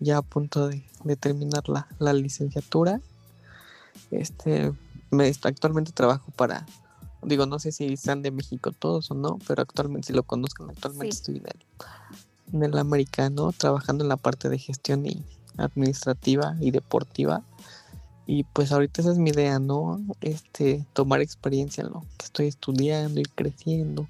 ya 0.00 0.18
a 0.18 0.22
punto 0.22 0.68
de, 0.68 0.84
terminar 1.20 1.64
la, 1.68 2.12
licenciatura. 2.12 3.00
Este, 4.10 4.72
me, 5.10 5.32
actualmente 5.42 5.92
trabajo 5.92 6.30
para, 6.36 6.66
digo, 7.22 7.46
no 7.46 7.58
sé 7.58 7.72
si 7.72 7.92
están 7.92 8.22
de 8.22 8.30
México 8.30 8.72
todos 8.72 9.10
o 9.10 9.14
no, 9.14 9.38
pero 9.46 9.62
actualmente, 9.62 10.08
si 10.08 10.12
lo 10.12 10.22
conozcan, 10.22 10.70
actualmente 10.70 11.14
estoy 11.14 11.36
en 11.36 11.46
el, 11.46 11.66
en 12.54 12.62
el 12.64 12.78
americano, 12.78 13.52
trabajando 13.52 14.04
en 14.04 14.08
la 14.08 14.16
parte 14.16 14.48
de 14.48 14.58
gestión 14.58 15.06
y 15.06 15.24
administrativa 15.56 16.56
y 16.60 16.70
deportiva 16.70 17.42
y 18.30 18.44
pues 18.44 18.72
ahorita 18.72 19.00
esa 19.00 19.12
es 19.12 19.16
mi 19.16 19.30
idea, 19.30 19.58
¿no? 19.58 20.02
Este, 20.20 20.84
tomar 20.92 21.22
experiencia 21.22 21.80
en 21.82 21.88
lo 21.88 22.04
que 22.18 22.26
estoy 22.26 22.46
estudiando, 22.48 23.20
ir 23.20 23.30
creciendo, 23.30 24.06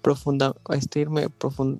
profunda, 0.00 0.54
este, 0.70 1.00
irme 1.00 1.28
profundo, 1.28 1.78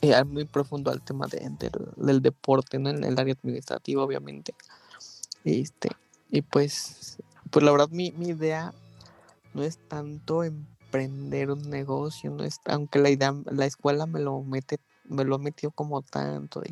eh, 0.00 0.24
muy 0.24 0.46
profundo 0.46 0.90
al 0.90 1.02
tema 1.02 1.26
de, 1.26 1.52
del 1.96 2.22
deporte, 2.22 2.78
¿no? 2.78 2.88
En 2.88 3.04
el 3.04 3.18
área 3.18 3.34
administrativa, 3.34 4.02
obviamente. 4.02 4.54
Este, 5.44 5.90
y 6.30 6.40
pues, 6.40 7.18
pues 7.50 7.62
la 7.62 7.70
verdad 7.70 7.90
mi, 7.90 8.10
mi 8.12 8.28
idea 8.28 8.72
no 9.52 9.62
es 9.62 9.76
tanto 9.76 10.42
emprender 10.42 11.50
un 11.50 11.68
negocio, 11.68 12.30
no 12.30 12.44
es, 12.44 12.60
aunque 12.64 12.98
la 12.98 13.10
idea, 13.10 13.34
la 13.52 13.66
escuela 13.66 14.06
me 14.06 14.20
lo 14.20 14.42
mete, 14.42 14.78
me 15.04 15.24
lo 15.24 15.38
metió 15.38 15.70
como 15.70 16.00
tanto. 16.00 16.62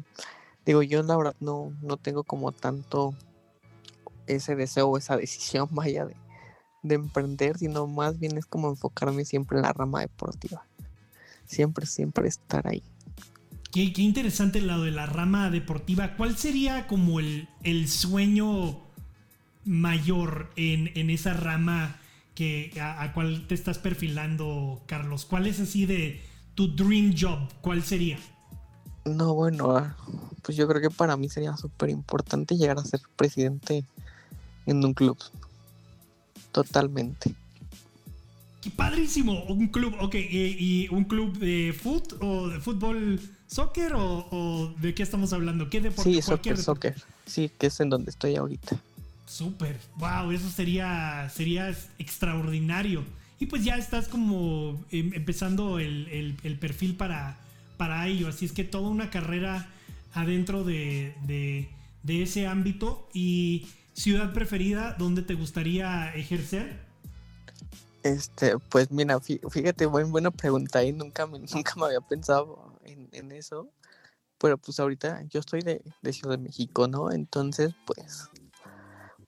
digo, 0.64 0.82
yo 0.82 1.02
la 1.02 1.18
verdad 1.18 1.36
no, 1.38 1.74
no 1.82 1.98
tengo 1.98 2.24
como 2.24 2.50
tanto 2.52 3.12
ese 4.26 4.56
deseo 4.56 4.88
o 4.88 4.98
esa 4.98 5.16
decisión 5.16 5.68
vaya 5.70 6.04
de, 6.04 6.16
de 6.82 6.94
emprender, 6.94 7.58
sino 7.58 7.86
más 7.86 8.18
bien 8.18 8.36
es 8.36 8.46
como 8.46 8.68
enfocarme 8.68 9.24
siempre 9.24 9.58
en 9.58 9.62
la 9.62 9.72
rama 9.72 10.00
deportiva. 10.00 10.66
Siempre, 11.44 11.86
siempre 11.86 12.28
estar 12.28 12.66
ahí. 12.66 12.82
Qué, 13.72 13.92
qué 13.92 14.02
interesante 14.02 14.58
el 14.58 14.66
lado 14.66 14.84
de 14.84 14.90
la 14.90 15.06
rama 15.06 15.50
deportiva. 15.50 16.16
¿Cuál 16.16 16.36
sería 16.36 16.86
como 16.86 17.20
el, 17.20 17.48
el 17.62 17.88
sueño 17.88 18.80
mayor 19.64 20.50
en, 20.56 20.90
en, 20.94 21.08
esa 21.08 21.32
rama 21.32 22.00
que, 22.34 22.72
a, 22.80 23.02
a, 23.02 23.12
cual 23.14 23.46
te 23.46 23.54
estás 23.54 23.78
perfilando, 23.78 24.82
Carlos? 24.86 25.24
¿Cuál 25.24 25.46
es 25.46 25.60
así 25.60 25.86
de 25.86 26.22
tu 26.54 26.74
dream 26.74 27.14
job? 27.18 27.48
¿Cuál 27.60 27.82
sería? 27.82 28.18
No, 29.04 29.34
bueno, 29.34 29.76
ah, 29.76 29.96
pues 30.42 30.56
yo 30.56 30.68
creo 30.68 30.80
que 30.80 30.90
para 30.90 31.16
mí 31.16 31.28
sería 31.28 31.56
súper 31.56 31.90
importante 31.90 32.56
llegar 32.56 32.78
a 32.78 32.84
ser 32.84 33.00
presidente 33.16 33.84
en 34.66 34.84
un 34.84 34.94
club. 34.94 35.18
Totalmente. 36.52 37.34
Qué 38.60 38.70
padrísimo, 38.70 39.42
un 39.44 39.66
club, 39.66 39.96
ok, 39.98 40.14
¿y, 40.14 40.86
un 40.90 41.02
club 41.04 41.36
de 41.36 41.72
foot 41.72 42.14
o 42.20 42.48
de 42.48 42.60
fútbol, 42.60 43.20
soccer 43.48 43.92
o, 43.96 44.72
de 44.80 44.94
qué 44.94 45.02
estamos 45.02 45.32
hablando? 45.32 45.68
¿Qué 45.68 45.80
deporte? 45.80 46.12
Sí, 46.12 46.22
soccer, 46.22 46.56
soccer, 46.56 46.94
sí, 47.26 47.50
que 47.58 47.66
es 47.66 47.80
en 47.80 47.90
donde 47.90 48.12
estoy 48.12 48.36
ahorita. 48.36 48.76
Súper, 49.26 49.80
wow, 49.96 50.30
eso 50.30 50.48
sería, 50.48 51.28
sería 51.34 51.74
extraordinario. 51.98 53.02
Y 53.40 53.46
pues 53.46 53.64
ya 53.64 53.76
estás 53.76 54.06
como 54.06 54.80
em, 54.92 55.12
empezando 55.14 55.80
el, 55.80 56.36
perfil 56.60 56.94
para, 56.94 57.40
para 57.76 58.06
ello, 58.06 58.28
así 58.28 58.44
es 58.44 58.52
que 58.52 58.62
toda 58.62 58.88
una 58.88 59.10
carrera 59.10 59.68
adentro 60.14 60.62
de, 60.62 61.14
de 62.04 62.22
ese 62.22 62.46
ámbito 62.46 63.08
y 63.12 63.66
ciudad 63.94 64.32
preferida 64.32 64.94
donde 64.98 65.22
te 65.22 65.34
gustaría 65.34 66.14
ejercer? 66.14 66.92
Este, 68.02 68.58
pues 68.68 68.90
mira, 68.90 69.20
fíjate, 69.20 69.86
muy 69.86 70.02
buena 70.04 70.30
pregunta 70.30 70.82
y 70.84 70.92
nunca 70.92 71.26
me, 71.26 71.38
nunca 71.54 71.74
me 71.76 71.86
había 71.86 72.00
pensado 72.00 72.78
en, 72.84 73.32
eso. 73.32 73.68
Pero 74.38 74.58
pues 74.58 74.80
ahorita 74.80 75.22
yo 75.30 75.38
estoy 75.38 75.60
de, 75.60 75.82
Ciudad 76.12 76.36
de 76.36 76.42
México, 76.42 76.88
¿no? 76.88 77.12
Entonces, 77.12 77.74
pues, 77.86 78.28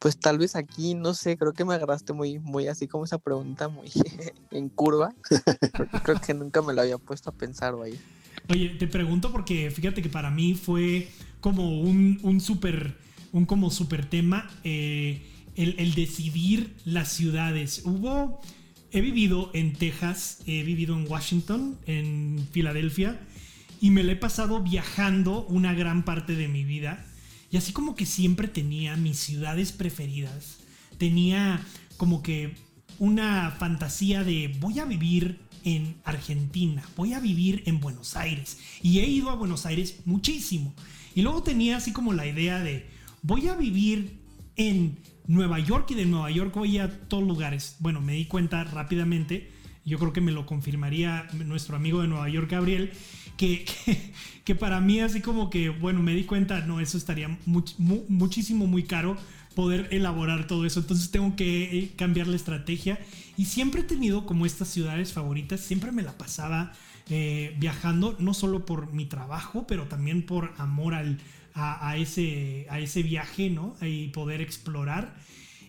pues 0.00 0.18
tal 0.18 0.38
vez 0.38 0.56
aquí, 0.56 0.94
no 0.94 1.14
sé, 1.14 1.36
creo 1.36 1.52
que 1.52 1.64
me 1.64 1.74
agarraste 1.74 2.12
muy, 2.12 2.40
muy 2.40 2.66
así 2.66 2.88
como 2.88 3.04
esa 3.04 3.18
pregunta, 3.18 3.68
muy 3.68 3.92
en 4.50 4.68
curva. 4.68 5.14
creo 6.02 6.20
que 6.20 6.34
nunca 6.34 6.62
me 6.62 6.74
lo 6.74 6.80
había 6.80 6.98
puesto 6.98 7.30
a 7.30 7.32
pensar, 7.32 7.74
ahí. 7.80 8.00
Oye, 8.48 8.70
te 8.70 8.88
pregunto 8.88 9.30
porque 9.30 9.70
fíjate 9.70 10.02
que 10.02 10.08
para 10.08 10.30
mí 10.30 10.54
fue 10.54 11.08
como 11.40 11.80
un, 11.80 12.18
un 12.24 12.40
súper 12.40 13.03
un 13.34 13.46
como 13.46 13.72
super 13.72 14.06
tema, 14.06 14.48
eh, 14.62 15.26
el, 15.56 15.94
decidir 15.94 16.72
las 16.84 17.12
ciudades. 17.12 17.82
Hubo, 17.84 18.40
he 18.92 19.00
vivido 19.00 19.50
en 19.54 19.72
Texas, 19.72 20.38
he 20.46 20.62
vivido 20.62 20.96
en 20.96 21.10
Washington, 21.10 21.76
en 21.86 22.46
Filadelfia, 22.52 23.20
y 23.80 23.90
me 23.90 24.04
lo 24.04 24.12
he 24.12 24.16
pasado 24.16 24.62
viajando 24.62 25.44
una 25.46 25.74
gran 25.74 26.04
parte 26.04 26.36
de 26.36 26.46
mi 26.46 26.62
vida. 26.62 27.04
Y 27.50 27.56
así 27.56 27.72
como 27.72 27.96
que 27.96 28.06
siempre 28.06 28.46
tenía 28.46 28.96
mis 28.96 29.18
ciudades 29.18 29.72
preferidas. 29.72 30.60
Tenía 30.96 31.60
como 31.96 32.22
que 32.22 32.54
una 33.00 33.50
fantasía 33.58 34.22
de 34.22 34.54
voy 34.60 34.78
a 34.78 34.84
vivir 34.84 35.40
en 35.64 35.96
Argentina, 36.04 36.88
voy 36.96 37.14
a 37.14 37.20
vivir 37.20 37.64
en 37.66 37.80
Buenos 37.80 38.14
Aires. 38.16 38.58
Y 38.80 39.00
he 39.00 39.08
ido 39.08 39.30
a 39.30 39.34
Buenos 39.34 39.66
Aires 39.66 39.96
muchísimo. 40.04 40.72
Y 41.16 41.22
luego 41.22 41.42
tenía 41.42 41.78
así 41.78 41.90
como 41.90 42.12
la 42.12 42.28
idea 42.28 42.60
de 42.60 42.93
voy 43.24 43.48
a 43.48 43.56
vivir 43.56 44.20
en 44.54 45.00
Nueva 45.26 45.58
York 45.58 45.90
y 45.90 45.94
de 45.94 46.06
Nueva 46.06 46.30
York 46.30 46.54
voy 46.54 46.78
a 46.78 47.00
todos 47.08 47.24
lugares. 47.24 47.76
Bueno, 47.80 48.00
me 48.00 48.12
di 48.12 48.26
cuenta 48.26 48.62
rápidamente 48.62 49.50
yo 49.84 49.98
creo 49.98 50.12
que 50.12 50.20
me 50.20 50.32
lo 50.32 50.46
confirmaría 50.46 51.26
nuestro 51.44 51.76
amigo 51.76 52.00
de 52.00 52.08
Nueva 52.08 52.28
York, 52.28 52.50
Gabriel, 52.50 52.90
que, 53.36 53.66
que, 54.44 54.54
para 54.54 54.80
mí 54.80 55.00
así 55.00 55.20
como 55.20 55.50
que, 55.50 55.68
bueno, 55.68 56.02
me 56.02 56.14
di 56.14 56.24
cuenta, 56.24 56.60
no, 56.62 56.80
eso 56.80 56.96
estaría 56.96 57.38
muchísimo, 57.44 58.66
muy 58.66 58.84
caro 58.84 59.16
poder 59.54 59.88
elaborar 59.92 60.46
todo 60.46 60.64
eso. 60.64 60.80
Entonces 60.80 61.10
tengo 61.10 61.36
que 61.36 61.78
eh, 61.78 61.92
cambiar 61.96 62.26
la 62.26 62.36
estrategia. 62.36 62.98
Y 63.36 63.44
siempre 63.44 63.82
he 63.82 63.84
tenido 63.84 64.24
como 64.26 64.46
estas 64.46 64.68
ciudades 64.68 65.12
favoritas, 65.12 65.60
siempre 65.60 65.92
me 65.92 66.02
la 66.02 66.16
pasaba 66.16 66.72
eh, 67.10 67.54
viajando, 67.58 68.16
no 68.18 68.32
solo 68.32 68.64
por 68.64 68.92
mi 68.92 69.04
trabajo, 69.04 69.66
pero 69.66 69.84
también 69.84 70.24
por 70.24 70.54
amor 70.56 70.94
al, 70.94 71.18
a, 71.54 71.96
ese, 71.96 72.66
a 72.68 72.80
ese 72.80 73.02
viaje, 73.02 73.48
¿no? 73.48 73.76
Y 73.80 74.08
poder 74.08 74.40
explorar. 74.40 75.14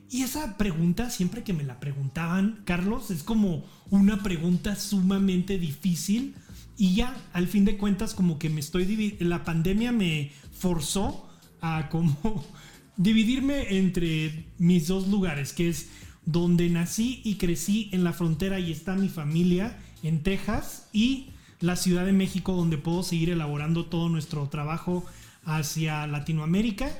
Y 0.09 0.23
esa 0.23 0.57
pregunta, 0.57 1.09
siempre 1.09 1.43
que 1.43 1.53
me 1.53 1.63
la 1.63 1.79
preguntaban, 1.79 2.61
Carlos, 2.65 3.11
es 3.11 3.23
como 3.23 3.65
una 3.89 4.23
pregunta 4.23 4.75
sumamente 4.75 5.59
difícil. 5.59 6.35
Y 6.77 6.95
ya, 6.95 7.15
al 7.33 7.47
fin 7.47 7.65
de 7.65 7.77
cuentas, 7.77 8.13
como 8.13 8.39
que 8.39 8.49
me 8.49 8.59
estoy... 8.59 9.15
La 9.19 9.43
pandemia 9.43 9.91
me 9.91 10.31
forzó 10.51 11.29
a 11.61 11.89
como 11.89 12.43
dividirme 12.97 13.77
entre 13.77 14.45
mis 14.57 14.87
dos 14.87 15.07
lugares, 15.07 15.53
que 15.53 15.69
es 15.69 15.89
donde 16.25 16.69
nací 16.69 17.21
y 17.23 17.35
crecí 17.35 17.89
en 17.91 18.03
la 18.03 18.13
frontera 18.13 18.59
y 18.59 18.71
está 18.71 18.95
mi 18.95 19.09
familia 19.09 19.77
en 20.01 20.23
Texas 20.23 20.87
y 20.91 21.27
la 21.59 21.75
Ciudad 21.75 22.05
de 22.05 22.13
México 22.13 22.53
donde 22.53 22.77
puedo 22.77 23.03
seguir 23.03 23.29
elaborando 23.29 23.85
todo 23.85 24.09
nuestro 24.09 24.47
trabajo 24.49 25.05
hacia 25.45 26.07
Latinoamérica 26.07 26.91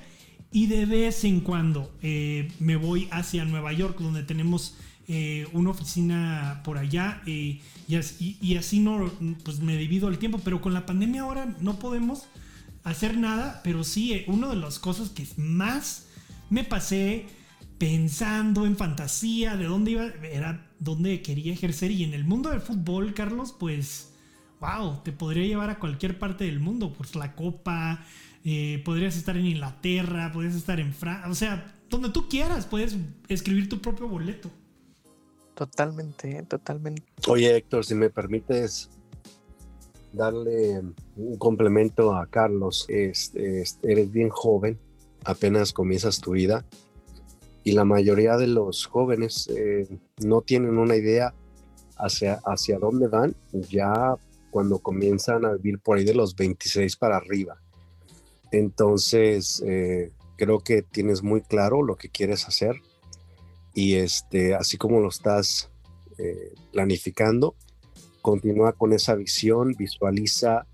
y 0.56 0.68
de 0.68 0.86
vez 0.86 1.26
en 1.26 1.42
cuando 1.42 1.92
eh, 2.02 2.50
me 2.60 2.78
voy 2.78 3.10
hacia 3.12 3.44
Nueva 3.44 3.74
York 3.74 4.00
donde 4.00 4.24
tenemos 4.24 4.78
eh, 5.08 5.48
una 5.52 5.72
oficina 5.72 6.62
por 6.64 6.78
allá 6.78 7.22
eh, 7.26 7.60
y, 7.90 8.56
así, 8.56 8.80
no 8.80 9.12
pues 9.44 9.60
me 9.60 9.76
divido 9.76 10.08
el 10.08 10.18
tiempo 10.18 10.40
pero 10.44 10.62
con 10.62 10.74
la 10.74 10.86
pandemia 10.86 11.24
ahora 11.24 11.54
no 11.60 11.78
podemos 11.78 12.28
hacer 12.86 13.18
nada 13.18 13.60
pero 13.64 13.84
sí 13.84 14.24
una 14.28 14.48
de 14.48 14.56
las 14.56 14.80
cosas 14.80 15.10
que 15.10 15.28
más 15.36 16.08
me 16.50 16.64
pasé 16.64 17.26
pensando 17.78 18.66
en 18.66 18.78
fantasía 18.78 19.58
de 19.58 19.66
dónde 19.66 19.92
iba 19.92 20.06
era 20.24 20.72
dónde 20.80 21.22
quería 21.22 21.52
ejercer 21.52 21.92
y 21.92 22.04
en 22.04 22.14
el 22.14 22.24
mundo 22.24 22.50
del 22.50 22.62
fútbol 22.62 23.14
Carlos 23.14 23.54
pues 23.60 24.14
wow 24.62 25.02
te 25.04 25.12
podría 25.12 25.46
llevar 25.46 25.70
a 25.70 25.80
cualquier 25.80 26.18
parte 26.18 26.46
del 26.46 26.62
mundo 26.62 26.94
pues 26.94 27.14
la 27.16 27.36
copa 27.36 28.06
eh, 28.48 28.80
podrías 28.86 29.18
estar 29.18 29.36
en 29.36 29.48
Inglaterra, 29.48 30.32
podrías 30.32 30.54
estar 30.54 30.80
en 30.80 30.94
Francia, 30.94 31.28
o 31.32 31.34
sea, 31.34 31.76
donde 31.90 32.10
tú 32.10 32.30
quieras, 32.30 32.68
puedes 32.68 32.96
escribir 33.28 33.68
tu 33.68 33.82
propio 33.82 34.08
boleto. 34.08 34.52
Totalmente, 35.56 36.44
totalmente. 36.44 37.02
Oye, 37.28 37.56
Héctor, 37.56 37.86
si 37.86 37.96
me 37.96 38.12
permites 38.12 38.92
darle 40.14 40.84
un 41.16 41.38
complemento 41.40 42.16
a 42.16 42.28
Carlos, 42.28 42.86
este, 42.88 43.64
eres 43.82 44.12
bien 44.12 44.30
joven, 44.30 44.78
apenas 45.24 45.74
comienzas 45.74 46.22
tu 46.22 46.34
vida 46.34 46.64
y 47.64 47.72
la 47.72 47.84
mayoría 47.84 48.38
de 48.38 48.46
los 48.46 48.86
jóvenes 48.86 49.48
eh, 49.48 49.88
no 50.24 50.42
tienen 50.42 50.78
una 50.78 50.96
idea 50.96 51.34
hacia, 51.98 52.40
hacia 52.46 52.78
dónde 52.78 53.08
van 53.08 53.36
ya 53.52 54.16
cuando 54.52 54.78
comienzan 54.78 55.46
a 55.46 55.54
vivir 55.54 55.80
por 55.80 55.98
ahí 55.98 56.06
de 56.06 56.14
los 56.14 56.36
26 56.36 56.96
para 56.98 57.18
arriba. 57.18 57.60
Entonces, 58.52 59.64
eh, 59.66 60.12
creo 60.38 60.60
que 60.60 60.82
tienes 60.82 61.24
muy 61.24 61.42
claro 61.42 61.84
lo 61.84 61.96
que 61.96 62.10
quieres 62.10 62.48
hacer 62.48 62.76
y 63.74 63.96
este, 63.96 64.56
así 64.56 64.78
como 64.78 65.00
lo 65.00 65.10
estás 65.10 65.70
eh, 66.18 66.54
planificando, 66.72 67.56
continúa 68.22 68.74
con 68.74 68.94
esa 68.94 69.16
visión, 69.16 69.76
visualiza, 69.78 70.66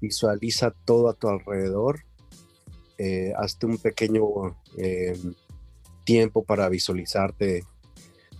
visualiza 0.00 0.70
todo 0.84 1.08
a 1.08 1.14
tu 1.14 1.28
alrededor, 1.28 2.04
eh, 2.98 3.32
hazte 3.36 3.66
un 3.66 3.78
pequeño 3.78 4.24
tiempo 6.04 6.44
para 6.44 6.68
visualizarte 6.68 7.64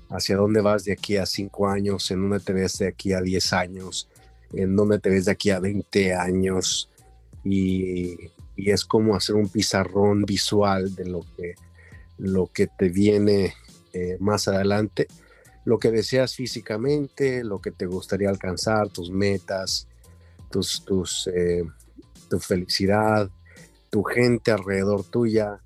hacia 0.08 0.36
dónde 0.36 0.60
vas 0.60 0.84
de 0.84 0.92
aquí 0.92 1.16
a 1.16 1.26
cinco 1.26 1.68
años, 1.68 2.10
en 2.10 2.22
dónde 2.22 2.40
te 2.40 2.52
ves 2.52 2.78
de 2.78 2.88
aquí 2.88 3.12
a 3.12 3.20
diez 3.20 3.52
años, 3.52 4.08
en 4.52 4.76
dónde 4.76 4.98
te 4.98 5.10
ves 5.10 5.24
de 5.24 5.32
aquí 5.32 5.50
a 5.50 5.60
20 5.60 6.14
años 6.14 6.90
y 7.44 8.16
y 8.56 8.70
es 8.70 8.84
como 8.84 9.14
hacer 9.14 9.36
un 9.36 9.48
pizarrón 9.48 10.24
visual 10.24 10.94
de 10.94 11.04
lo 11.04 11.20
que, 11.36 11.54
lo 12.18 12.46
que 12.46 12.66
te 12.66 12.88
viene 12.88 13.54
eh, 13.92 14.16
más 14.18 14.48
adelante, 14.48 15.06
lo 15.64 15.78
que 15.78 15.90
deseas 15.90 16.34
físicamente, 16.34 17.44
lo 17.44 17.60
que 17.60 17.70
te 17.70 17.86
gustaría 17.86 18.30
alcanzar, 18.30 18.88
tus 18.88 19.10
metas, 19.10 19.88
tus, 20.50 20.84
tus, 20.84 21.28
eh, 21.34 21.64
tu 22.30 22.38
felicidad, 22.38 23.30
tu 23.90 24.02
gente 24.02 24.52
alrededor 24.52 25.04
tuya. 25.04 25.60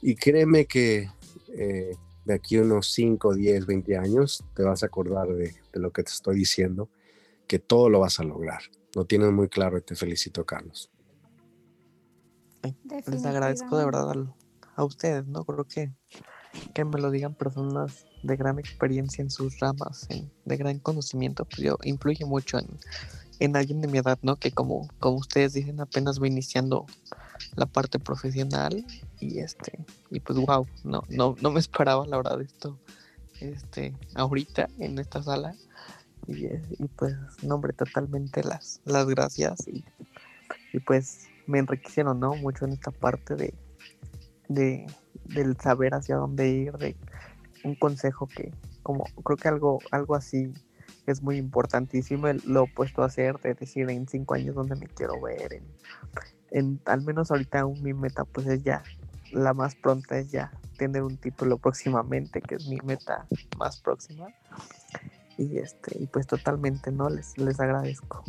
Y 0.00 0.14
créeme 0.14 0.66
que 0.66 1.10
eh, 1.48 1.96
de 2.24 2.34
aquí 2.34 2.58
unos 2.58 2.92
5, 2.92 3.34
10, 3.34 3.66
20 3.66 3.96
años 3.96 4.44
te 4.54 4.62
vas 4.62 4.82
a 4.82 4.86
acordar 4.86 5.28
de, 5.28 5.56
de 5.72 5.80
lo 5.80 5.90
que 5.90 6.04
te 6.04 6.12
estoy 6.12 6.36
diciendo, 6.36 6.88
que 7.48 7.58
todo 7.58 7.88
lo 7.88 8.00
vas 8.00 8.20
a 8.20 8.24
lograr. 8.24 8.60
Lo 8.94 9.04
tienes 9.04 9.32
muy 9.32 9.48
claro 9.48 9.78
y 9.78 9.82
te 9.82 9.96
felicito, 9.96 10.44
Carlos 10.44 10.90
les 13.06 13.24
agradezco 13.24 13.78
de 13.78 13.84
verdad 13.84 14.12
a, 14.76 14.84
ustedes, 14.84 15.26
¿no? 15.26 15.44
Creo 15.44 15.64
que, 15.64 15.92
que 16.74 16.84
me 16.84 17.00
lo 17.00 17.10
digan 17.10 17.34
personas 17.34 18.06
de 18.22 18.36
gran 18.36 18.58
experiencia 18.58 19.22
en 19.22 19.30
sus 19.30 19.58
ramas, 19.60 20.08
de 20.44 20.56
gran 20.56 20.78
conocimiento, 20.78 21.44
pues 21.44 21.58
yo 21.58 21.76
influye 21.84 22.24
mucho 22.24 22.58
en, 22.58 22.68
en 23.40 23.56
alguien 23.56 23.80
de 23.80 23.88
mi 23.88 23.98
edad, 23.98 24.18
¿no? 24.22 24.36
Que 24.36 24.50
como, 24.50 24.88
como 24.98 25.18
ustedes 25.18 25.52
dicen, 25.52 25.80
apenas 25.80 26.20
va 26.20 26.26
iniciando 26.26 26.86
la 27.54 27.66
parte 27.66 27.98
profesional 27.98 28.84
y 29.20 29.38
este, 29.38 29.84
y 30.10 30.20
pues 30.20 30.38
wow, 30.38 30.66
no, 30.84 31.02
no, 31.08 31.36
no 31.40 31.50
me 31.50 31.60
esperaba 31.60 32.06
la 32.06 32.16
verdad 32.16 32.40
esto, 32.40 32.78
este, 33.40 33.94
ahorita 34.14 34.68
en 34.78 34.98
esta 34.98 35.22
sala. 35.22 35.54
Y, 36.26 36.44
y 36.44 36.88
pues, 36.96 37.14
no, 37.42 37.54
hombre, 37.54 37.72
totalmente 37.72 38.42
las, 38.42 38.82
las 38.84 39.06
gracias 39.06 39.66
y, 39.66 39.82
y 40.74 40.80
pues 40.80 41.28
me 41.48 41.58
enriquecieron, 41.58 42.20
¿no? 42.20 42.34
Mucho 42.36 42.66
en 42.66 42.72
esta 42.72 42.92
parte 42.92 43.34
de, 43.34 43.54
de 44.48 44.86
del 45.24 45.56
saber 45.58 45.94
hacia 45.94 46.16
dónde 46.16 46.48
ir, 46.48 46.72
de 46.74 46.96
un 47.64 47.74
consejo 47.74 48.28
que, 48.28 48.52
como 48.82 49.04
creo 49.24 49.36
que 49.36 49.48
algo, 49.48 49.78
algo 49.90 50.14
así 50.14 50.52
es 51.06 51.22
muy 51.22 51.36
importantísimo, 51.36 52.28
lo 52.44 52.64
he 52.64 52.72
puesto 52.72 53.02
a 53.02 53.06
hacer, 53.06 53.38
de 53.40 53.54
decir 53.54 53.90
en 53.90 54.06
cinco 54.06 54.34
años 54.34 54.54
dónde 54.54 54.76
me 54.76 54.86
quiero 54.86 55.20
ver, 55.20 55.62
en, 56.50 56.80
al 56.84 57.02
menos 57.02 57.30
ahorita 57.30 57.66
mi 57.66 57.92
meta 57.92 58.24
pues 58.24 58.46
es 58.46 58.62
ya, 58.62 58.82
la 59.32 59.52
más 59.52 59.74
pronta 59.74 60.18
es 60.18 60.30
ya 60.30 60.52
tener 60.78 61.02
un 61.02 61.16
título 61.16 61.58
próximamente, 61.58 62.40
que 62.40 62.54
es 62.54 62.68
mi 62.68 62.78
meta 62.84 63.26
más 63.58 63.80
próxima. 63.80 64.28
Y 65.36 65.58
este, 65.58 66.02
y 66.02 66.06
pues 66.06 66.26
totalmente, 66.26 66.90
¿no? 66.90 67.08
Les, 67.10 67.36
les 67.38 67.60
agradezco. 67.60 68.24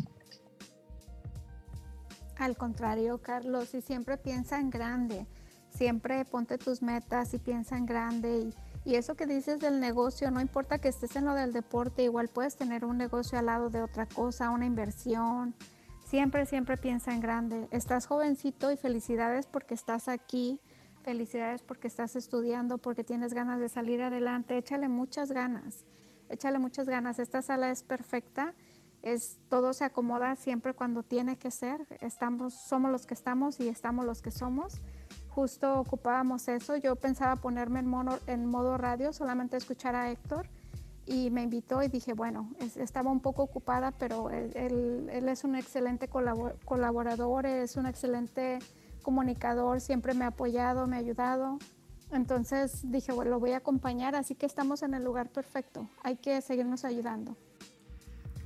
Al 2.40 2.56
contrario, 2.56 3.18
Carlos, 3.18 3.74
y 3.74 3.82
siempre 3.82 4.16
piensa 4.16 4.58
en 4.58 4.70
grande, 4.70 5.26
siempre 5.68 6.24
ponte 6.24 6.56
tus 6.56 6.80
metas 6.80 7.34
y 7.34 7.38
piensa 7.38 7.76
en 7.76 7.84
grande. 7.84 8.50
Y, 8.86 8.94
eso 8.94 9.14
que 9.14 9.26
dices 9.26 9.60
del 9.60 9.78
negocio, 9.78 10.30
no 10.30 10.40
importa 10.40 10.78
que 10.78 10.88
estés 10.88 11.16
en 11.16 11.26
lo 11.26 11.34
del 11.34 11.52
deporte, 11.52 12.02
igual 12.02 12.28
puedes 12.28 12.56
tener 12.56 12.86
un 12.86 12.96
negocio 12.96 13.38
al 13.38 13.44
lado 13.44 13.68
de 13.68 13.82
otra 13.82 14.06
cosa, 14.06 14.48
una 14.48 14.64
inversión. 14.64 15.54
Siempre, 16.06 16.46
siempre 16.46 16.78
piensa 16.78 17.12
en 17.12 17.20
grande. 17.20 17.68
Estás 17.72 18.06
jovencito 18.06 18.72
y 18.72 18.78
felicidades 18.78 19.46
porque 19.46 19.74
estás 19.74 20.08
aquí. 20.08 20.60
Felicidades 21.02 21.60
porque 21.60 21.88
estás 21.88 22.16
estudiando, 22.16 22.78
porque 22.78 23.04
tienes 23.04 23.34
ganas 23.34 23.60
de 23.60 23.68
salir 23.68 24.00
adelante. 24.00 24.56
Échale 24.56 24.88
muchas 24.88 25.30
ganas. 25.30 25.84
Échale 26.30 26.58
muchas 26.58 26.86
ganas. 26.86 27.18
Esta 27.18 27.42
sala 27.42 27.70
es 27.70 27.82
perfecta 27.82 28.54
es 29.02 29.38
todo 29.48 29.72
se 29.72 29.84
acomoda 29.84 30.36
siempre 30.36 30.74
cuando 30.74 31.02
tiene 31.02 31.36
que 31.36 31.50
ser. 31.50 31.86
Somos 32.50 32.90
los 32.90 33.06
que 33.06 33.14
estamos 33.14 33.60
y 33.60 33.68
estamos 33.68 34.04
los 34.04 34.22
que 34.22 34.30
somos. 34.30 34.80
Justo 35.28 35.80
ocupábamos 35.80 36.48
eso. 36.48 36.76
Yo 36.76 36.96
pensaba 36.96 37.36
ponerme 37.36 37.80
en, 37.80 38.46
modo 38.46 38.78
radio, 38.78 39.12
solamente 39.12 39.56
escuchar 39.56 39.94
a 39.94 40.10
Héctor 40.10 40.48
y 41.06 41.30
me 41.30 41.42
invitó 41.42 41.82
y 41.82 41.88
dije, 41.88 42.12
bueno, 42.12 42.52
estaba 42.76 43.10
un 43.10 43.20
poco 43.20 43.42
ocupada, 43.42 43.92
pero 43.92 44.30
él, 44.30 45.08
es 45.10 45.44
un 45.44 45.56
excelente 45.56 46.08
colaborador, 46.08 47.46
es 47.46 47.76
un 47.76 47.86
excelente 47.86 48.58
comunicador, 49.02 49.80
siempre 49.80 50.14
me 50.14 50.24
ha 50.24 50.28
apoyado, 50.28 50.86
me 50.86 50.96
ha 50.96 50.98
ayudado. 50.98 51.58
Entonces 52.12 52.90
dije, 52.90 53.12
bueno, 53.12 53.30
lo 53.30 53.40
voy 53.40 53.52
a 53.52 53.58
acompañar, 53.58 54.14
así 54.14 54.34
que 54.34 54.46
estamos 54.46 54.82
en 54.82 54.94
el 54.94 55.04
lugar 55.04 55.30
perfecto. 55.30 55.88
Hay 56.02 56.16
que 56.16 56.40
seguirnos 56.42 56.84
ayudando. 56.84 57.36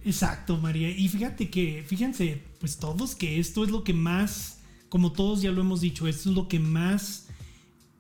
Exacto, 0.05 0.59
María. 0.59 0.91
Y 0.91 1.09
fíjate 1.09 1.49
que, 1.49 1.85
fíjense, 1.87 2.43
pues 2.61 2.77
todos 2.77 3.15
que 3.15 3.39
esto 3.41 3.65
es 3.65 3.71
lo 3.71 3.85
que 3.85 3.95
más, 3.95 4.59
como 4.89 5.13
todos 5.13 5.41
ya 5.41 5.51
lo 5.51 5.63
hemos 5.63 5.81
dicho, 5.81 6.07
esto 6.07 6.29
es 6.29 6.37
lo 6.37 6.47
que 6.47 6.61
más 6.61 7.29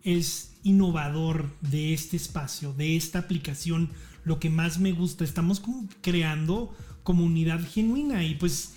es 0.02 0.52
innovador 0.62 1.50
de 1.62 1.94
este 1.94 2.16
espacio, 2.16 2.74
de 2.74 2.96
esta 2.96 3.20
aplicación, 3.20 3.90
lo 4.24 4.38
que 4.38 4.50
más 4.50 4.78
me 4.78 4.92
gusta. 4.92 5.24
Estamos 5.24 5.62
creando 6.02 6.76
comunidad 7.02 7.60
genuina 7.66 8.22
y 8.22 8.34
pues 8.34 8.74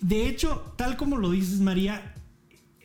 de 0.00 0.28
hecho, 0.28 0.72
tal 0.76 0.96
como 0.96 1.18
lo 1.18 1.30
dices 1.30 1.60
María, 1.60 2.14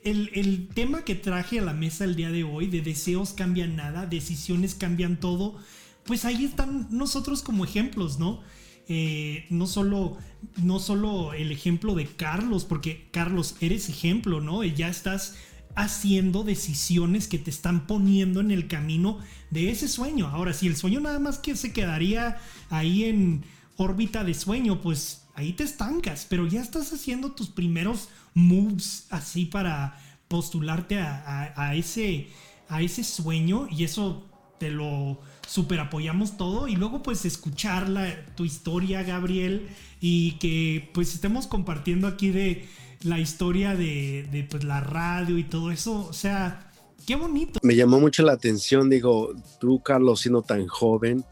el, 0.04 0.30
el, 0.34 0.68
tema 0.68 1.04
que 1.04 1.16
traje 1.16 1.60
a 1.60 1.64
la 1.64 1.74
mesa 1.74 2.04
el 2.04 2.16
día 2.16 2.30
de 2.30 2.44
hoy, 2.44 2.68
de 2.68 2.82
deseos 2.82 3.34
cambian 3.34 3.76
nada, 3.76 4.06
decisiones 4.06 4.76
cambian 4.76 5.20
todo, 5.20 5.58
pues 6.06 6.26
ahí 6.26 6.44
están 6.44 6.88
nosotros 6.92 7.42
como 7.42 7.64
ejemplos, 7.64 8.20
¿no? 8.20 8.42
Eh, 8.88 9.46
no, 9.50 9.68
solo, 9.68 10.18
no 10.58 10.80
solo 10.80 11.34
el 11.34 11.52
ejemplo 11.52 11.96
de 11.96 12.06
Carlos, 12.06 12.66
porque 12.66 13.08
Carlos, 13.12 13.56
eres 13.62 13.90
ejemplo, 13.90 14.42
¿no? 14.42 14.64
Ya 14.64 14.90
estás 14.90 15.36
haciendo 15.76 16.44
decisiones 16.44 17.28
que 17.28 17.38
te 17.38 17.50
están 17.50 17.86
poniendo 17.88 18.40
en 18.40 18.52
el 18.52 18.68
camino 18.68 19.20
de 19.52 19.72
ese 19.72 19.88
sueño. 19.88 20.28
Ahora, 20.28 20.54
si 20.54 20.68
el 20.68 20.78
sueño 20.78 21.00
nada 21.00 21.20
más 21.20 21.38
que 21.38 21.56
se 21.56 21.74
quedaría 21.74 22.38
ahí 22.70 23.04
en 23.04 23.44
órbita 23.76 24.24
de 24.24 24.34
sueño, 24.34 24.82
pues 24.82 25.24
ahí 25.36 25.54
te 25.54 25.64
estancas, 25.64 26.26
pero 26.30 26.48
ya 26.48 26.62
estás 26.62 26.94
haciendo 26.94 27.34
tus 27.34 27.50
primeros 27.50 28.10
moves 28.34 29.08
así 29.10 29.46
para 29.46 30.00
postularte 30.28 30.98
a, 30.98 31.76
ese, 31.76 32.30
a 32.70 32.82
ese 32.82 33.04
sueño 33.04 33.68
y 33.70 33.84
eso 33.84 34.26
te 34.58 34.70
lo 34.72 35.20
super 35.48 35.80
apoyamos 35.80 36.38
todo 36.38 36.68
y 36.68 36.76
luego 36.76 37.04
pues 37.04 37.26
escuchar 37.26 37.88
tu 38.36 38.46
historia 38.46 39.04
Gabriel 39.04 39.68
y 40.00 40.34
que 40.34 40.90
pues 40.94 41.14
estemos 41.14 41.48
compartiendo 41.48 42.08
aquí 42.08 42.30
de 42.30 42.66
la 43.04 43.20
historia 43.20 43.76
de, 43.76 44.48
pues 44.50 44.64
la 44.64 44.82
radio 44.82 45.38
y 45.38 45.44
todo 45.44 45.72
eso, 45.72 46.08
o 46.08 46.14
sea, 46.14 46.72
qué 47.06 47.16
bonito. 47.16 47.60
Me 47.62 47.76
llamó 47.76 48.00
mucho 48.00 48.24
la 48.24 48.34
atención, 48.34 48.90
digo, 48.90 49.34
tú 49.60 49.82
Carlos 49.82 50.22
siendo 50.22 50.42
tan 50.42 50.68
joven, 50.68 51.24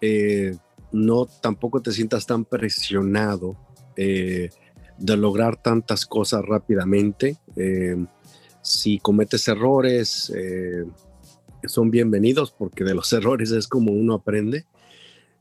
eh, 0.00 0.56
no 0.92 1.26
tampoco 1.26 1.80
te 1.80 1.92
sientas 1.92 2.26
tan 2.26 2.44
presionado 2.44 3.56
eh, 3.96 4.50
de 4.98 5.16
lograr 5.16 5.62
tantas 5.62 6.06
cosas 6.06 6.44
rápidamente. 6.44 7.36
Eh, 7.56 7.96
si 8.62 8.98
cometes 8.98 9.46
errores, 9.48 10.32
son 11.66 11.90
bienvenidos 11.90 12.50
porque 12.50 12.84
de 12.84 12.94
los 12.94 13.12
errores 13.14 13.50
es 13.50 13.68
como 13.68 13.92
uno 13.92 14.14
aprende. 14.14 14.66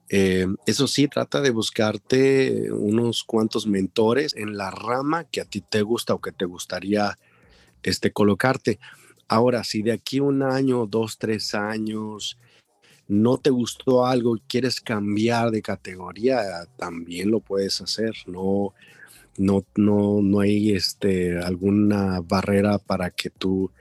eso 0.10 0.88
sí, 0.88 1.08
trata 1.08 1.42
de 1.42 1.52
buscarte 1.52 2.72
unos 2.72 3.24
cuantos 3.24 3.68
mentores 3.68 4.36
en 4.36 4.58
la 4.58 4.72
rama 4.72 5.26
que 5.26 5.42
a 5.42 5.46
ti 5.46 5.62
te 5.62 5.82
gusta 5.82 6.14
o 6.14 6.22
que 6.22 6.32
te 6.32 6.46
gustaría 6.46 7.18
este, 7.84 8.12
colocarte. 8.12 8.80
Ahora, 9.28 9.64
si 9.64 9.84
de 9.84 9.92
aquí 9.92 10.20
un 10.20 10.42
año, 10.42 10.88
dos, 10.88 11.20
tres 11.20 11.54
años, 11.54 12.38
no 13.08 13.38
te 13.38 13.50
gustó 13.50 14.06
algo 14.06 14.36
y 14.36 14.42
quieres 14.42 14.82
cambiar 14.82 15.52
de 15.52 15.62
categoría, 15.62 16.42
también 16.78 17.32
lo 17.32 17.40
puedes 17.40 17.80
hacer. 17.82 18.14
No, 18.26 18.74
no, 19.38 19.64
no, 19.76 20.22
no 20.22 20.40
hay 20.40 20.72
este, 20.74 21.38
alguna 21.38 22.22
barrera 22.22 22.78
para 22.80 23.10
que 23.10 23.30
tú 23.30 23.72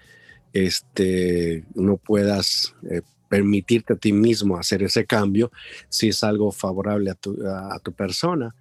este, 0.52 1.64
no 1.74 1.96
puedas 1.96 2.74
eh, 2.90 3.02
permitirte 3.28 3.92
a 3.94 3.96
ti 3.96 4.12
mismo 4.12 4.58
hacer 4.58 4.82
ese 4.82 5.06
cambio 5.06 5.50
si 5.88 6.08
es 6.08 6.24
algo 6.24 6.50
favorable 6.52 7.10
a 7.10 7.14
tu, 7.14 7.36
a 7.46 7.78
tu 7.80 7.92
persona. 7.92 8.54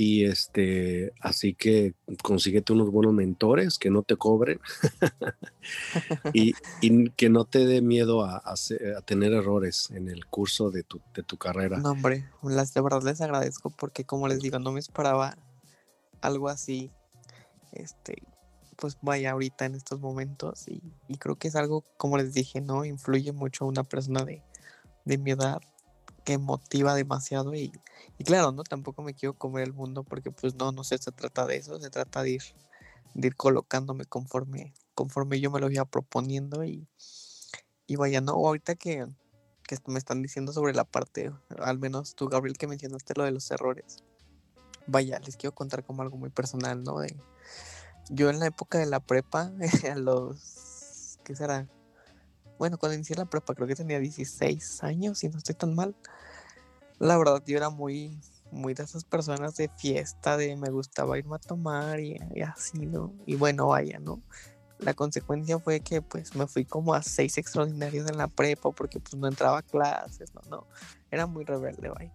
Y 0.00 0.26
este, 0.26 1.12
así 1.20 1.54
que 1.54 1.94
consíguete 2.22 2.72
unos 2.72 2.92
buenos 2.92 3.12
mentores 3.12 3.78
que 3.78 3.90
no 3.90 4.04
te 4.04 4.14
cobren 4.14 4.60
y, 6.32 6.54
que 7.16 7.28
no 7.28 7.46
te 7.46 7.66
dé 7.66 7.82
miedo 7.82 8.22
a, 8.24 8.54
tener 9.06 9.32
errores 9.32 9.90
en 9.90 10.08
el 10.08 10.24
curso 10.26 10.70
de 10.70 10.84
tu, 10.84 11.00
de 11.16 11.24
tu 11.24 11.36
carrera. 11.36 11.78
No, 11.78 11.90
hombre, 11.90 12.26
las, 12.44 12.74
de 12.74 12.80
verdad 12.80 13.02
les 13.02 13.20
agradezco 13.20 13.70
porque 13.70 14.04
como 14.04 14.28
les 14.28 14.40
digo, 14.40 14.60
no 14.60 14.70
me 14.70 14.78
esperaba 14.78 15.36
algo 16.20 16.48
así. 16.48 16.92
Este, 17.72 18.22
pues 18.78 18.96
vaya 19.02 19.32
ahorita 19.32 19.66
en 19.66 19.74
estos 19.74 20.00
momentos 20.00 20.68
y, 20.68 20.80
creo 21.18 21.36
que 21.36 21.48
es 21.48 21.56
algo, 21.56 21.82
como 21.96 22.16
les 22.16 22.32
dije, 22.32 22.60
¿no? 22.60 22.84
Influye 22.84 23.32
mucho 23.32 23.64
a 23.64 23.68
una 23.68 23.82
persona 23.82 24.24
de, 24.24 24.42
de 25.04 25.18
mi 25.18 25.32
edad 25.32 25.60
que 26.24 26.38
motiva 26.38 26.94
demasiado 26.94 27.54
y, 27.54 27.72
claro, 28.24 28.52
¿no? 28.52 28.62
Tampoco 28.62 29.02
me 29.02 29.14
quiero 29.14 29.34
comer 29.34 29.64
el 29.64 29.72
mundo 29.72 30.04
porque 30.04 30.30
pues 30.30 30.54
no, 30.54 30.70
no 30.70 30.84
sé, 30.84 30.96
se 30.98 31.10
trata 31.10 31.44
de 31.44 31.56
eso, 31.56 31.80
se 31.80 31.90
trata 31.90 32.22
de 32.22 32.30
ir, 32.30 32.42
ir 33.16 33.34
colocándome 33.34 34.04
conforme, 34.04 34.72
conforme 34.94 35.40
yo 35.40 35.50
me 35.50 35.58
lo 35.58 35.70
iba 35.70 35.84
proponiendo 35.84 36.64
y, 36.64 36.86
y 37.88 37.96
vaya, 37.96 38.20
no, 38.20 38.32
ahorita 38.32 38.76
que, 38.76 39.08
que 39.66 39.76
me 39.86 39.98
están 39.98 40.22
diciendo 40.22 40.52
sobre 40.52 40.72
la 40.72 40.84
parte, 40.84 41.32
al 41.58 41.80
menos 41.80 42.14
tú, 42.14 42.28
Gabriel, 42.28 42.56
que 42.56 42.68
mencionaste 42.68 43.14
lo 43.16 43.24
de 43.24 43.32
los 43.32 43.50
errores. 43.50 44.04
Vaya, 44.86 45.18
les 45.18 45.36
quiero 45.36 45.54
contar 45.54 45.82
como 45.84 46.02
algo 46.02 46.16
muy 46.16 46.30
personal, 46.30 46.84
¿no? 46.84 47.02
Yo 48.10 48.30
en 48.30 48.40
la 48.40 48.46
época 48.46 48.78
de 48.78 48.86
la 48.86 49.00
prepa, 49.00 49.52
a 49.90 49.94
los, 49.96 51.18
¿qué 51.24 51.36
será? 51.36 51.68
bueno, 52.58 52.76
cuando 52.76 52.94
inicié 52.94 53.16
la 53.16 53.24
prepa 53.24 53.54
creo 53.54 53.68
que 53.68 53.76
tenía 53.76 54.00
16 54.00 54.82
años, 54.82 55.22
y 55.22 55.28
no 55.28 55.38
estoy 55.38 55.54
tan 55.54 55.74
mal. 55.74 55.94
La 56.98 57.16
verdad, 57.16 57.42
yo 57.46 57.56
era 57.56 57.70
muy, 57.70 58.20
muy 58.50 58.74
de 58.74 58.82
esas 58.82 59.04
personas 59.04 59.54
de 59.56 59.68
fiesta, 59.76 60.36
de 60.36 60.56
me 60.56 60.70
gustaba 60.70 61.18
irme 61.18 61.36
a 61.36 61.38
tomar 61.38 62.00
y, 62.00 62.18
así, 62.42 62.86
¿no? 62.86 63.14
Y 63.26 63.36
bueno, 63.36 63.68
vaya, 63.68 64.00
¿no? 64.00 64.20
La 64.80 64.94
consecuencia 64.94 65.58
fue 65.58 65.80
que 65.80 66.02
pues 66.02 66.34
me 66.36 66.46
fui 66.46 66.64
como 66.64 66.94
a 66.94 67.02
seis 67.02 67.36
extraordinarios 67.38 68.08
en 68.08 68.16
la 68.16 68.28
prepa 68.28 68.70
porque 68.70 69.00
pues 69.00 69.14
no 69.14 69.26
entraba 69.26 69.62
clases, 69.62 70.32
no, 70.34 70.40
no, 70.48 70.66
era 71.10 71.26
muy 71.26 71.44
rebelde, 71.44 71.88
vaya. 71.88 72.12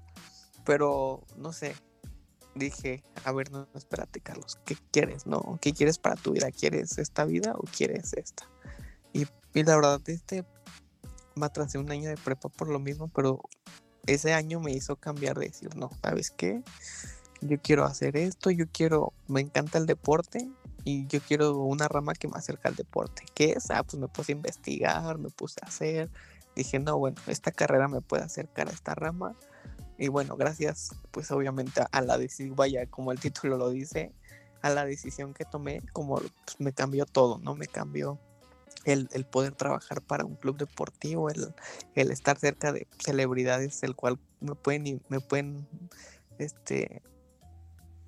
Pero, 0.66 1.24
no 1.38 1.52
sé, 1.52 1.76
dije, 2.56 3.04
a 3.24 3.32
ver, 3.32 3.52
no, 3.52 3.68
espérate, 3.76 4.20
Carlos, 4.20 4.60
¿qué 4.66 4.76
quieres, 4.92 5.26
no? 5.26 5.58
¿Qué 5.62 5.74
quieres 5.74 5.98
para 5.98 6.16
tu 6.16 6.32
vida? 6.32 6.52
¿Quieres 6.52 6.98
esta 6.98 7.26
vida 7.26 7.54
o 7.56 7.64
quieres 7.64 8.14
esta? 8.14 8.48
Y 9.12 9.26
la 9.54 9.76
verdad, 9.76 10.02
este, 10.08 10.46
me 11.36 11.46
atrasé 11.46 11.78
un 11.78 11.92
año 11.92 12.10
de 12.10 12.18
prepa 12.18 12.50
por 12.50 12.70
lo 12.70 12.80
mismo, 12.80 13.08
pero 13.08 13.40
ese 14.06 14.34
año 14.34 14.60
me 14.60 14.72
hizo 14.72 14.96
cambiar 14.96 15.38
de 15.38 15.48
decir, 15.48 15.76
no, 15.76 15.90
¿sabes 16.02 16.32
qué? 16.32 16.64
Yo 17.42 17.62
quiero 17.62 17.86
hacer 17.86 18.18
esto, 18.18 18.52
yo 18.52 18.66
quiero, 18.72 19.14
me 19.28 19.42
encanta 19.42 19.78
el 19.78 19.86
deporte 19.86 20.50
y 20.86 21.08
yo 21.08 21.20
quiero 21.22 21.58
una 21.58 21.88
rama 21.88 22.14
que 22.14 22.28
me 22.28 22.38
acerque 22.38 22.68
al 22.68 22.76
deporte. 22.76 23.24
¿Qué 23.34 23.52
es? 23.52 23.70
Ah, 23.72 23.84
pues 23.84 24.00
me 24.00 24.08
puse 24.08 24.32
a 24.32 24.36
investigar, 24.36 25.18
me 25.18 25.30
puse 25.30 25.60
a 25.62 25.68
hacer. 25.68 26.10
Dije, 26.56 26.80
no, 26.80 26.98
bueno, 26.98 27.18
esta 27.28 27.52
carrera 27.52 27.88
me 27.88 28.02
puede 28.02 28.24
acercar 28.24 28.70
a 28.70 28.72
esta 28.72 28.96
rama. 28.96 29.36
Y 30.04 30.10
bueno, 30.10 30.36
gracias, 30.36 30.94
pues 31.12 31.32
obviamente 31.32 31.82
a 31.90 32.02
la 32.02 32.18
decisión, 32.18 32.58
vaya, 32.58 32.86
como 32.88 33.14
el 33.14 33.22
título 33.22 33.56
lo 33.56 33.70
dice, 33.70 34.12
a 34.62 34.70
la 34.70 34.84
decisión 34.84 35.34
que 35.34 35.46
tomé, 35.46 35.82
como 35.94 36.18
pues, 36.18 36.60
me 36.60 36.74
cambió 36.74 37.06
todo, 37.06 37.38
¿no? 37.38 37.56
Me 37.56 37.68
cambió 37.68 38.20
el, 38.84 39.08
poder 39.32 39.56
trabajar 39.56 40.02
para 40.02 40.26
un 40.26 40.36
club 40.36 40.58
deportivo, 40.58 41.30
el, 41.30 41.54
estar 41.96 42.38
cerca 42.38 42.74
de 42.74 42.86
celebridades, 43.00 43.82
el 43.84 43.96
cual 43.96 44.20
me 44.42 44.56
pueden, 44.56 45.02
me 45.08 45.22
pueden 45.22 45.66
este, 46.38 47.02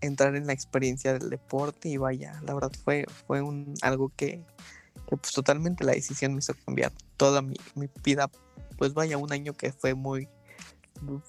entrar 0.01 0.35
en 0.35 0.47
la 0.47 0.53
experiencia 0.53 1.13
del 1.13 1.29
deporte 1.29 1.87
y 1.87 1.95
vaya, 1.95 2.41
la 2.43 2.55
verdad 2.55 2.73
fue, 2.83 3.05
fue 3.25 3.41
un, 3.41 3.73
algo 3.83 4.11
que, 4.17 4.43
pues 5.05 5.31
totalmente 5.31 5.85
la 5.85 5.93
decisión 5.93 6.33
me 6.33 6.39
hizo 6.39 6.55
cambiar 6.65 6.91
toda 7.15 7.41
mi, 7.41 7.55
vida, 8.03 8.29
pues 8.77 8.93
vaya, 8.93 9.17
un 9.17 9.31
año 9.31 9.53
que 9.53 9.71
fue 9.71 9.93
muy, 9.93 10.27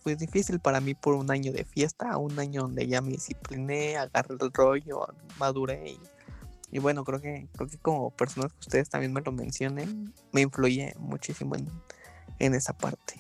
fue 0.02 0.16
difícil 0.16 0.60
para 0.60 0.80
mí 0.80 0.94
por 0.94 1.14
un 1.14 1.30
año 1.30 1.52
de 1.52 1.64
fiesta, 1.64 2.16
un 2.18 2.38
año 2.38 2.62
donde 2.62 2.86
ya 2.86 3.00
me 3.00 3.10
discipliné, 3.10 3.96
agarré 3.96 4.36
el 4.40 4.52
rollo, 4.52 5.06
maduré 5.38 5.98
y 6.70 6.78
bueno, 6.78 7.04
creo 7.04 7.20
que, 7.20 7.48
creo 7.52 7.68
que 7.68 7.78
como 7.78 8.10
personas 8.10 8.52
que 8.52 8.60
ustedes 8.60 8.88
también 8.88 9.12
me 9.12 9.20
lo 9.20 9.32
mencionen, 9.32 10.12
me 10.32 10.42
influye 10.42 10.94
muchísimo 10.98 11.56
en, 12.38 12.54
esa 12.54 12.76
parte. 12.76 13.14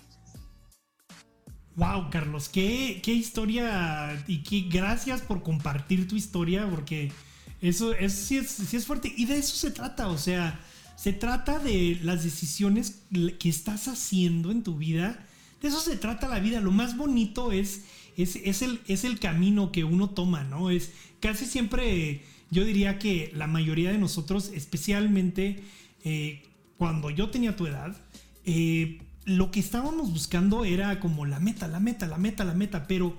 Wow, 1.76 2.10
Carlos, 2.10 2.48
qué, 2.48 3.00
qué 3.02 3.12
historia 3.12 4.22
y 4.26 4.42
qué 4.42 4.62
gracias 4.68 5.20
por 5.20 5.42
compartir 5.42 6.08
tu 6.08 6.16
historia, 6.16 6.68
porque 6.68 7.12
eso 7.60 7.92
es, 7.94 8.12
sí, 8.12 8.38
es, 8.38 8.50
sí 8.50 8.76
es 8.76 8.86
fuerte. 8.86 9.12
Y 9.16 9.26
de 9.26 9.38
eso 9.38 9.54
se 9.54 9.70
trata, 9.70 10.08
o 10.08 10.18
sea, 10.18 10.60
se 10.96 11.12
trata 11.12 11.58
de 11.58 12.00
las 12.02 12.24
decisiones 12.24 13.04
que 13.38 13.48
estás 13.48 13.88
haciendo 13.88 14.50
en 14.50 14.62
tu 14.62 14.76
vida. 14.76 15.25
Eso 15.66 15.80
se 15.80 15.96
trata 15.96 16.28
la 16.28 16.40
vida. 16.40 16.60
Lo 16.60 16.72
más 16.72 16.96
bonito 16.96 17.52
es, 17.52 17.84
es, 18.16 18.36
es, 18.36 18.62
el, 18.62 18.80
es 18.86 19.04
el 19.04 19.18
camino 19.18 19.72
que 19.72 19.84
uno 19.84 20.10
toma, 20.10 20.44
¿no? 20.44 20.70
Es 20.70 20.92
casi 21.20 21.46
siempre 21.46 22.22
yo 22.50 22.64
diría 22.64 22.98
que 22.98 23.32
la 23.34 23.46
mayoría 23.46 23.90
de 23.90 23.98
nosotros, 23.98 24.50
especialmente 24.54 25.64
eh, 26.04 26.42
cuando 26.78 27.10
yo 27.10 27.30
tenía 27.30 27.56
tu 27.56 27.66
edad, 27.66 27.96
eh, 28.44 29.02
lo 29.24 29.50
que 29.50 29.60
estábamos 29.60 30.12
buscando 30.12 30.64
era 30.64 31.00
como 31.00 31.26
la 31.26 31.40
meta, 31.40 31.66
la 31.66 31.80
meta, 31.80 32.06
la 32.06 32.18
meta, 32.18 32.44
la 32.44 32.54
meta, 32.54 32.86
pero 32.86 33.16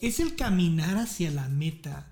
es 0.00 0.20
el 0.20 0.36
caminar 0.36 0.98
hacia 0.98 1.30
la 1.30 1.48
meta 1.48 2.10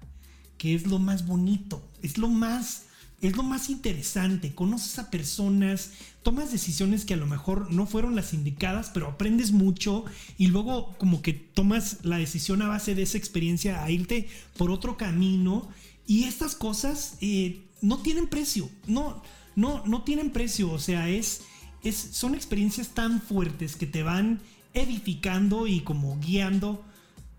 que 0.57 0.75
es 0.75 0.87
lo 0.87 0.99
más 0.99 1.27
bonito, 1.27 1.87
es 2.01 2.17
lo 2.17 2.29
más 2.29 2.87
es 3.21 3.37
lo 3.37 3.43
más 3.43 3.71
interesante. 3.71 4.55
Conoces 4.55 4.99
a 4.99 5.11
personas, 5.11 5.93
tomas 6.23 6.53
decisiones 6.53 7.05
que 7.05 7.15
a 7.15 7.19
lo 7.19 7.27
mejor 7.27 7.71
no 7.71 7.87
fueron 7.87 8.15
las 8.17 8.35
indicadas, 8.35 8.91
pero 8.93 9.09
aprendes 9.09 9.53
mucho 9.53 10.05
y 10.37 10.49
luego 10.49 10.95
como 10.99 11.23
que 11.23 11.33
tomas 11.33 12.05
la 12.05 12.19
decisión 12.19 12.63
a 12.63 12.69
base 12.69 12.95
de 12.95 13.03
esa 13.03 13.19
experiencia 13.19 13.83
a 13.83 13.91
irte 13.91 14.29
por 14.57 14.71
otro 14.71 14.97
camino. 14.97 15.69
Y 16.07 16.25
estas 16.25 16.55
cosas 16.55 17.17
eh, 17.21 17.63
no 17.81 17.99
tienen 17.99 18.27
precio, 18.27 18.69
no, 18.87 19.23
no, 19.57 19.85
no 19.87 20.03
tienen 20.03 20.31
precio. 20.31 20.71
O 20.71 20.79
sea, 20.79 21.09
es, 21.09 21.43
es, 21.83 21.97
son 21.97 22.35
experiencias 22.35 22.89
tan 22.89 23.23
fuertes 23.23 23.77
que 23.77 23.87
te 23.87 24.03
van 24.03 24.41
edificando 24.75 25.67
y 25.67 25.81
como 25.81 26.19
guiando. 26.21 26.85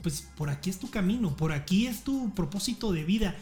Pues 0.01 0.27
por 0.37 0.49
aquí 0.49 0.69
es 0.69 0.79
tu 0.79 0.89
camino, 0.89 1.35
por 1.35 1.51
aquí 1.51 1.87
es 1.87 2.03
tu 2.03 2.33
propósito 2.33 2.91
de 2.91 3.03
vida. 3.03 3.35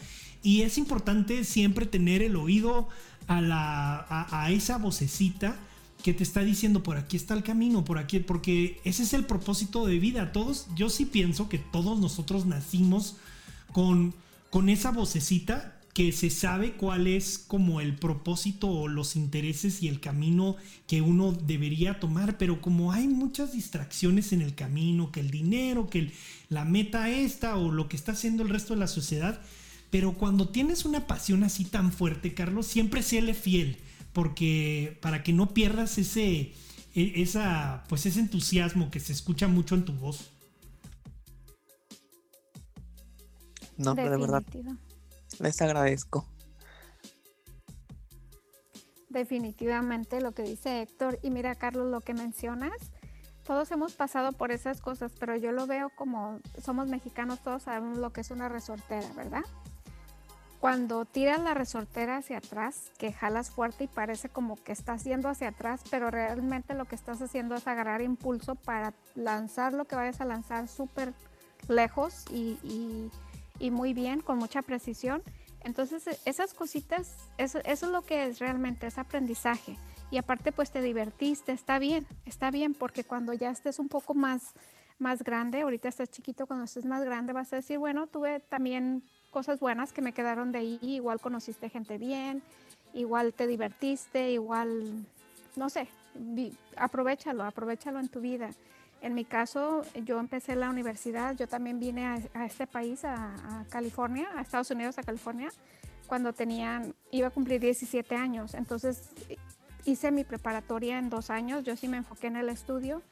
Y 0.44 0.60
es 0.60 0.76
importante 0.76 1.42
siempre 1.42 1.86
tener 1.86 2.22
el 2.22 2.36
oído 2.36 2.88
a, 3.26 3.40
la, 3.40 4.06
a, 4.30 4.50
esa 4.52 4.76
vocecita 4.76 5.56
que 6.02 6.12
te 6.12 6.22
está 6.22 6.44
diciendo 6.44 6.82
por 6.82 6.98
aquí 6.98 7.16
está 7.16 7.32
el 7.32 7.42
camino, 7.42 7.82
por 7.82 7.96
aquí, 7.96 8.20
porque 8.20 8.78
ese 8.84 9.04
es 9.04 9.14
el 9.14 9.24
propósito 9.24 9.86
de 9.86 9.98
vida. 9.98 10.32
Todos, 10.32 10.66
yo 10.76 10.90
sí 10.90 11.06
pienso 11.06 11.48
que 11.48 11.58
todos 11.58 11.98
nosotros 11.98 12.44
nacimos 12.44 13.16
con, 13.72 14.14
con 14.50 14.68
esa 14.68 14.90
vocecita 14.90 15.80
que 15.94 16.12
se 16.12 16.28
sabe 16.28 16.72
cuál 16.72 17.06
es 17.06 17.38
como 17.38 17.80
el 17.80 17.94
propósito 17.94 18.68
o 18.68 18.86
los 18.86 19.16
intereses 19.16 19.82
y 19.82 19.88
el 19.88 20.00
camino 20.00 20.56
que 20.86 21.00
uno 21.00 21.32
debería 21.32 22.00
tomar, 22.00 22.36
pero 22.36 22.60
como 22.60 22.92
hay 22.92 23.08
muchas 23.08 23.52
distracciones 23.52 24.34
en 24.34 24.42
el 24.42 24.54
camino, 24.54 25.10
que 25.10 25.20
el 25.20 25.30
dinero, 25.30 25.88
que 25.88 26.12
la 26.50 26.66
meta 26.66 27.08
esta 27.08 27.56
o 27.56 27.72
lo 27.72 27.88
que 27.88 27.96
está 27.96 28.12
haciendo 28.12 28.42
el 28.42 28.50
resto 28.50 28.74
de 28.74 28.80
la 28.80 28.88
sociedad, 28.88 29.40
pero 29.94 30.14
cuando 30.14 30.48
tienes 30.48 30.84
una 30.84 31.06
pasión 31.06 31.44
así 31.44 31.64
tan 31.64 31.92
fuerte, 31.92 32.34
Carlos, 32.34 32.66
siempre 32.66 33.00
séle 33.00 33.32
fiel, 33.32 33.80
porque 34.12 34.98
para 35.00 35.22
que 35.22 35.32
no 35.32 35.54
pierdas 35.54 35.98
ese, 35.98 36.52
e, 36.96 37.22
esa, 37.22 37.84
pues 37.88 38.04
ese 38.04 38.18
entusiasmo 38.18 38.90
que 38.90 38.98
se 38.98 39.12
escucha 39.12 39.46
mucho 39.46 39.76
en 39.76 39.84
tu 39.84 39.92
voz. 39.92 40.32
No, 43.76 43.94
pero 43.94 44.10
de 44.10 44.16
verdad, 44.16 44.42
les 45.38 45.62
agradezco. 45.62 46.26
Definitivamente 49.10 50.20
lo 50.20 50.32
que 50.32 50.42
dice 50.42 50.82
Héctor. 50.82 51.20
Y 51.22 51.30
mira, 51.30 51.54
Carlos, 51.54 51.88
lo 51.88 52.00
que 52.00 52.14
mencionas, 52.14 52.90
todos 53.44 53.70
hemos 53.70 53.92
pasado 53.92 54.32
por 54.32 54.50
esas 54.50 54.80
cosas, 54.80 55.12
pero 55.20 55.36
yo 55.36 55.52
lo 55.52 55.68
veo 55.68 55.88
como 55.94 56.40
somos 56.60 56.88
mexicanos, 56.88 57.40
todos 57.44 57.62
sabemos 57.62 57.98
lo 57.98 58.12
que 58.12 58.22
es 58.22 58.32
una 58.32 58.48
resortera, 58.48 59.06
¿verdad? 59.12 59.44
Cuando 60.64 61.04
tiras 61.04 61.42
la 61.42 61.52
resortera 61.52 62.16
hacia 62.16 62.38
atrás, 62.38 62.90
que 62.96 63.12
jalas 63.12 63.50
fuerte 63.50 63.84
y 63.84 63.86
parece 63.86 64.30
como 64.30 64.56
que 64.56 64.72
estás 64.72 65.04
yendo 65.04 65.28
hacia 65.28 65.48
atrás, 65.48 65.82
pero 65.90 66.10
realmente 66.10 66.72
lo 66.72 66.86
que 66.86 66.94
estás 66.94 67.20
haciendo 67.20 67.54
es 67.54 67.66
agarrar 67.66 68.00
impulso 68.00 68.54
para 68.54 68.94
lanzar 69.14 69.74
lo 69.74 69.84
que 69.84 69.94
vayas 69.94 70.22
a 70.22 70.24
lanzar 70.24 70.66
súper 70.68 71.12
lejos 71.68 72.24
y, 72.32 73.10
muy 73.70 73.92
bien, 73.92 74.22
con 74.22 74.38
mucha 74.38 74.62
precisión. 74.62 75.22
Entonces 75.64 76.06
e, 76.06 76.18
esas 76.24 76.54
cositas, 76.54 77.14
eso, 77.36 77.58
es 77.66 77.82
lo 77.82 78.00
que 78.00 78.24
es 78.24 78.38
realmente, 78.38 78.86
es 78.86 78.96
aprendizaje. 78.96 79.76
Y 80.10 80.16
aparte 80.16 80.50
pues 80.50 80.70
te 80.70 80.80
divertiste, 80.80 81.52
está 81.52 81.78
bien, 81.78 82.06
está 82.24 82.50
bien, 82.50 82.72
porque 82.72 83.04
cuando 83.04 83.34
ya 83.34 83.50
estés 83.50 83.78
un 83.78 83.90
poco 83.90 84.14
más, 84.14 84.54
más 84.98 85.24
grande, 85.24 85.60
ahorita 85.60 85.90
estás 85.90 86.10
chiquito, 86.10 86.46
cuando 86.46 86.64
estés 86.64 86.86
más 86.86 87.04
grande 87.04 87.34
vas 87.34 87.52
a 87.52 87.56
decir, 87.56 87.76
bueno, 87.76 88.06
tuve 88.06 88.40
también 88.40 89.04
cosas 89.34 89.58
buenas 89.58 89.92
que 89.92 90.00
me 90.00 90.12
quedaron 90.12 90.52
de 90.52 90.58
ahí. 90.58 90.78
Igual 90.80 91.20
conociste 91.20 91.68
gente 91.68 91.98
bien, 91.98 92.40
igual 92.94 93.34
te 93.34 93.48
divertiste, 93.48 94.30
igual, 94.30 95.04
no 95.56 95.68
sé, 95.68 95.88
aprovechalo, 96.76 97.42
aprovechalo 97.42 97.98
en 97.98 98.08
tu 98.08 98.20
vida. 98.20 98.50
En 99.02 99.12
mi 99.14 99.24
caso, 99.24 99.82
yo 100.04 100.20
empecé 100.20 100.54
la 100.54 100.70
universidad, 100.70 101.34
yo 101.36 101.48
también 101.48 101.80
vine 101.80 102.06
a, 102.06 102.46
este 102.46 102.68
país, 102.68 103.04
a, 103.04 103.66
California, 103.70 104.28
a 104.36 104.40
Estados 104.40 104.70
Unidos, 104.70 104.98
a 104.98 105.02
California, 105.02 105.48
cuando 106.06 106.32
tenía, 106.32 106.82
iba 107.10 107.26
a 107.26 107.30
cumplir 107.30 107.60
17 107.60 108.14
años. 108.14 108.54
Entonces 108.54 109.10
hice 109.84 110.12
mi 110.12 110.22
preparatoria 110.22 110.96
en 110.98 111.10
dos 111.10 111.28
años, 111.28 111.64
yo 111.64 111.76
sí 111.76 111.88
me 111.88 111.96
enfoqué 111.96 112.28
en 112.28 112.36
el 112.36 112.48
estudio 112.48 113.02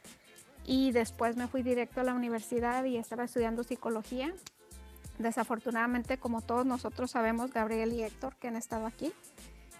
y 0.64 0.92
después 0.92 1.36
me 1.36 1.48
fui 1.48 1.64
directo 1.64 2.00
a 2.00 2.04
la 2.04 2.14
universidad 2.14 2.84
y 2.84 2.96
estaba 2.96 3.24
estudiando 3.24 3.64
psicología 3.64 4.32
Desafortunadamente, 5.18 6.18
como 6.18 6.40
todos 6.40 6.66
nosotros 6.66 7.10
sabemos, 7.10 7.52
Gabriel 7.52 7.92
y 7.92 8.02
Héctor, 8.02 8.36
que 8.36 8.48
han 8.48 8.56
estado 8.56 8.86
aquí, 8.86 9.12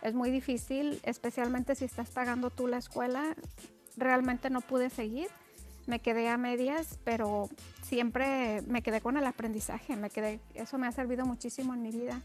es 0.03 0.15
muy 0.15 0.31
difícil, 0.31 1.01
especialmente 1.05 1.75
si 1.75 1.85
estás 1.85 2.11
pagando 2.11 2.51
tú 2.51 2.67
la 2.67 2.79
escuela. 2.79 3.37
Realmente 3.97 4.51
no 4.51 4.61
pude 4.61 4.91
seguir, 4.91 5.29
me 5.87 6.01
quedé 6.01 6.29
a 6.29 6.37
medias, 6.37 6.99
pero 7.05 7.49
siempre 7.83 8.63
me 8.67 8.83
quedé 8.83 9.01
con 9.01 9.17
el 9.17 9.27
aprendizaje, 9.27 9.97
me 9.97 10.11
quedé, 10.11 10.41
eso 10.55 10.79
me 10.79 10.87
ha 10.87 10.93
servido 10.93 11.25
muchísimo 11.25 11.75
en 11.75 11.83
mi 11.83 11.91
vida. 11.91 12.21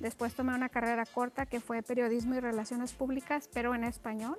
Después 0.00 0.34
tomé 0.34 0.54
una 0.54 0.70
carrera 0.70 1.04
corta 1.06 1.46
que 1.46 1.60
fue 1.60 1.82
periodismo 1.82 2.34
y 2.34 2.40
relaciones 2.40 2.92
públicas, 2.92 3.48
pero 3.52 3.74
en 3.74 3.84
español, 3.84 4.38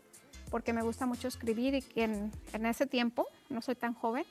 porque 0.49 0.74
me 0.74 0.82
gusta 0.82 1.05
mucho 1.05 1.28
escribir 1.28 1.76
y 1.76 2.01
en, 2.01 2.32
en 2.53 2.65
ese 2.65 2.88
tiempo, 2.88 3.28
no 3.49 3.61
soy 3.61 3.76
tan 3.76 3.93
joven, 3.93 4.26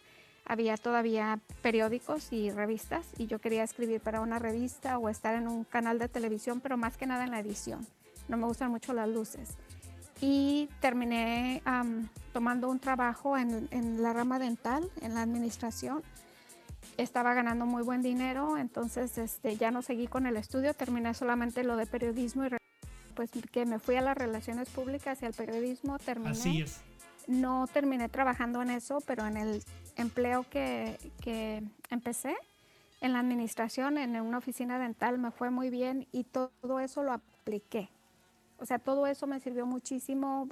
había 0.50 0.76
todavía 0.76 1.38
periódicos 1.62 2.32
y 2.32 2.50
revistas 2.50 3.06
y 3.16 3.28
yo 3.28 3.38
quería 3.38 3.62
escribir 3.62 4.00
para 4.00 4.20
una 4.20 4.40
revista 4.40 4.98
o 4.98 5.08
estar 5.08 5.36
en 5.36 5.46
un 5.46 5.62
canal 5.62 6.00
de 6.00 6.08
televisión, 6.08 6.60
pero 6.60 6.76
más 6.76 6.96
que 6.96 7.06
nada 7.06 7.22
en 7.22 7.30
la 7.30 7.38
edición. 7.38 7.86
No 8.26 8.36
me 8.36 8.46
gustan 8.46 8.72
mucho 8.72 8.92
las 8.92 9.08
luces. 9.08 9.50
Y 10.20 10.68
terminé 10.80 11.62
tomando 12.32 12.68
un 12.68 12.80
trabajo 12.80 13.38
en, 13.38 14.02
la 14.02 14.12
rama 14.12 14.40
dental, 14.40 14.90
en 15.02 15.14
la 15.14 15.22
administración. 15.22 16.02
Estaba 16.96 17.32
ganando 17.32 17.64
muy 17.64 17.84
buen 17.84 18.02
dinero, 18.02 18.58
entonces 18.58 19.18
este, 19.18 19.56
ya 19.56 19.70
no 19.70 19.82
seguí 19.82 20.08
con 20.08 20.26
el 20.26 20.36
estudio, 20.36 20.74
terminé 20.74 21.14
solamente 21.14 21.62
lo 21.62 21.76
de 21.76 21.86
periodismo 21.86 22.44
y 22.44 22.50
pues 23.14 23.30
que 23.52 23.66
me 23.66 23.78
fui 23.78 23.94
a 23.94 24.00
las 24.00 24.18
relaciones 24.18 24.68
públicas 24.68 25.22
y 25.22 25.26
al 25.26 25.32
periodismo 25.32 26.00
terminé. 26.00 26.32
Así 26.32 26.62
es. 26.62 26.80
No 27.26 27.66
terminé 27.66 28.08
trabajando 28.08 28.62
en 28.62 28.70
eso, 28.70 28.98
pero 29.06 29.26
en 29.26 29.36
el 29.36 29.62
empleo 29.96 30.44
que, 30.48 30.98
empecé 31.90 32.36
en 33.00 33.12
la 33.12 33.20
administración, 33.20 33.98
en 33.98 34.20
una 34.20 34.38
oficina 34.38 34.78
dental, 34.78 35.18
me 35.18 35.30
fue 35.30 35.50
muy 35.50 35.70
bien 35.70 36.06
y 36.12 36.24
todo 36.24 36.80
eso 36.80 37.02
lo 37.02 37.12
apliqué. 37.12 37.88
O 38.60 38.66
sea, 38.66 38.78
todo 38.78 39.06
eso 39.06 39.26
me 39.26 39.40
sirvió 39.40 39.64
muchísimo. 39.64 40.48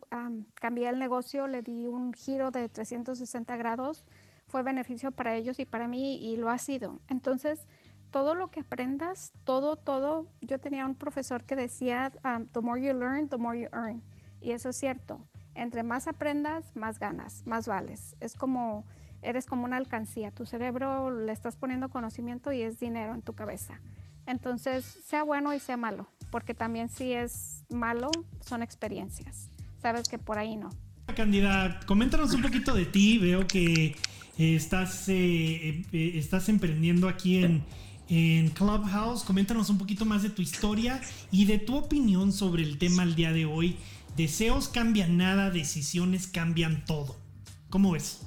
cambié 0.54 0.88
el 0.88 0.98
negocio, 0.98 1.46
le 1.46 1.60
di 1.60 1.86
un 1.86 2.14
giro 2.14 2.50
de 2.50 2.68
360 2.68 3.56
grados. 3.58 4.04
Fue 4.46 4.62
beneficio 4.62 5.10
para 5.10 5.34
ellos 5.34 5.58
y 5.58 5.66
para 5.66 5.88
mí 5.88 6.16
y 6.16 6.38
lo 6.38 6.48
ha 6.48 6.56
sido. 6.56 7.00
Entonces, 7.08 7.66
todo 8.10 8.34
lo 8.34 8.48
que 8.50 8.60
aprendas, 8.60 9.32
todo, 9.44 9.76
todo. 9.76 10.26
Yo 10.40 10.58
tenía 10.58 10.86
un 10.86 10.94
profesor 10.94 11.44
que 11.44 11.54
decía, 11.54 12.10
the 12.52 12.60
more 12.60 12.80
you 12.80 12.94
learn, 12.94 13.28
the 13.28 13.36
more 13.36 13.60
you 13.60 13.68
earn. 13.72 14.02
Y 14.40 14.52
eso 14.52 14.70
es 14.70 14.76
cierto. 14.76 15.20
Entre 15.54 15.82
más 15.82 16.06
aprendas, 16.08 16.74
más 16.76 16.98
ganas, 16.98 17.46
más 17.46 17.66
vales. 17.66 18.16
Es 18.20 18.34
como 18.34 18.84
eres 19.22 19.46
como 19.46 19.64
una 19.64 19.76
alcancía. 19.76 20.30
Tu 20.30 20.46
cerebro 20.46 21.10
le 21.10 21.32
estás 21.32 21.56
poniendo 21.56 21.88
conocimiento 21.88 22.52
y 22.52 22.62
es 22.62 22.78
dinero 22.78 23.14
en 23.14 23.22
tu 23.22 23.34
cabeza. 23.34 23.80
Entonces, 24.26 24.84
sea 25.06 25.22
bueno 25.22 25.54
y 25.54 25.60
sea 25.60 25.76
malo, 25.76 26.06
porque 26.30 26.54
también 26.54 26.88
si 26.90 27.12
es 27.12 27.64
malo, 27.70 28.10
son 28.40 28.62
experiencias. 28.62 29.48
Sabes 29.80 30.08
que 30.08 30.18
por 30.18 30.38
ahí 30.38 30.56
no. 30.56 30.70
Candida, 31.16 31.80
coméntanos 31.86 32.34
un 32.34 32.42
poquito 32.42 32.74
de 32.74 32.84
ti. 32.84 33.18
Veo 33.18 33.46
que 33.46 33.96
eh, 34.38 34.54
estás, 34.54 35.08
eh, 35.08 35.82
eh, 35.92 36.12
estás 36.14 36.50
emprendiendo 36.50 37.08
aquí 37.08 37.42
en, 37.42 37.64
en 38.08 38.50
Clubhouse. 38.50 39.24
Coméntanos 39.24 39.70
un 39.70 39.78
poquito 39.78 40.04
más 40.04 40.22
de 40.22 40.28
tu 40.28 40.42
historia 40.42 41.00
y 41.30 41.46
de 41.46 41.58
tu 41.58 41.76
opinión 41.76 42.32
sobre 42.32 42.62
el 42.62 42.76
tema 42.76 43.02
al 43.04 43.14
día 43.14 43.32
de 43.32 43.46
hoy. 43.46 43.76
Deseos 44.18 44.66
cambian 44.66 45.16
nada, 45.16 45.50
decisiones 45.50 46.26
cambian 46.26 46.84
todo. 46.84 47.16
¿Cómo 47.70 47.92
ves? 47.92 48.18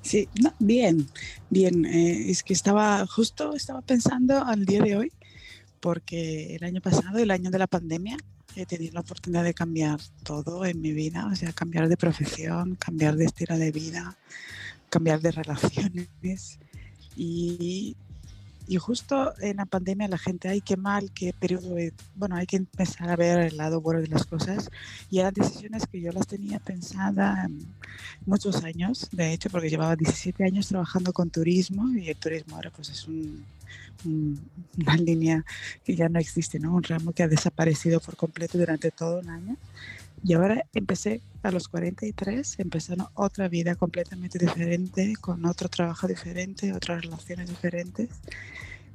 Sí, 0.00 0.28
bien, 0.60 1.08
bien. 1.50 1.84
Eh, 1.84 2.30
es 2.30 2.44
que 2.44 2.52
estaba 2.52 3.04
justo, 3.08 3.56
estaba 3.56 3.82
pensando 3.82 4.44
al 4.44 4.64
día 4.64 4.80
de 4.80 4.96
hoy, 4.96 5.12
porque 5.80 6.54
el 6.54 6.62
año 6.62 6.80
pasado, 6.80 7.18
el 7.18 7.32
año 7.32 7.50
de 7.50 7.58
la 7.58 7.66
pandemia, 7.66 8.16
he 8.54 8.64
tenido 8.64 8.94
la 8.94 9.00
oportunidad 9.00 9.42
de 9.42 9.54
cambiar 9.54 9.98
todo 10.22 10.64
en 10.64 10.80
mi 10.80 10.92
vida, 10.92 11.26
o 11.26 11.34
sea, 11.34 11.52
cambiar 11.52 11.88
de 11.88 11.96
profesión, 11.96 12.76
cambiar 12.76 13.16
de 13.16 13.24
estilo 13.24 13.58
de 13.58 13.72
vida, 13.72 14.16
cambiar 14.88 15.20
de 15.20 15.32
relaciones. 15.32 16.60
Y, 17.16 17.96
Y 18.70 18.76
justo 18.76 19.34
en 19.40 19.56
la 19.56 19.66
pandemia 19.66 20.06
la 20.06 20.16
gente, 20.16 20.48
ay, 20.48 20.60
qué 20.60 20.76
mal, 20.76 21.10
qué 21.12 21.32
periodo, 21.32 21.74
bueno, 22.14 22.36
hay 22.36 22.46
que 22.46 22.54
empezar 22.54 23.10
a 23.10 23.16
ver 23.16 23.40
el 23.40 23.56
lado 23.56 23.80
bueno 23.80 24.00
de 24.00 24.06
las 24.06 24.24
cosas. 24.24 24.70
Y 25.10 25.18
eran 25.18 25.34
decisiones 25.34 25.88
que 25.88 26.00
yo 26.00 26.12
las 26.12 26.28
tenía 26.28 26.60
pensadas 26.60 27.50
muchos 28.26 28.62
años, 28.62 29.08
de 29.10 29.32
hecho, 29.32 29.50
porque 29.50 29.70
llevaba 29.70 29.96
17 29.96 30.44
años 30.44 30.68
trabajando 30.68 31.12
con 31.12 31.30
turismo 31.30 31.88
y 31.98 32.10
el 32.10 32.16
turismo 32.16 32.54
ahora 32.54 32.70
pues 32.70 32.90
es 32.90 33.08
un, 33.08 33.44
una 34.04 34.96
línea 35.04 35.44
que 35.84 35.96
ya 35.96 36.08
no 36.08 36.20
existe, 36.20 36.60
¿no? 36.60 36.72
Un 36.72 36.84
ramo 36.84 37.10
que 37.10 37.24
ha 37.24 37.28
desaparecido 37.28 37.98
por 37.98 38.14
completo 38.14 38.56
durante 38.56 38.92
todo 38.92 39.18
un 39.18 39.30
año. 39.30 39.56
Y 40.22 40.34
ahora 40.34 40.66
empecé 40.74 41.22
a 41.42 41.50
los 41.50 41.68
43, 41.68 42.58
empezando 42.58 43.10
otra 43.14 43.48
vida 43.48 43.74
completamente 43.74 44.38
diferente, 44.38 45.14
con 45.20 45.44
otro 45.46 45.68
trabajo 45.68 46.06
diferente, 46.06 46.72
otras 46.72 47.02
relaciones 47.02 47.48
diferentes. 47.48 48.10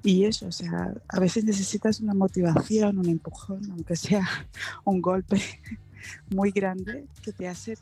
Y 0.03 0.26
eso, 0.26 0.47
o 0.47 0.51
sea, 0.51 0.93
a 1.07 1.19
veces 1.19 1.45
necesitas 1.45 1.99
una 1.99 2.13
motivación, 2.13 2.99
un 2.99 3.09
empujón, 3.09 3.71
aunque 3.71 3.95
sea 3.95 4.28
un 4.84 5.01
golpe 5.01 5.41
muy 6.30 6.51
grande 6.51 7.05
que 7.23 7.34
te 7.34 7.47
hace 7.47 7.76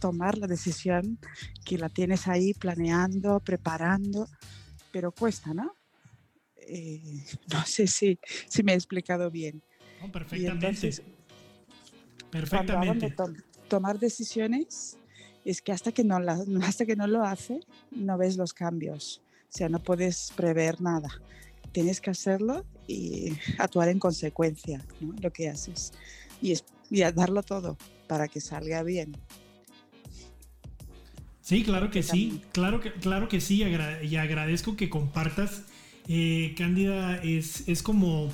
tomar 0.00 0.38
la 0.38 0.46
decisión 0.46 1.18
que 1.64 1.76
la 1.76 1.90
tienes 1.90 2.26
ahí 2.26 2.54
planeando, 2.54 3.40
preparando, 3.40 4.28
pero 4.90 5.12
cuesta, 5.12 5.52
¿no? 5.52 5.74
Eh, 6.56 7.24
no 7.52 7.64
sé 7.66 7.86
si, 7.86 8.18
si 8.48 8.62
me 8.62 8.72
he 8.72 8.76
explicado 8.76 9.30
bien. 9.30 9.62
perfectamente. 10.10 11.17
Perfectamente. 12.30 13.14
tomar 13.68 13.98
decisiones 13.98 14.98
es 15.44 15.62
que 15.62 15.72
hasta 15.72 15.92
que, 15.92 16.04
no 16.04 16.18
la, 16.20 16.38
hasta 16.62 16.84
que 16.84 16.96
no 16.96 17.06
lo 17.06 17.22
hace, 17.24 17.60
no 17.90 18.18
ves 18.18 18.36
los 18.36 18.52
cambios. 18.52 19.22
O 19.44 19.56
sea, 19.56 19.68
no 19.68 19.78
puedes 19.78 20.32
prever 20.36 20.80
nada. 20.80 21.08
Tienes 21.72 22.00
que 22.00 22.10
hacerlo 22.10 22.66
y 22.86 23.32
actuar 23.58 23.88
en 23.88 23.98
consecuencia, 23.98 24.84
¿no? 25.00 25.14
Lo 25.20 25.32
que 25.32 25.48
haces. 25.48 25.92
Y, 26.42 26.52
es, 26.52 26.64
y 26.90 27.00
darlo 27.00 27.42
todo 27.42 27.78
para 28.06 28.28
que 28.28 28.40
salga 28.40 28.82
bien. 28.82 29.16
Sí, 31.40 31.64
claro 31.64 31.90
que 31.90 32.02
sí, 32.02 32.42
claro 32.52 32.80
que, 32.80 32.92
claro 32.92 33.26
que 33.28 33.40
sí, 33.40 33.62
y 34.02 34.16
agradezco 34.16 34.76
que 34.76 34.90
compartas. 34.90 35.62
Eh, 36.06 36.54
Cándida 36.58 37.22
es, 37.22 37.66
es 37.68 37.82
como, 37.82 38.30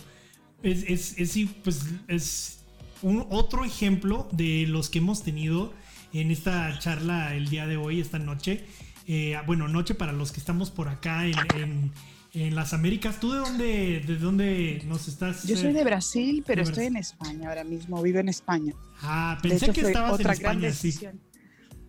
es, 0.65 0.83
es, 0.89 1.19
es, 1.19 1.49
pues, 1.63 1.83
es 2.09 2.64
un 3.05 3.27
otro 3.29 3.65
ejemplo 3.65 4.27
de 4.33 4.67
los 4.67 4.89
que 4.89 4.99
hemos 4.99 5.23
tenido 5.23 5.75
en 6.15 6.31
esta 6.31 6.77
charla 6.79 7.35
el 7.35 7.49
día 7.49 7.67
de 7.67 7.77
hoy, 7.77 8.01
esta 8.01 8.19
noche. 8.19 8.65
Eh, 9.07 9.37
bueno, 9.47 9.69
noche 9.69 9.95
para 9.95 10.13
los 10.13 10.33
que 10.33 10.41
estamos 10.41 10.71
por 10.71 10.89
acá 10.89 11.27
en, 11.27 11.93
las 12.33 12.73
Américas. 12.73 13.21
¿Tú 13.21 13.31
de 13.31 13.39
dónde, 13.39 14.01
de 14.01 14.17
dónde 14.17 14.83
nos 14.87 15.07
estás? 15.07 15.45
Yo 15.45 15.57
soy 15.57 15.73
de 15.73 15.85
Brasil, 15.85 16.43
pero 16.45 16.63
estoy 16.63 16.87
en 16.87 16.97
España 16.97 17.49
ahora 17.49 17.63
mismo, 17.63 18.03
vivo 18.03 18.19
en 18.19 18.29
España. 18.29 18.73
Ah, 19.03 19.39
pensé 19.41 19.71
que 19.71 19.83
estabas 19.83 20.15
otra 20.15 20.33
en 20.33 20.65
España, 20.65 20.73
gran 21.01 21.21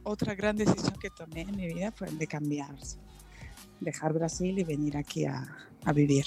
Otra 0.03 0.35
gran 0.35 0.55
decisión 0.55 0.93
que 0.99 1.09
tomé 1.09 1.41
en 1.41 1.55
mi 1.55 1.73
vida 1.73 1.91
fue 1.93 2.09
el 2.09 2.19
de 2.19 2.27
cambiar, 2.27 2.75
dejar 3.79 4.13
Brasil 4.13 4.59
y 4.59 4.63
venir 4.63 4.97
aquí 4.97 5.25
a 5.25 5.47
vivir. 5.95 6.25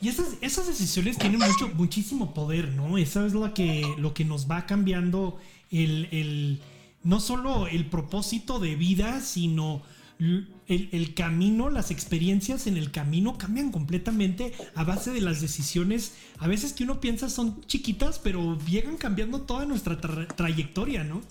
Y 0.00 0.08
esas, 0.08 0.66
decisiones 0.66 1.18
tienen 1.18 1.40
mucho, 1.40 1.68
muchísimo 1.74 2.32
poder, 2.32 2.68
¿no? 2.68 2.98
Eso 2.98 3.26
es 3.26 3.32
lo 3.32 3.52
que, 3.52 3.82
lo 3.98 4.14
que 4.14 4.24
nos 4.24 4.48
va 4.48 4.64
cambiando 4.64 5.38
el, 5.70 6.60
no 7.02 7.20
solo 7.20 7.66
el 7.66 7.86
propósito 7.86 8.60
de 8.60 8.76
vida, 8.76 9.20
sino 9.20 9.82
el, 10.68 11.14
camino, 11.14 11.68
las 11.68 11.90
experiencias 11.90 12.68
en 12.68 12.76
el 12.76 12.92
camino 12.92 13.38
cambian 13.38 13.72
completamente 13.72 14.52
a 14.76 14.84
base 14.84 15.10
de 15.10 15.20
las 15.20 15.40
decisiones, 15.40 16.12
a 16.38 16.46
veces 16.46 16.72
que 16.72 16.84
uno 16.84 17.00
piensa 17.00 17.28
son 17.28 17.60
chiquitas, 17.66 18.20
pero 18.20 18.56
llegan 18.66 18.98
cambiando 18.98 19.42
toda 19.42 19.64
nuestra 19.64 20.00
trayectoria, 20.00 21.02
¿no? 21.02 21.22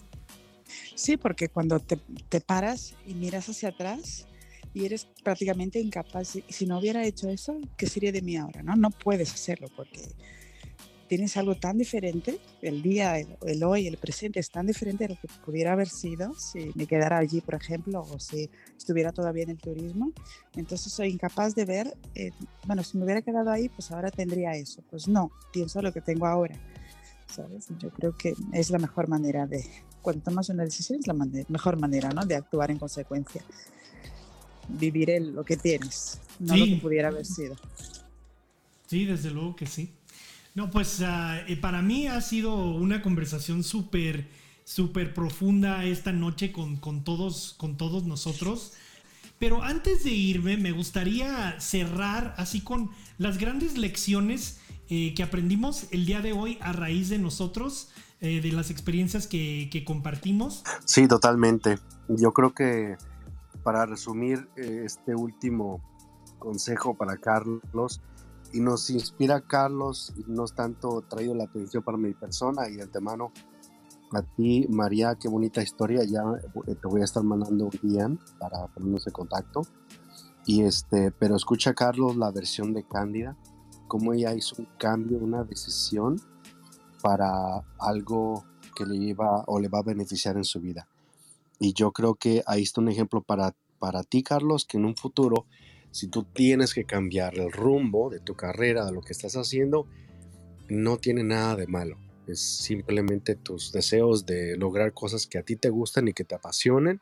Sí, 0.93 1.15
porque 1.15 1.47
cuando 1.47 1.79
te 1.79 2.41
paras 2.41 2.95
y 3.05 3.13
miras 3.13 3.47
hacia 3.47 3.69
atrás, 3.69 4.25
y 4.73 4.85
eres 4.85 5.07
prácticamente 5.23 5.79
incapaz. 5.79 6.37
Si 6.47 6.65
no 6.65 6.79
hubiera 6.79 7.03
hecho 7.05 7.29
eso, 7.29 7.59
¿qué 7.77 7.87
sería 7.87 8.11
de 8.11 8.21
mí 8.21 8.37
ahora? 8.37 8.63
No, 8.63 8.75
no 8.75 8.89
puedes 8.91 9.33
hacerlo 9.33 9.67
porque 9.75 10.01
tienes 11.07 11.37
algo 11.37 11.55
tan 11.55 11.77
diferente, 11.77 12.39
el 12.61 12.81
día, 12.81 13.17
el, 13.17 13.63
hoy, 13.63 13.87
el 13.87 13.97
presente 13.97 14.39
es 14.39 14.51
tan 14.51 14.67
diferente 14.67 15.05
de 15.05 15.15
lo 15.15 15.19
que 15.19 15.27
pudiera 15.43 15.73
haber 15.73 15.87
sido 15.87 16.33
si 16.35 16.71
me 16.75 16.85
quedara 16.85 17.17
allí, 17.17 17.41
por 17.41 17.55
ejemplo, 17.55 18.01
o 18.01 18.19
si 18.19 18.49
estuviera 18.77 19.11
todavía 19.11 19.43
en 19.43 19.51
el 19.51 19.57
turismo. 19.57 20.11
Entonces 20.55 20.91
soy 20.91 21.09
incapaz 21.09 21.55
de 21.55 21.65
ver, 21.65 21.97
eh, 22.15 22.31
bueno, 22.65 22.83
si 22.83 22.97
me 22.97 23.05
hubiera 23.05 23.21
quedado 23.21 23.49
ahí, 23.49 23.69
pues 23.69 23.91
ahora 23.91 24.11
tendría 24.11 24.51
eso. 24.51 24.83
Pues 24.89 25.07
no, 25.07 25.31
pienso 25.51 25.81
lo 25.81 25.91
que 25.91 26.01
tengo 26.01 26.27
ahora. 26.27 26.55
¿Sabes? 27.27 27.67
Yo 27.79 27.89
creo 27.89 28.15
que 28.15 28.33
es 28.53 28.69
la 28.69 28.77
mejor 28.77 29.09
manera 29.09 29.45
de, 29.47 29.65
cuando 30.01 30.23
tomas 30.23 30.49
una 30.49 30.63
decisión, 30.63 30.99
es 30.99 31.07
la 31.07 31.13
mejor 31.13 31.77
manera 31.77 32.09
¿no? 32.09 32.25
de 32.25 32.35
actuar 32.35 32.71
en 32.71 32.79
consecuencia 32.79 33.43
vivir 34.67 35.09
el, 35.09 35.33
lo 35.33 35.43
que 35.43 35.57
tienes, 35.57 36.19
no 36.39 36.55
lo 36.57 36.65
que 36.65 36.75
pudiera 36.77 37.09
haber 37.09 37.25
sido. 37.25 37.55
Sí, 38.87 39.05
desde 39.05 39.31
luego 39.31 39.55
que 39.55 39.65
sí. 39.65 39.91
No, 40.55 40.71
pues 40.71 41.01
eh, 41.01 41.57
para 41.61 41.81
mí 41.81 42.07
ha 42.07 42.19
sido 42.21 42.55
una 42.55 43.01
conversación 43.01 43.63
súper, 43.63 44.27
súper 44.63 45.13
profunda 45.13 45.85
esta 45.85 46.11
noche 46.11 46.51
con, 46.51 46.77
con, 46.77 47.03
todos, 47.03 47.53
con 47.57 47.77
todos 47.77 48.05
nosotros. 48.05 48.73
Pero 49.39 49.61
antes 49.61 50.03
de 50.03 50.09
irme, 50.11 50.57
me 50.57 50.71
gustaría 50.71 51.59
cerrar 51.59 52.33
así 52.37 52.61
con 52.61 52.89
las 53.19 53.37
grandes 53.37 53.77
lecciones 53.77 54.59
eh, 54.89 55.13
que 55.13 55.21
aprendimos 55.21 55.85
el 55.91 56.05
día 56.05 56.21
de 56.21 56.33
hoy 56.33 56.57
a 56.61 56.71
raíz 56.71 57.09
de 57.09 57.19
nosotros, 57.19 57.89
eh, 58.19 58.41
de 58.41 58.51
las 58.51 58.71
experiencias 58.71 59.27
que, 59.27 59.69
que 59.71 59.83
compartimos. 59.83 60.63
Sí, 60.85 61.07
totalmente. 61.07 61.77
Yo 62.07 62.33
creo 62.33 62.55
que 62.55 62.95
para 63.67 63.85
resumir 63.85 64.47
eh, 64.55 64.83
este 64.85 65.13
último 65.13 65.81
consejo 66.39 66.93
para 66.93 67.17
Carlos, 67.17 68.01
y 68.53 68.61
nos 68.61 68.89
inspira 68.89 69.41
Carlos, 69.41 70.13
y 70.15 70.23
no 70.31 70.45
es 70.45 70.53
tanto 70.53 71.01
traído 71.01 71.35
la 71.35 71.43
atención 71.43 71.83
para 71.83 71.97
mi 71.97 72.13
persona 72.13 72.69
y 72.69 72.77
de 72.77 72.83
antemano 72.83 73.33
a 74.13 74.21
ti, 74.21 74.65
María, 74.69 75.15
qué 75.19 75.27
bonita 75.27 75.61
historia. 75.61 76.05
Ya 76.05 76.21
eh, 76.65 76.75
te 76.75 76.87
voy 76.87 77.01
a 77.01 77.03
estar 77.03 77.21
mandando 77.23 77.65
un 77.65 77.71
DM 77.83 78.17
para 78.39 78.67
ponernos 78.67 79.05
en 79.05 79.11
contacto. 79.11 79.63
Y 80.45 80.63
este, 80.63 81.11
pero 81.11 81.35
escucha, 81.35 81.73
Carlos, 81.73 82.15
la 82.15 82.31
versión 82.31 82.71
de 82.73 82.87
Cándida, 82.87 83.35
cómo 83.89 84.13
ella 84.13 84.33
hizo 84.33 84.55
un 84.59 84.69
cambio, 84.79 85.17
una 85.17 85.43
decisión 85.43 86.15
para 87.01 87.65
algo 87.79 88.45
que 88.77 88.85
le 88.85 88.95
iba 88.95 89.43
o 89.45 89.59
le 89.59 89.67
va 89.67 89.79
a 89.79 89.83
beneficiar 89.83 90.37
en 90.37 90.45
su 90.45 90.61
vida. 90.61 90.87
Y 91.59 91.73
yo 91.73 91.91
creo 91.91 92.15
que 92.15 92.43
ahí 92.45 92.63
está 92.63 92.81
un 92.81 92.89
ejemplo 92.89 93.21
para, 93.21 93.55
para 93.79 94.03
ti, 94.03 94.23
Carlos, 94.23 94.65
que 94.65 94.77
en 94.77 94.85
un 94.85 94.95
futuro, 94.95 95.45
si 95.91 96.07
tú 96.07 96.23
tienes 96.23 96.73
que 96.73 96.85
cambiar 96.85 97.37
el 97.37 97.51
rumbo 97.51 98.09
de 98.09 98.19
tu 98.19 98.35
carrera, 98.35 98.85
de 98.85 98.91
lo 98.91 99.01
que 99.01 99.13
estás 99.13 99.35
haciendo, 99.35 99.87
no 100.69 100.97
tiene 100.97 101.23
nada 101.23 101.55
de 101.55 101.67
malo. 101.67 101.97
Es 102.27 102.41
simplemente 102.41 103.35
tus 103.35 103.71
deseos 103.71 104.25
de 104.25 104.57
lograr 104.57 104.93
cosas 104.93 105.27
que 105.27 105.37
a 105.37 105.43
ti 105.43 105.55
te 105.55 105.69
gustan 105.69 106.07
y 106.07 106.13
que 106.13 106.25
te 106.25 106.35
apasionen. 106.35 106.99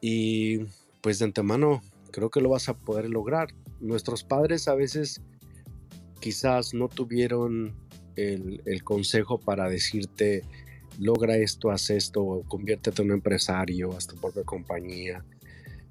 Y 0.00 0.58
pues 1.00 1.18
de 1.18 1.26
antemano 1.26 1.80
creo 2.10 2.30
que 2.30 2.40
lo 2.40 2.50
vas 2.50 2.68
a 2.68 2.74
poder 2.74 3.08
lograr. 3.08 3.54
Nuestros 3.80 4.24
padres 4.24 4.66
a 4.68 4.74
veces 4.74 5.22
quizás 6.20 6.74
no 6.74 6.88
tuvieron 6.88 7.74
el, 8.16 8.62
el 8.66 8.82
consejo 8.82 9.38
para 9.38 9.68
decirte, 9.68 10.42
logra 10.98 11.36
esto, 11.36 11.70
haz 11.70 11.90
esto, 11.90 12.44
conviértete 12.48 13.02
en 13.02 13.08
un 13.08 13.14
empresario, 13.14 13.92
haz 13.96 14.06
tu 14.06 14.16
propia 14.16 14.44
compañía. 14.44 15.24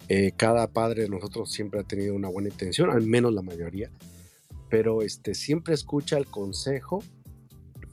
Eh, 0.08 0.32
cada 0.36 0.68
padre 0.68 1.04
de 1.04 1.10
nosotros 1.10 1.52
siempre 1.52 1.80
ha 1.80 1.84
tenido 1.84 2.16
una 2.16 2.30
buena 2.30 2.50
intención, 2.50 2.89
al 2.89 3.04
menos 3.04 3.34
la 3.34 3.43
mayoría, 3.43 3.91
pero 4.70 5.02
este, 5.04 5.36
siempre 5.36 5.74
escucha 5.74 6.18
el 6.18 6.26
consejo 6.26 7.04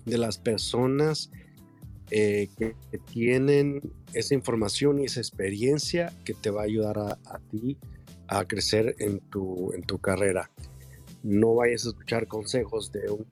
de 0.06 0.18
las 0.18 0.38
personas 0.38 1.30
eh, 2.10 2.48
que, 2.56 2.74
tienen 3.12 3.80
esa 4.14 4.34
información 4.34 5.00
y 5.00 5.04
esa 5.04 5.20
experiencia 5.20 6.12
que 6.24 6.34
te 6.34 6.50
va 6.50 6.62
a 6.62 6.64
ayudar 6.64 6.98
a, 6.98 7.40
ti 7.50 7.76
a 8.28 8.44
crecer 8.46 8.94
en 8.98 9.18
tu, 9.18 9.72
en 9.72 9.82
tu 9.82 9.98
carrera. 9.98 10.50
No 11.22 11.54
vayas 11.56 11.84
a 11.84 11.88
escuchar 11.90 12.28
consejos 12.28 12.92
de 12.92 13.10
un 13.10 13.26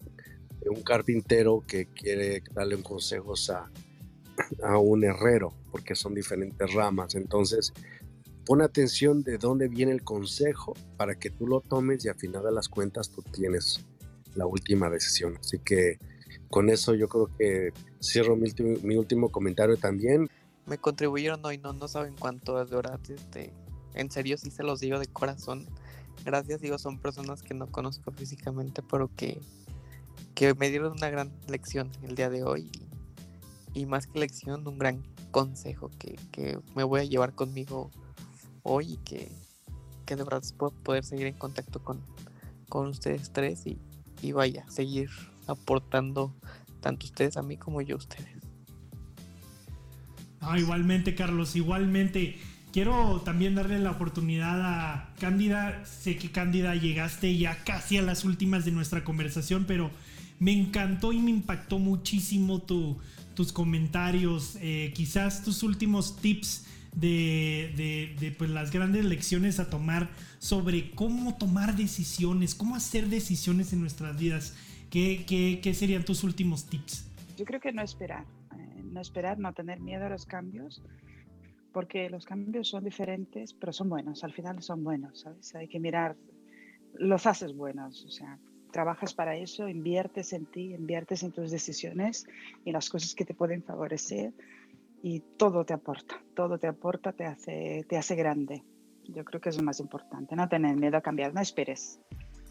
un 0.70 0.82
carpintero 0.82 1.62
que 1.66 1.86
quiere 1.86 2.42
darle 2.52 2.82
consejos 2.82 3.50
a, 3.50 3.70
a 4.62 4.78
un 4.78 5.04
herrero, 5.04 5.54
porque 5.70 5.94
son 5.94 6.14
diferentes 6.14 6.72
ramas. 6.72 7.14
Entonces, 7.14 7.72
pon 8.44 8.62
atención 8.62 9.22
de 9.22 9.38
dónde 9.38 9.68
viene 9.68 9.92
el 9.92 10.02
consejo 10.02 10.74
para 10.96 11.14
que 11.14 11.30
tú 11.30 11.46
lo 11.46 11.60
tomes 11.60 12.04
y 12.04 12.08
al 12.08 12.16
final 12.16 12.44
de 12.44 12.52
las 12.52 12.68
cuentas 12.68 13.10
tú 13.10 13.22
tienes 13.22 13.84
la 14.34 14.46
última 14.46 14.90
decisión. 14.90 15.36
Así 15.38 15.58
que 15.58 15.98
con 16.48 16.70
eso 16.70 16.94
yo 16.94 17.08
creo 17.08 17.30
que 17.36 17.72
cierro 18.02 18.36
mi, 18.36 18.50
mi 18.82 18.96
último 18.96 19.30
comentario 19.30 19.76
también. 19.76 20.28
Me 20.66 20.78
contribuyeron 20.78 21.44
hoy, 21.44 21.58
no, 21.58 21.72
no 21.72 21.88
saben 21.88 22.14
cuánto 22.18 22.64
de 22.64 22.76
horas, 22.76 23.00
este, 23.10 23.52
en 23.94 24.10
serio 24.10 24.36
sí 24.38 24.50
se 24.50 24.62
los 24.62 24.80
digo 24.80 24.98
de 24.98 25.06
corazón. 25.06 25.66
gracias, 26.24 26.60
digo, 26.60 26.78
son 26.78 26.98
personas 26.98 27.42
que 27.42 27.54
no 27.54 27.66
conozco 27.66 28.12
físicamente, 28.12 28.82
pero 28.82 29.10
que, 29.14 29.40
que 30.34 30.54
me 30.54 30.68
dieron 30.70 30.92
una 30.92 31.10
gran 31.10 31.32
lección 31.48 31.90
el 32.02 32.14
día 32.14 32.30
de 32.30 32.42
hoy. 32.42 32.70
Y, 33.72 33.86
más 33.86 34.06
que 34.06 34.18
lección, 34.18 34.66
un 34.66 34.78
gran 34.78 35.02
consejo 35.30 35.90
que, 35.98 36.16
que, 36.30 36.58
me 36.76 36.84
voy 36.84 37.00
a 37.00 37.04
llevar 37.04 37.34
conmigo 37.34 37.90
hoy 38.62 38.92
y 38.92 38.96
que, 38.98 39.32
que 40.06 40.16
de 40.16 40.22
verdad 40.22 40.42
puedo 40.56 40.72
poder 40.82 41.04
seguir 41.04 41.26
en 41.26 41.34
contacto 41.34 41.82
con, 41.82 42.00
con 42.68 42.86
ustedes 42.86 43.32
tres 43.32 43.66
y, 43.66 43.78
y 44.22 44.32
vaya, 44.32 44.64
seguir 44.70 45.10
aportando 45.46 46.34
tanto 46.80 47.06
ustedes 47.06 47.36
a 47.36 47.42
mí 47.42 47.56
como 47.56 47.80
yo 47.80 47.96
a 47.96 47.98
ustedes. 47.98 48.28
Ah, 50.40 50.58
igualmente, 50.58 51.14
Carlos, 51.14 51.56
igualmente. 51.56 52.38
Quiero 52.72 53.22
también 53.24 53.54
darle 53.54 53.78
la 53.78 53.92
oportunidad 53.92 54.60
a 54.60 55.14
Cándida. 55.18 55.84
Sé 55.86 56.16
que 56.16 56.30
Cándida 56.30 56.74
llegaste 56.74 57.36
ya 57.38 57.62
casi 57.64 57.96
a 57.96 58.02
las 58.02 58.24
últimas 58.24 58.64
de 58.64 58.72
nuestra 58.72 59.04
conversación, 59.04 59.64
pero 59.66 59.90
me 60.38 60.52
encantó 60.52 61.12
y 61.12 61.18
me 61.18 61.30
impactó 61.30 61.78
muchísimo 61.78 62.62
tus 62.62 63.52
comentarios. 63.52 64.56
Eh, 64.60 64.92
quizás 64.94 65.42
tus 65.42 65.62
últimos 65.62 66.16
tips 66.16 66.66
de, 66.94 68.34
pues, 68.38 68.50
las 68.50 68.70
grandes 68.70 69.04
lecciones 69.04 69.58
a 69.60 69.68
tomar 69.68 70.10
sobre 70.38 70.90
cómo 70.92 71.36
tomar 71.36 71.76
decisiones, 71.76 72.54
cómo 72.54 72.76
hacer 72.76 73.08
decisiones 73.08 73.72
en 73.72 73.80
nuestras 73.80 74.18
vidas. 74.18 74.56
¿Qué, 74.90 75.24
qué, 75.26 75.74
serían 75.74 76.04
tus 76.04 76.22
últimos 76.22 76.66
tips? 76.66 77.10
Yo 77.36 77.44
creo 77.44 77.60
que 77.60 77.72
no 77.72 77.82
esperar, 77.82 78.24
eh, 78.56 78.82
no 78.84 79.00
esperar, 79.00 79.38
no 79.38 79.52
tener 79.52 79.80
miedo 79.80 80.06
a 80.06 80.08
los 80.08 80.24
cambios 80.24 80.82
porque 81.72 82.08
los 82.08 82.24
cambios 82.24 82.68
son 82.68 82.84
diferentes, 82.84 83.52
pero 83.52 83.72
son 83.72 83.88
buenos, 83.88 84.22
al 84.22 84.32
final 84.32 84.62
son 84.62 84.84
buenos, 84.84 85.22
¿sabes? 85.22 85.52
Hay 85.56 85.66
que 85.66 85.80
mirar, 85.80 86.16
los 86.94 87.26
haces 87.26 87.52
buenos, 87.52 88.04
o 88.04 88.10
sea, 88.10 88.38
trabajas 88.74 89.14
para 89.14 89.36
eso, 89.36 89.68
inviertes 89.68 90.32
en 90.32 90.46
ti, 90.46 90.74
inviertes 90.74 91.22
en 91.22 91.30
tus 91.30 91.52
decisiones 91.52 92.26
y 92.64 92.72
las 92.72 92.90
cosas 92.90 93.14
que 93.14 93.24
te 93.24 93.32
pueden 93.32 93.62
favorecer 93.62 94.34
y 95.00 95.20
todo 95.20 95.64
te 95.64 95.72
aporta, 95.72 96.20
todo 96.34 96.58
te 96.58 96.66
aporta, 96.66 97.12
te 97.12 97.24
hace, 97.24 97.86
te 97.88 97.96
hace 97.96 98.16
grande. 98.16 98.64
Yo 99.04 99.24
creo 99.24 99.40
que 99.40 99.50
es 99.50 99.56
lo 99.56 99.62
más 99.62 99.78
importante, 99.78 100.34
no 100.34 100.48
tener 100.48 100.74
miedo 100.74 100.96
a 100.96 101.02
cambiar, 101.02 101.32
no 101.32 101.40
esperes. 101.40 102.00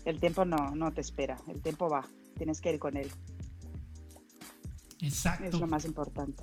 El 0.06 0.22
tiempo 0.22 0.46
no, 0.46 0.74
no 0.74 0.94
te 0.94 1.02
espera, 1.02 1.36
el 1.50 1.62
tiempo 1.62 1.90
va, 1.90 2.08
tienes 2.38 2.62
que 2.62 2.72
ir 2.72 2.80
con 2.80 2.96
él. 2.96 3.12
Exacto. 5.02 5.44
Es 5.44 5.60
lo 5.60 5.68
más 5.68 5.84
importante. 5.84 6.42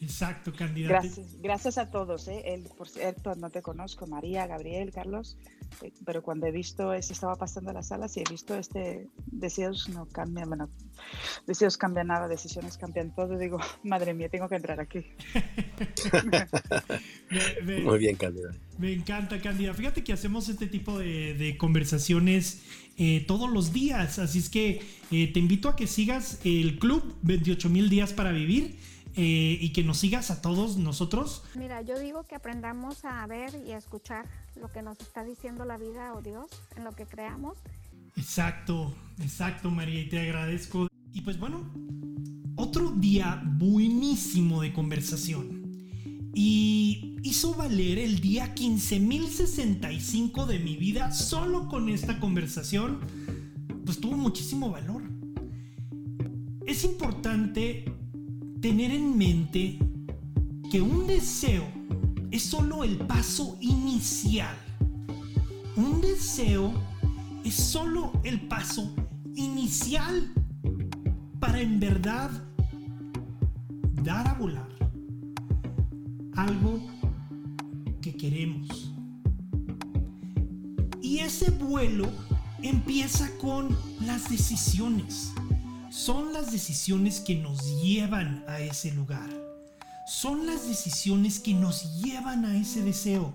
Exacto, 0.00 0.52
candidato. 0.52 0.92
Gracias, 0.92 1.40
gracias 1.40 1.78
a 1.78 1.90
todos. 1.90 2.28
¿eh? 2.28 2.42
Él, 2.46 2.68
por 2.76 2.88
cierto, 2.88 3.34
no 3.34 3.50
te 3.50 3.62
conozco, 3.62 4.06
María, 4.06 4.46
Gabriel, 4.46 4.92
Carlos, 4.92 5.38
eh, 5.82 5.92
pero 6.04 6.22
cuando 6.22 6.46
he 6.46 6.50
visto, 6.50 6.92
eso 6.92 7.12
estaba 7.12 7.36
pasando 7.36 7.72
las 7.72 7.88
salas 7.88 8.16
y 8.16 8.20
he 8.20 8.24
visto 8.28 8.54
este, 8.54 9.08
deseos 9.26 9.88
no 9.88 10.06
cambian, 10.06 10.48
bueno, 10.48 10.68
deseos 11.46 11.76
cambian 11.76 12.08
nada, 12.08 12.28
decisiones 12.28 12.76
cambian 12.76 13.14
todo, 13.14 13.38
digo, 13.38 13.58
madre 13.82 14.12
mía, 14.12 14.28
tengo 14.28 14.48
que 14.48 14.56
entrar 14.56 14.80
aquí. 14.80 15.04
Muy 17.84 17.98
bien, 17.98 18.16
candidato. 18.16 18.58
Me 18.78 18.92
encanta, 18.92 19.40
Candida. 19.40 19.72
Fíjate 19.72 20.04
que 20.04 20.12
hacemos 20.12 20.50
este 20.50 20.66
tipo 20.66 20.98
de, 20.98 21.56
conversaciones 21.58 22.62
eh, 22.98 23.24
todos 23.26 23.50
los 23.50 23.72
días, 23.72 24.18
así 24.18 24.38
es 24.38 24.50
que 24.50 24.82
eh, 25.10 25.32
te 25.32 25.40
invito 25.40 25.68
a 25.68 25.76
que 25.76 25.86
sigas 25.86 26.40
el 26.44 26.78
club 26.78 27.14
28 27.22 27.70
mil 27.70 27.88
días 27.88 28.12
para 28.12 28.32
vivir 28.32 28.76
eh, 29.18 29.56
y 29.58 29.72
que 29.72 29.82
nos 29.82 29.96
sigas 29.96 30.30
a 30.30 30.42
todos 30.42 30.76
nosotros. 30.76 31.42
Mira, 31.54 31.80
yo 31.80 31.98
digo 31.98 32.24
que 32.24 32.34
aprendamos 32.34 33.02
a 33.06 33.26
ver 33.26 33.54
y 33.66 33.72
a 33.72 33.78
escuchar 33.78 34.26
lo 34.60 34.70
que 34.70 34.82
nos 34.82 35.00
está 35.00 35.24
diciendo 35.24 35.64
la 35.64 35.78
vida 35.78 36.12
o 36.12 36.20
Dios 36.20 36.50
en 36.76 36.84
lo 36.84 36.92
que 36.92 37.06
creamos. 37.06 37.56
Exacto, 38.14 38.94
exacto 39.18 39.70
María, 39.70 40.02
y 40.02 40.08
te 40.10 40.20
agradezco. 40.20 40.88
Y 41.14 41.22
pues 41.22 41.38
bueno, 41.38 41.64
otro 42.56 42.90
día 42.90 43.42
buenísimo 43.42 44.60
de 44.60 44.74
conversación. 44.74 45.64
Y 46.34 47.16
hizo 47.22 47.54
valer 47.54 47.98
el 47.98 48.20
día 48.20 48.54
15.065 48.54 50.44
de 50.44 50.58
mi 50.58 50.76
vida 50.76 51.10
solo 51.10 51.68
con 51.68 51.88
esta 51.88 52.20
conversación. 52.20 53.00
Pues 53.86 53.98
tuvo 53.98 54.18
muchísimo 54.18 54.70
valor. 54.70 55.04
Es 56.66 56.84
importante 56.84 57.95
tener 58.60 58.90
en 58.90 59.16
mente 59.16 59.78
que 60.70 60.80
un 60.80 61.06
deseo 61.06 61.64
es 62.30 62.42
solo 62.42 62.84
el 62.84 62.96
paso 62.98 63.56
inicial. 63.60 64.56
Un 65.76 66.00
deseo 66.00 66.72
es 67.44 67.54
solo 67.54 68.12
el 68.24 68.40
paso 68.48 68.94
inicial 69.34 70.32
para 71.38 71.60
en 71.60 71.78
verdad 71.78 72.30
dar 74.02 74.26
a 74.28 74.34
volar 74.34 74.68
algo 76.34 76.80
que 78.00 78.16
queremos. 78.16 78.92
Y 81.02 81.18
ese 81.18 81.50
vuelo 81.50 82.10
empieza 82.62 83.30
con 83.38 83.76
las 84.00 84.28
decisiones 84.28 85.32
son 85.96 86.34
las 86.34 86.52
decisiones 86.52 87.20
que 87.20 87.34
nos 87.36 87.82
llevan 87.82 88.44
a 88.46 88.60
ese 88.60 88.92
lugar. 88.92 89.30
Son 90.06 90.46
las 90.46 90.68
decisiones 90.68 91.40
que 91.40 91.54
nos 91.54 92.02
llevan 92.02 92.44
a 92.44 92.54
ese 92.54 92.82
deseo. 92.82 93.32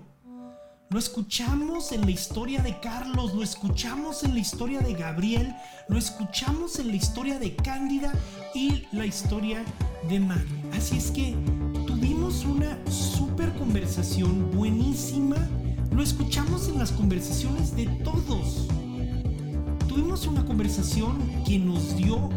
Lo 0.88 1.00
escuchamos 1.00 1.90
en 1.90 2.02
la 2.02 2.12
historia 2.12 2.62
de 2.62 2.78
Carlos, 2.78 3.34
lo 3.34 3.42
escuchamos 3.42 4.22
en 4.22 4.34
la 4.34 4.40
historia 4.40 4.80
de 4.80 4.94
Gabriel, 4.94 5.52
lo 5.88 5.98
escuchamos 5.98 6.78
en 6.78 6.88
la 6.88 6.96
historia 6.96 7.40
de 7.40 7.56
Cándida 7.56 8.12
y 8.54 8.84
la 8.92 9.06
historia 9.06 9.64
de 10.08 10.20
Maggie. 10.20 10.62
Así 10.72 10.98
es 10.98 11.10
que 11.10 11.34
tuvimos 11.84 12.44
una 12.44 12.78
super 12.88 13.52
conversación 13.54 14.52
buenísima. 14.52 15.36
Lo 15.90 16.00
escuchamos 16.00 16.68
en 16.68 16.78
las 16.78 16.92
conversaciones 16.92 17.74
de 17.74 17.86
todos. 18.04 18.68
Tuvimos 19.92 20.26
una 20.26 20.42
conversación 20.42 21.18
que 21.44 21.58
nos 21.58 21.94
dio 21.98 22.30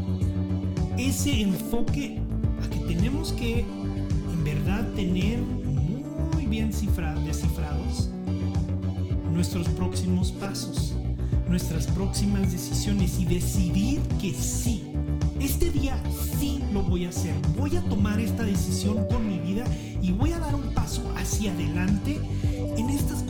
ese 0.98 1.40
enfoque 1.42 2.20
a 2.62 2.70
que 2.70 2.80
tenemos 2.80 3.32
que 3.32 3.60
en 3.60 4.44
verdad 4.44 4.86
tener 4.94 5.40
muy 5.40 6.48
bien 6.48 6.70
descifrados 6.70 8.10
nuestros 9.32 9.70
próximos 9.70 10.34
pasos, 10.34 10.96
nuestras 11.48 11.88
próximas 11.88 12.52
decisiones 12.52 13.18
y 13.20 13.26
decidir 13.26 14.02
que 14.20 14.34
sí, 14.34 14.84
este 15.40 15.72
día 15.72 15.98
sí 16.38 16.62
lo 16.74 16.84
voy 16.84 17.06
a 17.06 17.10
hacer, 17.10 17.36
voy 17.58 17.78
a 17.78 17.82
tomar 17.84 18.20
esta 18.20 18.44
decisión 18.44 19.08
con 19.08 19.30
mi 19.30 19.40
vida 19.40 19.64
y 20.02 20.12
voy 20.12 20.34
a 20.34 20.40
dar 20.40 20.56
un 20.56 20.74
paso 20.74 21.10
hacia 21.16 21.54
adelante 21.54 22.20
en 22.76 22.90
estas 22.90 23.24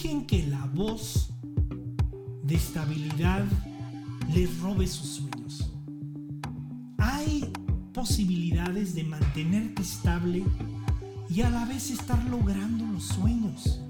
dejen 0.00 0.26
que 0.26 0.46
la 0.46 0.64
voz 0.74 1.30
de 2.44 2.54
estabilidad 2.54 3.44
les 4.32 4.60
robe 4.60 4.86
sus 4.86 5.08
sueños. 5.08 5.72
Hay 6.98 7.50
posibilidades 7.92 8.94
de 8.94 9.02
mantenerte 9.02 9.82
estable 9.82 10.44
y 11.28 11.40
a 11.40 11.50
la 11.50 11.64
vez 11.64 11.90
estar 11.90 12.22
logrando 12.26 12.86
los 12.86 13.02
sueños. 13.02 13.80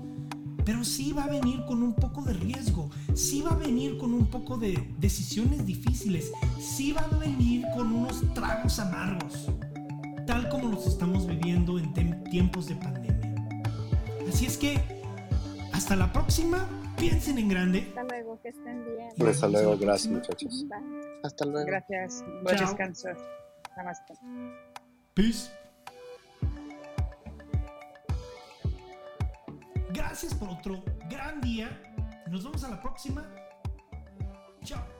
Pero 0.64 0.82
sí 0.82 1.12
va 1.12 1.24
a 1.24 1.28
venir 1.28 1.62
con 1.66 1.82
un 1.82 1.92
poco 1.92 2.22
de 2.22 2.32
riesgo, 2.32 2.88
sí 3.14 3.42
va 3.42 3.50
a 3.50 3.56
venir 3.56 3.98
con 3.98 4.14
un 4.14 4.28
poco 4.28 4.56
de 4.56 4.94
decisiones 4.98 5.66
difíciles, 5.66 6.32
sí 6.58 6.92
va 6.92 7.02
a 7.02 7.18
venir 7.18 7.66
con 7.76 7.92
unos 7.92 8.22
tragos 8.32 8.78
amargos, 8.78 9.50
tal 10.26 10.48
como 10.48 10.70
los 10.70 10.86
estamos 10.86 11.26
viviendo 11.26 11.78
en 11.78 11.92
tiempos 12.30 12.66
de 12.66 12.76
pandemia. 12.76 13.34
Así 14.26 14.46
es 14.46 14.56
que, 14.56 14.97
hasta 15.72 15.96
la 15.96 16.12
próxima 16.12 16.68
Piensen 16.98 17.38
en 17.38 17.48
grande. 17.48 17.86
Hasta 17.88 18.02
luego, 18.02 18.40
que 18.42 18.48
estén 18.48 18.84
bien. 18.84 19.28
hasta 19.28 19.48
luego, 19.48 19.78
gracias 19.78 20.12
muchachos. 20.12 20.66
Hasta 21.22 21.44
luego. 21.44 21.66
Gracias. 21.66 22.24
Buen 22.42 22.56
descanso. 22.56 23.08
Namaste. 23.76 24.14
Peace. 25.14 25.50
Gracias 29.90 30.34
por 30.34 30.48
otro 30.48 30.82
gran 31.08 31.40
día. 31.40 31.68
Nos 32.26 32.42
vemos 32.42 32.64
a 32.64 32.70
la 32.70 32.82
próxima. 32.82 33.24
Chao. 34.64 34.97